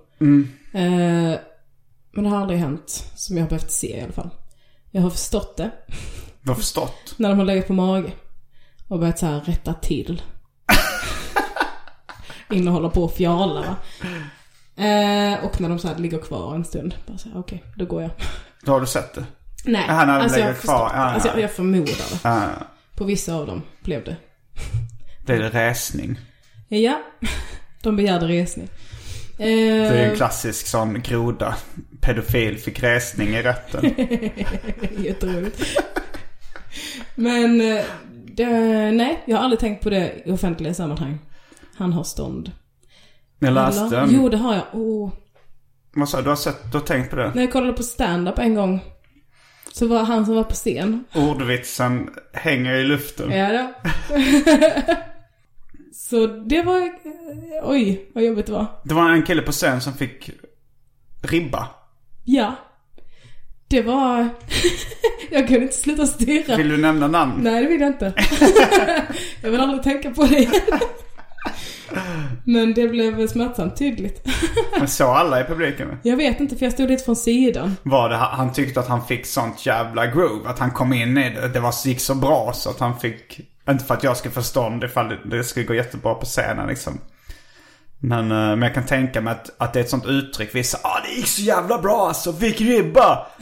Eh, 0.74 1.38
men 2.12 2.24
det 2.24 2.28
har 2.30 2.36
aldrig 2.36 2.60
hänt, 2.60 3.04
som 3.16 3.36
jag 3.36 3.44
har 3.44 3.48
behövt 3.48 3.70
se 3.72 3.98
i 3.98 4.02
alla 4.02 4.12
fall. 4.12 4.30
Jag 4.90 5.02
har 5.02 5.10
förstått 5.10 5.56
det. 5.56 5.70
Du 6.42 6.50
har 6.50 6.56
förstått? 6.56 7.14
När 7.16 7.28
de 7.28 7.38
har 7.38 7.44
legat 7.44 7.66
på 7.66 7.72
mage. 7.72 8.12
Och 8.88 8.98
börjat 8.98 9.18
så 9.18 9.26
här 9.26 9.40
rätta 9.40 9.74
till. 9.74 10.22
In 12.50 12.68
och 12.68 12.74
håller 12.74 12.88
på 12.88 13.04
och 13.04 13.12
fjala 13.14 13.60
va. 13.60 13.76
Eh, 14.84 15.44
och 15.44 15.60
när 15.60 15.68
de 15.68 15.78
så 15.78 15.88
här 15.88 15.96
ligger 15.98 16.18
kvar 16.18 16.54
en 16.54 16.64
stund. 16.64 16.94
Bara 17.06 17.18
så 17.18 17.28
här, 17.28 17.38
okej, 17.40 17.64
då 17.76 17.84
går 17.86 18.02
jag. 18.02 18.10
Då 18.62 18.72
har 18.72 18.80
du 18.80 18.86
sett 18.86 19.14
det? 19.14 19.24
Nej, 19.64 19.84
Ja, 19.88 19.94
när 19.96 20.06
de 20.06 20.22
alltså 20.22 20.38
jag 20.40 20.58
kvar, 20.60 20.90
ja. 20.94 21.00
Alltså 21.00 21.28
jag, 21.28 21.40
jag 21.40 21.50
förmodar 21.52 22.22
det. 22.22 22.28
Uh, 22.28 22.62
På 22.94 23.04
vissa 23.04 23.34
av 23.34 23.46
dem 23.46 23.62
blev 23.82 24.04
det. 24.04 24.16
det 25.26 25.32
är 25.32 25.50
resning. 25.50 26.18
Ja, 26.68 27.02
de 27.82 27.96
begärde 27.96 28.26
resning. 28.26 28.68
Eh, 29.38 29.46
Det 29.46 29.98
är 30.00 30.10
en 30.10 30.16
klassisk 30.16 30.66
sån 30.66 31.02
groda. 31.02 31.56
Pedofil 32.00 32.58
fick 32.58 32.82
resning 32.82 33.28
i 33.28 33.42
rätten. 33.42 33.84
Jätteroligt. 35.04 35.62
Men 37.14 37.60
eh, 37.60 37.84
det, 38.26 38.46
nej, 38.92 39.22
jag 39.26 39.36
har 39.36 39.44
aldrig 39.44 39.60
tänkt 39.60 39.82
på 39.82 39.90
det 39.90 40.12
i 40.24 40.30
offentliga 40.32 40.74
sammanhang. 40.74 41.18
Han 41.76 41.92
har 41.92 42.04
stånd. 42.04 42.52
Jag 43.38 43.52
läste 43.52 43.96
Eller? 43.96 44.06
Jo, 44.10 44.28
det 44.28 44.36
har 44.36 44.54
jag. 44.54 44.64
Oh. 44.72 45.12
Vad 45.94 46.08
sa 46.08 46.16
du? 46.16 46.22
Du 46.22 46.28
har 46.28 46.36
sett, 46.36 46.72
du 46.72 46.78
har 46.78 46.84
tänkt 46.84 47.10
på 47.10 47.16
det? 47.16 47.32
När 47.34 47.42
jag 47.42 47.52
kollade 47.52 47.72
på 47.72 47.82
stand-up 47.82 48.38
en 48.38 48.54
gång. 48.54 48.80
Så 49.72 49.86
var 49.86 50.02
han 50.04 50.26
som 50.26 50.34
var 50.34 50.44
på 50.44 50.54
scen. 50.54 51.04
Ordvitsen 51.14 52.10
hänger 52.32 52.74
i 52.74 52.84
luften. 52.84 53.30
Ja 53.32 53.52
då. 53.52 53.68
Så 56.10 56.26
det 56.26 56.62
var... 56.62 56.90
Oj, 57.62 58.10
vad 58.12 58.24
jobbigt 58.24 58.46
det 58.46 58.52
var. 58.52 58.66
Det 58.84 58.94
var 58.94 59.10
en 59.10 59.22
kille 59.22 59.42
på 59.42 59.52
scen 59.52 59.80
som 59.80 59.92
fick 59.92 60.30
ribba. 61.22 61.68
Ja. 62.24 62.54
Det 63.68 63.82
var... 63.82 64.28
jag 65.30 65.48
kunde 65.48 65.62
inte 65.62 65.76
sluta 65.76 66.06
stirra. 66.06 66.56
Vill 66.56 66.68
du 66.68 66.76
nämna 66.76 67.08
namn? 67.08 67.34
Nej, 67.42 67.62
det 67.62 67.68
vill 67.68 67.80
jag 67.80 67.90
inte. 67.90 68.12
jag 69.42 69.50
vill 69.50 69.60
aldrig 69.60 69.82
tänka 69.82 70.10
på 70.10 70.22
det 70.22 70.48
Men 72.44 72.74
det 72.74 72.88
blev 72.88 73.26
smärtsamt 73.26 73.76
tydligt. 73.76 74.28
Men 74.78 74.88
så 74.88 75.06
alla 75.06 75.40
i 75.40 75.44
publiken? 75.44 75.98
Jag 76.02 76.16
vet 76.16 76.40
inte 76.40 76.56
för 76.56 76.66
jag 76.66 76.72
stod 76.72 76.88
lite 76.90 77.04
från 77.04 77.16
sidan. 77.16 77.76
Var 77.82 78.08
det, 78.08 78.16
han 78.16 78.52
tyckte 78.52 78.80
att 78.80 78.88
han 78.88 79.06
fick 79.06 79.26
sånt 79.26 79.66
jävla 79.66 80.06
groove. 80.06 80.48
Att 80.48 80.58
han 80.58 80.70
kom 80.70 80.92
in 80.92 81.18
i 81.18 81.34
det. 81.34 81.48
Det 81.48 81.60
var, 81.60 81.74
gick 81.86 82.00
så 82.00 82.14
bra 82.14 82.52
så 82.54 82.70
att 82.70 82.80
han 82.80 83.00
fick... 83.00 83.40
Inte 83.68 83.84
för 83.84 83.94
att 83.94 84.02
jag 84.02 84.16
ska 84.16 84.30
förstå 84.30 84.62
om 84.62 84.80
det, 84.80 84.86
ifall 84.86 85.08
det, 85.08 85.18
det 85.24 85.44
skulle 85.44 85.66
gå 85.66 85.74
jättebra 85.74 86.14
på 86.14 86.26
scenen 86.26 86.68
liksom. 86.68 87.00
Men, 87.98 88.30
eh, 88.30 88.36
men 88.36 88.62
jag 88.62 88.74
kan 88.74 88.86
tänka 88.86 89.20
mig 89.20 89.32
att, 89.32 89.50
att 89.58 89.72
det 89.72 89.78
är 89.78 89.84
ett 89.84 89.90
sånt 89.90 90.06
uttryck. 90.06 90.54
Vissa, 90.54 90.78
ah 90.82 91.00
det 91.04 91.14
gick 91.14 91.26
så 91.26 91.42
jävla 91.42 91.78
bra 91.78 92.08
alltså, 92.08 92.32
fick 92.32 92.60
ribba. 92.60 93.26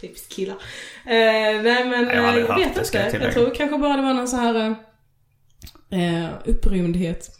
Tips 0.00 0.26
killar. 0.26 0.56
Eh, 1.06 1.62
nej 1.62 1.84
men 1.84 2.06
Jag 2.06 2.38
eh, 2.38 2.38
jag 2.38 2.58
vet 2.58 2.86
ska 2.86 2.98
jag 2.98 2.98
inte. 2.98 2.98
Jag, 2.98 3.10
tillägga. 3.10 3.32
tror 3.32 3.54
kanske 3.54 3.78
bara 3.78 3.96
det 3.96 4.02
var 4.02 4.14
någon 4.14 4.28
så 4.28 4.36
här 4.36 4.76
eh, 5.90 6.28
upprymdhet. 6.44 7.30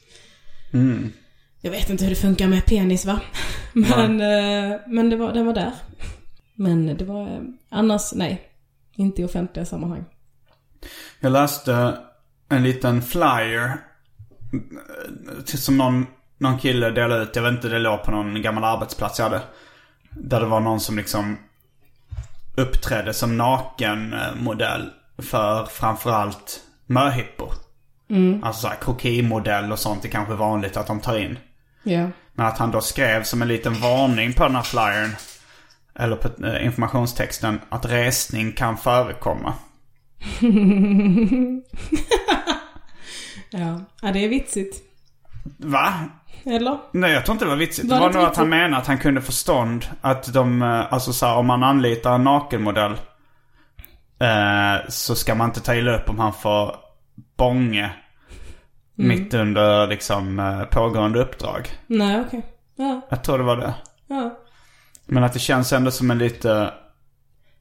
Mm. 0.72 1.12
Jag 1.60 1.70
vet 1.70 1.90
inte 1.90 2.04
hur 2.04 2.10
det 2.10 2.16
funkar 2.16 2.48
med 2.48 2.66
penis 2.66 3.04
va? 3.04 3.20
Men, 3.72 4.20
eh, 4.20 4.80
men 4.86 5.10
det 5.10 5.16
var, 5.16 5.32
den 5.32 5.46
var 5.46 5.54
där. 5.54 5.72
Men 6.54 6.96
det 6.96 7.04
var, 7.04 7.22
eh, 7.22 7.40
annars 7.70 8.12
nej. 8.14 8.50
Inte 8.96 9.22
i 9.22 9.24
offentliga 9.24 9.66
sammanhang. 9.66 10.04
Jag 11.20 11.32
läste 11.32 11.98
en 12.48 12.62
liten 12.62 13.02
flyer. 13.02 13.66
eh, 13.66 15.44
Som 15.44 15.76
någon 15.78 16.06
någon 16.38 16.58
kille 16.58 16.90
delade 16.90 17.22
ut, 17.22 17.36
jag 17.36 17.42
vet 17.42 17.52
inte, 17.52 17.68
det 17.68 17.78
låg 17.78 18.02
på 18.02 18.10
någon 18.10 18.42
gammal 18.42 18.64
arbetsplats 18.64 19.18
jag 19.18 19.26
hade. 19.26 19.42
Där 20.10 20.40
det 20.40 20.46
var 20.46 20.60
någon 20.60 20.80
som 20.80 20.96
liksom 20.96 21.38
uppträdde 22.56 23.14
som 23.14 23.36
nakenmodell 23.36 24.90
för 25.18 25.64
framförallt 25.64 26.60
möhippor. 26.86 27.52
Alltså 28.42 28.62
såhär 28.62 28.76
krokimodell 28.76 29.72
och 29.72 29.78
sånt 29.78 30.04
är 30.04 30.08
kanske 30.08 30.34
vanligt 30.34 30.76
att 30.76 30.86
de 30.86 31.00
tar 31.00 31.18
in. 31.18 31.38
Ja. 31.82 32.08
Men 32.32 32.46
att 32.46 32.58
han 32.58 32.70
då 32.70 32.80
skrev 32.80 33.22
som 33.22 33.42
en 33.42 33.48
liten 33.48 33.74
varning 33.74 34.32
på 34.32 34.42
den 34.44 34.56
här 34.56 34.62
flyern. 34.62 35.16
Eller 35.94 36.16
på 36.16 36.46
eh, 36.46 36.64
informationstexten 36.66 37.60
att 37.68 37.86
resning 37.86 38.52
kan 38.52 38.76
förekomma. 38.76 39.52
Ja. 43.50 43.80
ja, 44.02 44.12
det 44.12 44.24
är 44.24 44.28
vitsigt. 44.28 44.82
Va? 45.58 45.94
Eller? 46.44 46.78
Nej 46.92 47.12
jag 47.12 47.24
tror 47.24 47.32
inte 47.34 47.44
det 47.44 47.48
var 47.48 47.56
vitsigt. 47.56 47.88
Var 47.90 47.96
det 47.96 48.02
var 48.06 48.12
nog 48.12 48.22
att 48.24 48.36
han 48.36 48.48
menade 48.48 48.76
att 48.76 48.86
han 48.86 48.98
kunde 48.98 49.20
förstånd. 49.22 49.86
Att 50.00 50.32
de, 50.32 50.62
eh, 50.62 50.92
alltså 50.92 51.12
så 51.12 51.26
här, 51.26 51.36
om 51.36 51.46
man 51.46 51.62
anlitar 51.62 52.14
en 52.14 52.24
nakenmodell. 52.24 52.92
Eh, 54.20 54.88
så 54.88 55.14
ska 55.14 55.34
man 55.34 55.48
inte 55.48 55.60
ta 55.60 55.74
illa 55.74 55.96
upp 55.96 56.08
om 56.10 56.18
han 56.18 56.32
får 56.32 56.76
bånge. 57.36 57.92
Mm. 58.98 59.08
Mitt 59.08 59.34
under 59.34 59.86
liksom 59.86 60.38
eh, 60.38 60.62
pågående 60.64 61.22
uppdrag. 61.22 61.68
Nej, 61.86 62.20
okej. 62.26 62.42
Ja, 62.76 63.00
Jag 63.10 63.24
tror 63.24 63.38
det 63.38 63.44
var 63.44 63.56
det. 63.56 63.74
ja. 64.06 64.38
Men 65.06 65.24
att 65.24 65.32
det 65.32 65.38
känns 65.38 65.72
ändå 65.72 65.90
som 65.90 66.10
en 66.10 66.18
lite... 66.18 66.74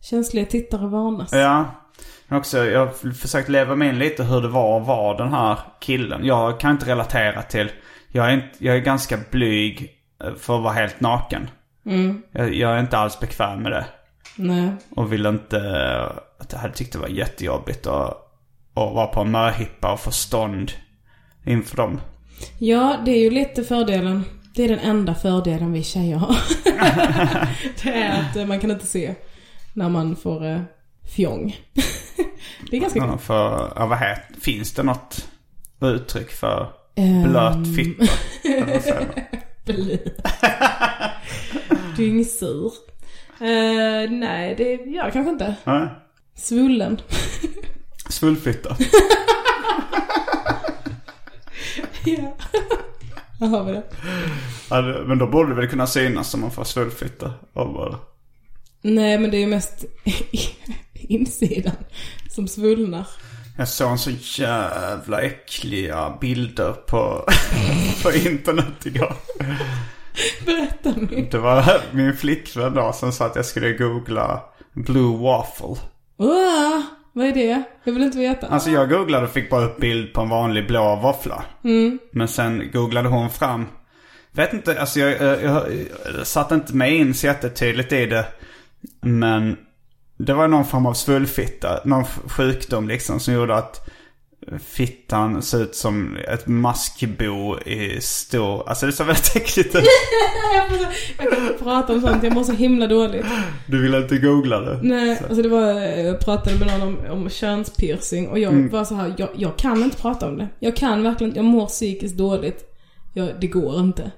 Känsliga 0.01 0.45
tittare 0.45 0.87
varnas. 0.87 1.31
Ja. 1.33 1.65
Men 2.27 2.39
också, 2.39 2.65
jag 2.65 2.85
har 2.85 3.13
försökt 3.13 3.49
leva 3.49 3.75
mig 3.75 3.89
in 3.89 3.99
lite 3.99 4.23
hur 4.23 4.41
det 4.41 4.47
var 4.47 4.81
att 4.81 4.87
vara 4.87 5.17
den 5.17 5.33
här 5.33 5.59
killen. 5.79 6.25
Jag 6.25 6.59
kan 6.59 6.71
inte 6.71 6.85
relatera 6.85 7.41
till... 7.41 7.71
Jag 8.11 8.25
är, 8.25 8.33
inte, 8.33 8.49
jag 8.57 8.75
är 8.75 8.79
ganska 8.79 9.19
blyg 9.31 9.89
eh, 10.23 10.35
för 10.35 10.57
att 10.57 10.63
vara 10.63 10.73
helt 10.73 10.99
naken. 10.99 11.49
Jag, 12.31 12.53
jag 12.53 12.71
är 12.71 12.79
inte 12.79 12.97
alls 12.97 13.19
bekväm 13.19 13.63
med 13.63 13.71
det. 13.71 13.85
Nej. 14.35 14.69
Och 14.95 15.13
vill 15.13 15.25
inte... 15.25 15.59
Att 16.39 16.51
jag 16.51 16.59
hade 16.59 16.73
tyckt 16.73 16.93
det 16.93 16.99
var 16.99 17.07
jättejobbigt 17.07 17.87
att, 17.87 18.09
att 18.73 18.93
vara 18.93 19.07
på 19.07 19.21
en 19.21 19.31
möhippa 19.31 19.93
och 19.93 19.99
få 19.99 20.11
stånd 20.11 20.71
inför 21.45 21.77
dem. 21.77 22.01
Ja, 22.57 22.97
det 23.05 23.11
är 23.11 23.19
ju 23.19 23.29
lite 23.29 23.63
fördelen. 23.63 24.23
Det 24.55 24.63
är 24.63 24.67
den 24.67 24.79
enda 24.79 25.15
fördelen 25.15 25.71
vi 25.71 25.83
tjejer 25.83 26.17
har. 26.17 26.35
det 27.83 27.93
är 27.93 28.21
att 28.21 28.35
eh, 28.35 28.45
man 28.45 28.59
kan 28.59 28.71
inte 28.71 28.87
se 28.87 29.15
när 29.73 29.89
man 29.89 30.15
får 30.15 30.45
eh, 30.45 30.61
fjong. 31.07 31.55
det 32.71 32.77
är 32.77 32.81
ganska 32.81 32.99
Ja, 32.99 33.17
för, 33.17 33.73
ja, 33.75 33.85
vad 33.85 33.97
heter, 33.99 34.25
finns 34.41 34.73
det 34.73 34.83
något 34.83 35.27
uttryck 35.81 36.31
för 36.31 36.69
Ehm. 36.95 37.23
blöt 37.23 37.75
fitta? 37.75 38.05
Blöt. 39.65 40.17
Dyngsur. 41.97 42.71
Eh, 43.39 44.09
nej, 44.11 44.55
det 44.57 44.63
gör 44.73 45.03
jag 45.03 45.13
kanske 45.13 45.31
inte. 45.31 45.55
Nej. 45.63 45.87
Svullen. 46.35 47.01
Svullfitta. 48.09 48.77
ja. 52.05 52.37
Där 53.39 53.47
har 53.47 53.63
vi 53.63 53.71
det. 53.71 53.83
Ja, 54.69 54.81
men 54.81 55.17
då 55.17 55.27
borde 55.27 55.49
det 55.49 55.55
väl 55.55 55.67
kunna 55.69 55.87
synas 55.87 56.33
om 56.33 56.41
man 56.41 56.51
får 56.51 56.63
svullfitta. 56.63 57.33
av 57.53 57.73
bara- 57.73 57.99
Nej, 58.81 59.17
men 59.19 59.31
det 59.31 59.37
är 59.37 59.41
ju 59.41 59.47
mest 59.47 59.85
insidan 61.09 61.75
som 62.29 62.47
svullnar. 62.47 63.07
Jag 63.57 63.67
såg 63.67 63.91
en 63.91 63.97
så 63.97 64.11
jävla 64.41 65.21
äckliga 65.21 66.17
bilder 66.21 66.73
på, 66.73 67.25
på 68.03 68.11
internet 68.11 68.85
igår. 68.85 69.13
Berätta 70.45 70.99
mig. 70.99 71.27
Det 71.31 71.37
var 71.37 71.81
min 71.91 72.17
flickvän 72.17 72.73
då 72.73 72.93
som 72.93 73.11
sa 73.11 73.25
att 73.25 73.35
jag 73.35 73.45
skulle 73.45 73.73
googla 73.73 74.43
Blue 74.73 75.17
Waffle. 75.17 75.75
Åh, 76.17 76.81
vad 77.13 77.25
är 77.25 77.33
det? 77.33 77.63
Jag 77.83 77.93
vill 77.93 78.03
inte 78.03 78.17
veta. 78.17 78.47
Alltså 78.47 78.69
jag 78.69 78.89
googlade 78.89 79.25
och 79.25 79.31
fick 79.33 79.49
bara 79.49 79.65
upp 79.65 79.79
bild 79.79 80.13
på 80.13 80.21
en 80.21 80.29
vanlig 80.29 80.67
blå 80.67 80.95
våffla. 80.95 81.43
Men 82.11 82.27
sen 82.27 82.69
googlade 82.73 83.09
hon 83.09 83.29
fram. 83.29 83.65
Vet 84.31 84.53
inte, 84.53 84.79
alltså 84.79 84.99
jag, 84.99 85.21
jag, 85.21 85.43
jag, 85.43 85.63
jag 86.17 86.27
satte 86.27 86.55
inte 86.55 86.75
mig 86.75 86.95
in 86.95 87.13
så 87.13 87.27
jättetydligt 87.27 87.91
i 87.91 88.05
det. 88.05 88.25
Men 89.01 89.57
det 90.17 90.33
var 90.33 90.47
någon 90.47 90.65
form 90.65 90.85
av 90.85 90.93
svullfitta. 90.93 91.79
Någon 91.85 92.05
sjukdom 92.05 92.87
liksom 92.87 93.19
som 93.19 93.33
gjorde 93.33 93.55
att 93.55 93.89
fittan 94.59 95.41
såg 95.41 95.61
ut 95.61 95.75
som 95.75 96.17
ett 96.27 96.47
maskbo 96.47 97.59
i 97.59 98.01
stor... 98.01 98.69
Alltså 98.69 98.85
det 98.85 98.91
såg 98.91 99.07
väldigt 99.07 99.35
äckligt 99.35 99.75
ut. 99.75 99.83
jag, 100.55 100.79
så, 100.79 100.85
kan 101.17 101.41
inte 101.41 101.63
prata 101.63 101.93
om 101.93 102.01
sånt, 102.01 102.23
jag 102.23 102.33
mår 102.33 102.43
så 102.43 102.51
himla 102.51 102.87
dåligt. 102.87 103.25
Du 103.67 103.81
ville 103.81 103.97
inte 103.97 104.17
googla 104.17 104.59
det? 104.59 104.79
Nej, 104.81 105.19
alltså 105.27 105.41
det 105.41 105.49
var, 105.49 105.71
jag 105.81 106.19
pratade 106.19 106.59
med 106.59 106.67
någon 106.67 106.81
om, 106.81 107.11
om 107.11 107.29
könspiercing 107.29 108.27
och 108.27 108.39
jag 108.39 108.69
var 108.71 108.85
så 108.85 108.95
här, 108.95 109.13
jag, 109.17 109.29
jag 109.35 109.57
kan 109.57 109.83
inte 109.83 109.97
prata 109.97 110.27
om 110.27 110.37
det. 110.37 110.47
Jag 110.59 110.75
kan 110.75 111.03
verkligen 111.03 111.35
jag 111.35 111.45
mår 111.45 111.67
psykiskt 111.67 112.17
dåligt. 112.17 112.63
Jag, 113.13 113.29
det 113.41 113.47
går 113.47 113.79
inte. 113.79 114.11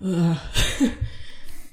Ugh. 0.00 0.32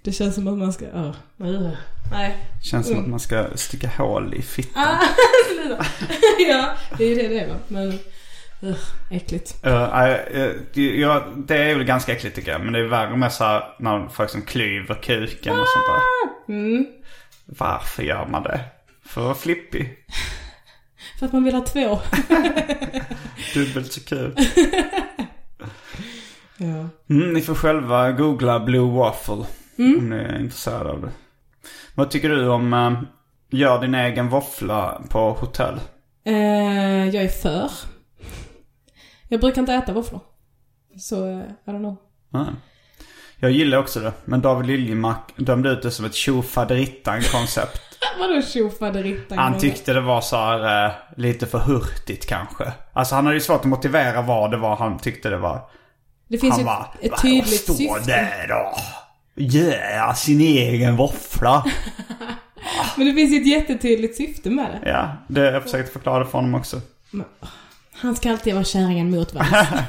Det 0.04 0.12
känns 0.12 0.36
som 0.36 0.48
att 0.48 0.58
man 0.58 0.74
ska, 0.74 0.86
uh, 0.86 1.14
uh. 1.42 1.70
nej. 2.12 2.38
Känns 2.64 2.88
som 2.88 3.00
att 3.00 3.08
man 3.08 3.20
ska 3.20 3.48
sticka 3.56 3.88
hål 3.98 4.34
i 4.34 4.42
fittan. 4.42 4.84
Ah, 4.84 5.00
ja, 6.40 6.76
det 6.98 7.04
är 7.04 7.10
ju 7.10 7.16
det 7.16 7.28
det 7.28 7.40
är. 7.40 7.56
Men, 7.68 8.00
uh, 8.64 8.76
äckligt. 9.12 9.66
Uh, 9.66 9.90
det- 10.74 10.96
ja, 11.00 11.28
det 11.36 11.58
är 11.58 11.76
väl 11.76 11.84
ganska 11.84 12.12
äckligt 12.12 12.36
tycker 12.36 12.52
jag. 12.52 12.62
Men 12.62 12.74
det 12.74 12.80
är 12.80 12.84
värre 12.84 13.16
med 13.18 13.34
så 13.34 13.44
här 13.44 13.64
när 13.80 14.08
folk 14.08 14.30
som 14.30 14.42
klyver 14.42 14.96
kuken 14.96 15.60
och 15.60 15.68
sånt 15.68 15.86
där. 15.88 16.54
Mm. 16.54 16.86
Varför 17.46 18.04
gör 18.04 18.26
man 18.28 18.44
det? 18.44 18.60
För 19.06 19.22
att 19.22 19.26
vara 19.26 19.36
flippig. 19.36 19.98
För 21.20 21.26
att 21.26 21.34
man 21.34 21.44
vill 21.44 21.54
ha 21.56 21.66
två. 21.66 22.00
Dubbelt 23.54 23.92
så 23.94 24.02
kul. 24.06 24.36
ja. 26.58 26.90
Mm, 27.10 27.34
ni 27.34 27.42
får 27.42 27.56
själva 27.56 28.12
googla 28.12 28.60
Blue 28.60 28.92
Waffle. 28.98 29.46
Mm. 29.80 30.00
Om 30.00 30.10
ni 30.10 30.16
är 30.16 30.40
intresserade 30.40 30.90
av 30.90 31.02
det. 31.02 31.12
Vad 31.96 32.12
tycker 32.12 32.30
du 32.30 32.48
om 32.48 32.74
uh, 32.74 33.02
gör 33.50 33.82
din 33.82 33.96
egen 33.96 34.30
våffla 34.30 35.02
på 35.10 35.34
hotell? 35.34 35.80
Eh, 36.26 37.10
jag 37.10 37.24
är 37.24 37.28
för. 37.28 37.72
Jag 39.28 39.40
brukar 39.40 39.62
inte 39.62 39.74
äta 39.74 39.94
våfflor. 39.94 40.22
Så, 40.98 41.28
eh, 41.28 41.40
I 41.40 41.70
don't 41.70 41.80
know. 41.80 41.96
Ja. 42.30 42.46
Jag 43.42 43.52
gillar 43.52 43.78
också 43.78 44.00
det. 44.00 44.14
Men 44.26 44.42
David 44.42 44.68
Liljemark 44.68 45.34
dömde 45.36 45.70
ut 45.70 45.82
det 45.82 45.92
som 45.92 46.06
ett 46.06 46.14
tjofaderittan-koncept. 46.14 47.82
Vadå 48.20 48.42
tjofaderittan? 48.42 49.38
Han 49.38 49.60
tyckte 49.60 49.94
det 49.94 50.02
var 50.02 50.22
så 50.22 50.36
här 50.36 50.86
eh, 50.86 50.92
lite 51.18 51.48
för 51.48 51.60
hurtigt 51.60 52.26
kanske. 52.26 52.74
Alltså 52.94 53.16
han 53.16 53.26
hade 53.26 53.36
ju 53.36 53.42
svårt 53.42 53.60
att 53.60 53.66
motivera 53.66 54.22
vad 54.22 54.52
det 54.52 54.58
var 54.58 54.76
han 54.76 55.00
tyckte 55.00 55.30
det 55.30 55.38
var. 55.38 55.62
Det 56.28 56.38
finns 56.38 56.52
han 56.52 56.60
ju 56.60 56.66
bara, 56.66 56.90
ett, 57.02 57.22
tydligt 57.22 57.76
syfte. 57.78 58.00
där 58.06 58.52
och 58.52 58.80
göra 59.40 60.14
sin 60.14 60.42
egen 60.42 60.96
våffla. 60.96 61.66
Men 62.98 63.08
det 63.08 63.14
finns 63.14 63.32
ju 63.34 63.38
ett 63.42 63.48
jättetydligt 63.48 64.18
syfte 64.18 64.50
med 64.50 64.66
det. 64.84 64.90
ja, 64.90 65.10
det 65.28 65.52
jag 65.52 65.64
försökte 65.64 65.92
förklara 65.92 66.26
för 66.26 66.32
honom 66.32 66.56
också. 66.56 66.82
Han 67.94 68.16
ska 68.16 68.32
alltid 68.32 68.54
vara 68.54 68.64
kärringen 68.64 69.10
mot 69.12 69.34
världen. 69.34 69.84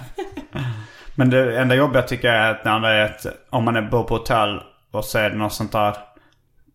Men 1.14 1.30
det 1.30 1.60
enda 1.60 1.74
jobbiga 1.74 2.02
tycker 2.02 2.28
jag 2.28 2.36
är 2.36 2.50
att 2.50 2.64
när 2.64 2.80
det 2.80 2.88
är 2.88 3.04
ett, 3.04 3.26
om 3.50 3.64
man 3.64 3.76
är 3.76 3.82
bor 3.82 4.02
på 4.02 4.14
hotell 4.16 4.60
och 4.90 5.04
så 5.04 5.18
är 5.18 5.30
det 5.30 5.36
något 5.36 5.52
sånt 5.52 5.72
där 5.72 5.96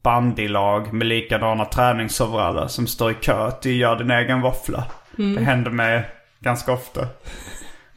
bandylag 0.03 0.93
med 0.93 1.07
likadana 1.07 1.65
träningsoveraller 1.65 2.67
som 2.67 2.87
står 2.87 3.11
i 3.11 3.13
kö 3.13 3.51
till 3.51 3.79
gör 3.79 3.95
din 3.95 4.11
egen 4.11 4.41
våffla. 4.41 4.83
Det 5.15 5.41
händer 5.43 5.71
mig 5.71 6.09
ganska 6.39 6.73
ofta. 6.73 7.07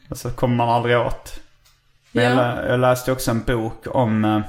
Och 0.09 0.17
så 0.17 0.29
kommer 0.29 0.55
man 0.55 0.69
aldrig 0.69 0.97
åt. 0.97 1.39
Men 2.11 2.37
Ja. 2.37 2.65
jag 2.67 2.79
läste 2.79 3.11
också 3.11 3.31
en 3.31 3.43
bok 3.43 3.85
om 3.95 4.43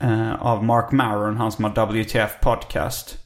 eh, 0.00 0.42
av 0.42 0.64
Mark 0.64 0.92
Maron, 0.92 1.36
han 1.36 1.52
som 1.52 1.64
har 1.64 1.70
WTF 1.86 2.40
podcast. 2.40 3.18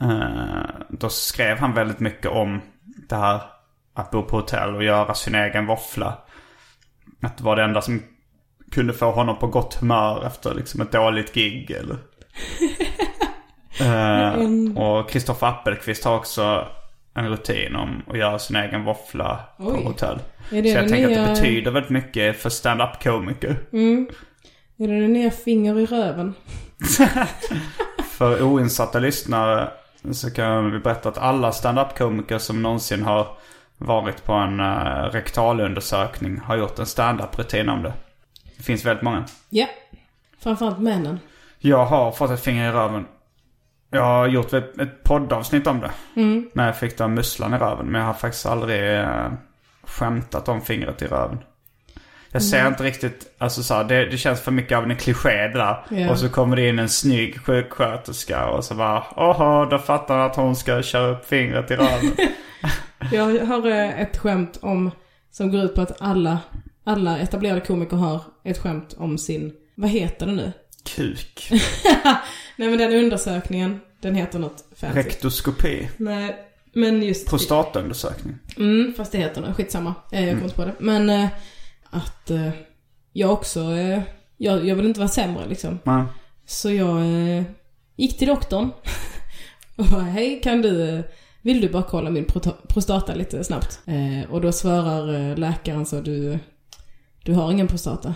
Eh, 0.00 0.70
då 0.88 1.08
skrev 1.08 1.58
han 1.58 1.74
väldigt 1.74 2.00
mycket 2.00 2.30
om 2.30 2.60
det 3.08 3.16
här 3.16 3.40
att 3.94 4.10
bo 4.10 4.22
på 4.22 4.36
hotell 4.36 4.74
och 4.74 4.84
göra 4.84 5.14
sin 5.14 5.34
egen 5.34 5.66
våffla. 5.66 6.18
Att 7.22 7.38
det 7.38 7.44
var 7.44 7.56
det 7.56 7.62
enda 7.62 7.80
som 7.80 8.02
kunde 8.72 8.92
få 8.92 9.10
honom 9.10 9.38
på 9.38 9.46
gott 9.46 9.74
humör 9.74 10.24
efter 10.26 10.54
liksom 10.54 10.80
ett 10.80 10.92
dåligt 10.92 11.34
gig 11.34 11.70
eller... 11.70 11.96
Eh, 13.80 14.34
och 14.82 15.10
Kristoffer 15.10 15.46
Appelqvist 15.46 16.04
har 16.04 16.16
också 16.16 16.68
en 17.14 17.28
rutin 17.28 17.76
om 17.76 18.02
att 18.06 18.18
göra 18.18 18.38
sin 18.38 18.56
egen 18.56 18.84
våffla 18.84 19.40
på 19.56 19.64
Oj. 19.68 19.84
hotell. 19.84 20.18
Är 20.52 20.62
det 20.62 20.72
Så 20.72 20.78
jag 20.78 20.88
tänker 20.88 21.08
nya- 21.08 21.20
att 21.22 21.26
det 21.28 21.32
betyder 21.42 21.70
väldigt 21.70 21.90
mycket 21.90 22.36
för 22.42 22.50
stand-up 22.50 23.02
komiker. 23.02 23.56
Är 24.80 24.88
det 24.88 25.08
nya 25.08 25.30
finger 25.30 25.78
i 25.78 25.86
röven? 25.86 26.34
För 28.10 28.42
oinsatta 28.42 28.98
lyssnare 28.98 29.70
så 30.12 30.30
kan 30.30 30.72
vi 30.72 30.78
berätta 30.78 31.08
att 31.08 31.18
alla 31.18 31.52
stand-up 31.52 31.98
komiker 31.98 32.38
som 32.38 32.62
någonsin 32.62 33.02
har 33.02 33.36
varit 33.78 34.24
på 34.24 34.32
en 34.32 34.60
uh, 34.60 35.10
rektalundersökning. 35.12 36.38
Har 36.38 36.56
gjort 36.56 36.78
en 36.78 36.86
stand-up-rutin 36.86 37.68
om 37.68 37.82
det. 37.82 37.92
Det 38.56 38.62
finns 38.62 38.84
väldigt 38.84 39.02
många. 39.02 39.24
Ja. 39.48 39.66
Framförallt 40.38 40.78
männen. 40.78 41.18
Jag 41.58 41.86
har 41.86 42.12
fått 42.12 42.30
ett 42.30 42.44
finger 42.44 42.68
i 42.68 42.72
röven. 42.72 43.06
Jag 43.90 44.02
har 44.02 44.26
gjort 44.26 44.52
ett, 44.52 44.78
ett 44.78 45.02
poddavsnitt 45.02 45.66
om 45.66 45.80
det. 45.80 45.90
Mm. 46.20 46.50
När 46.52 46.66
jag 46.66 46.78
fick 46.78 46.98
den 46.98 47.14
musslan 47.14 47.54
i 47.54 47.58
röven. 47.58 47.86
Men 47.86 48.00
jag 48.00 48.08
har 48.08 48.14
faktiskt 48.14 48.46
aldrig 48.46 49.00
uh, 49.00 49.32
skämtat 49.82 50.48
om 50.48 50.60
fingret 50.60 51.02
i 51.02 51.06
röven. 51.06 51.38
Jag 52.32 52.42
ser 52.42 52.58
Mm. 52.60 52.72
inte 52.72 52.84
riktigt, 52.84 53.34
alltså 53.38 53.62
så 53.62 53.74
här, 53.74 53.84
det, 53.84 54.04
det 54.04 54.18
känns 54.18 54.40
för 54.40 54.50
mycket 54.52 54.78
av 54.78 54.84
en 54.90 54.96
kliché 54.96 55.28
det 55.48 55.58
där. 55.58 55.84
Ja. 55.90 56.10
Och 56.10 56.18
så 56.18 56.28
kommer 56.28 56.56
det 56.56 56.68
in 56.68 56.78
en 56.78 56.88
snygg 56.88 57.40
sjuksköterska 57.40 58.46
och 58.46 58.64
så 58.64 58.74
bara, 58.74 59.04
åhå, 59.16 59.64
då 59.64 59.78
fattar 59.78 60.16
han 60.18 60.26
att 60.30 60.36
hon 60.36 60.56
ska 60.56 60.82
köra 60.82 61.08
upp 61.08 61.26
fingret 61.28 61.70
i 61.70 61.74
röven. 61.76 62.16
Jag 63.12 63.44
har 63.46 63.66
eh, 63.66 64.00
ett 64.00 64.16
skämt 64.16 64.58
om, 64.62 64.90
som 65.30 65.50
går 65.50 65.64
ut 65.64 65.74
på 65.74 65.80
att 65.80 66.02
alla, 66.02 66.38
alla 66.84 67.18
etablerade 67.18 67.60
komiker 67.60 67.96
har 67.96 68.20
ett 68.44 68.58
skämt 68.58 68.94
om 68.98 69.18
sin, 69.18 69.52
vad 69.74 69.90
heter 69.90 70.26
det 70.26 70.32
nu? 70.32 70.52
Kuk. 70.96 71.48
Nej 72.56 72.68
men 72.68 72.78
den 72.78 72.92
undersökningen, 72.92 73.80
den 74.00 74.14
heter 74.14 74.38
något 74.38 74.64
fancy. 74.76 74.98
Rektoskopi. 74.98 75.88
Nej, 75.96 76.36
men 76.72 77.02
just... 77.02 77.28
Prostatundersökning. 77.28 78.38
Mm, 78.56 78.94
fast 78.96 79.12
det 79.12 79.18
heter 79.18 79.42
det. 79.42 79.54
Skitsamma. 79.54 79.94
Eh, 80.12 80.20
jag 80.24 80.30
kommer 80.30 80.44
inte 80.44 80.56
på 80.56 80.64
det. 80.64 80.74
Men 80.78 81.10
eh, 81.10 81.28
att 81.90 82.30
eh, 82.30 82.50
jag 83.12 83.32
också, 83.32 83.60
eh, 83.60 84.02
jag, 84.36 84.66
jag 84.66 84.76
vill 84.76 84.86
inte 84.86 85.00
vara 85.00 85.08
sämre 85.08 85.46
liksom. 85.46 85.78
Nej. 85.84 86.04
Så 86.46 86.70
jag 86.70 86.98
eh, 87.00 87.42
gick 87.96 88.18
till 88.18 88.28
doktorn 88.28 88.70
och 89.76 89.84
bara, 89.84 90.02
hej 90.02 90.40
kan 90.40 90.62
du, 90.62 90.88
eh, 90.88 91.04
vill 91.42 91.60
du 91.60 91.68
bara 91.68 91.82
kolla 91.82 92.10
min 92.10 92.26
prostata 92.68 93.14
lite 93.14 93.44
snabbt? 93.44 93.80
Eh, 93.86 94.30
och 94.30 94.40
då 94.40 94.52
svarar 94.52 95.14
eh, 95.14 95.36
läkaren 95.36 95.86
så, 95.86 96.00
du, 96.00 96.38
du 97.24 97.34
har 97.34 97.52
ingen 97.52 97.68
prostata. 97.68 98.14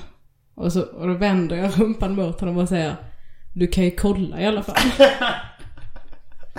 Och, 0.54 0.72
så, 0.72 0.82
och 0.82 1.06
då 1.06 1.14
vänder 1.14 1.56
jag 1.56 1.70
rumpan 1.78 2.14
mot 2.14 2.40
honom 2.40 2.58
och 2.58 2.68
säger, 2.68 2.96
du 3.54 3.66
kan 3.66 3.84
ju 3.84 3.90
kolla 3.90 4.40
i 4.40 4.46
alla 4.46 4.62
fall. 4.62 5.08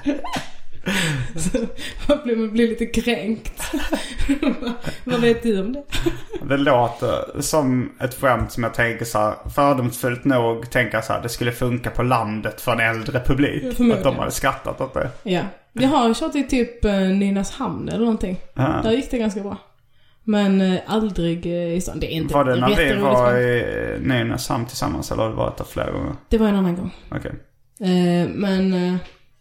så 1.36 1.58
man 2.08 2.24
blir, 2.24 2.36
man 2.36 2.52
blir 2.52 2.68
lite 2.68 2.86
kränkt. 2.86 3.62
Vad 5.04 5.22
vet 5.22 5.44
du 5.44 5.62
om 5.62 5.74
det? 5.74 5.84
Det 6.50 6.58
låter 6.58 7.42
som 7.42 7.92
ett 8.00 8.14
skämt 8.14 8.52
som 8.52 8.64
jag 8.64 8.74
tänker 8.74 9.06
så 9.06 9.18
här, 9.18 9.36
fördomsfullt 9.56 10.26
nog 10.26 10.72
tänka 10.72 11.02
så 11.02 11.14
här, 11.14 11.22
det 11.22 11.30
skulle 11.30 11.52
funka 11.52 11.90
på 11.90 12.04
landet 12.04 12.62
för 12.62 12.72
en 12.72 12.80
äldre 12.80 13.20
publik. 13.20 13.80
Att 13.80 14.04
de 14.04 14.16
hade 14.16 14.32
skrattat 14.32 14.82
åt 14.82 14.94
det. 14.94 15.10
Ja. 15.24 15.42
Jag 15.74 15.88
har 15.88 16.14
kört 16.14 16.36
i 16.36 16.44
typ 16.44 16.86
eh, 16.86 16.92
Nynäshamn 16.92 17.90
eller 17.90 18.00
någonting. 18.00 18.38
Ja. 18.54 18.80
Där 18.84 18.92
gick 18.92 19.12
det 19.12 19.18
ganska 19.18 19.42
bra. 19.42 19.58
Men 20.24 20.62
eh, 20.62 20.80
aldrig 20.88 21.46
eh, 21.46 21.74
i 21.74 21.82
stan. 21.82 22.00
Det 22.00 22.14
är 22.14 22.16
inte 22.16 22.34
Var 22.34 22.46
det 22.46 22.56
när 22.56 22.76
vi 22.76 23.02
var 23.02 23.38
i 23.38 24.00
Nynäshamn 24.02 24.66
tillsammans 24.66 25.12
eller 25.12 25.24
har 25.24 25.30
det 25.30 25.36
varit 25.36 25.58
där 25.58 25.66
flera 25.66 25.92
gånger? 25.92 26.14
Det 26.30 26.38
var 26.38 26.48
en 26.48 26.56
annan 26.56 26.76
gång. 26.76 26.92
Okej. 27.12 27.32
Eh, 27.80 28.30
men 28.30 28.74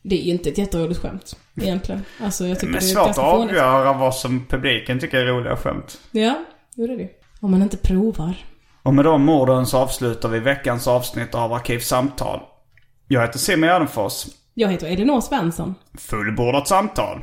det 0.02 0.16
är 0.28 0.32
inte 0.32 0.48
ett 0.48 0.58
jätteroligt 0.58 1.00
skämt. 1.00 1.36
Egentligen. 1.60 2.02
Alltså 2.20 2.46
jag 2.46 2.60
tycker 2.60 2.72
Men 2.72 2.80
det 2.80 2.86
är 2.86 2.94
svårt 2.94 3.08
att 3.08 3.16
fånigt. 3.16 3.50
avgöra 3.50 3.92
vad 3.92 4.14
som 4.14 4.46
publiken 4.46 5.00
tycker 5.00 5.18
är 5.18 5.26
roliga 5.26 5.56
skämt. 5.56 5.98
Ja, 6.10 6.44
det 6.76 6.82
är 6.82 6.88
det. 6.98 7.08
Om 7.40 7.50
man 7.50 7.62
inte 7.62 7.76
provar. 7.76 8.34
Och 8.82 8.94
med 8.94 9.04
de 9.04 9.28
orden 9.28 9.66
så 9.66 9.78
avslutar 9.78 10.28
vi 10.28 10.40
veckans 10.40 10.86
avsnitt 10.88 11.34
av 11.34 11.52
Arkivsamtal. 11.52 12.40
Jag 13.08 13.20
heter 13.20 13.38
Simon 13.38 13.68
Gärdenfors. 13.68 14.26
Jag 14.54 14.68
heter 14.68 14.86
Elinor 14.86 15.20
Svensson. 15.20 15.74
Fullbordat 15.98 16.68
samtal. 16.68 17.22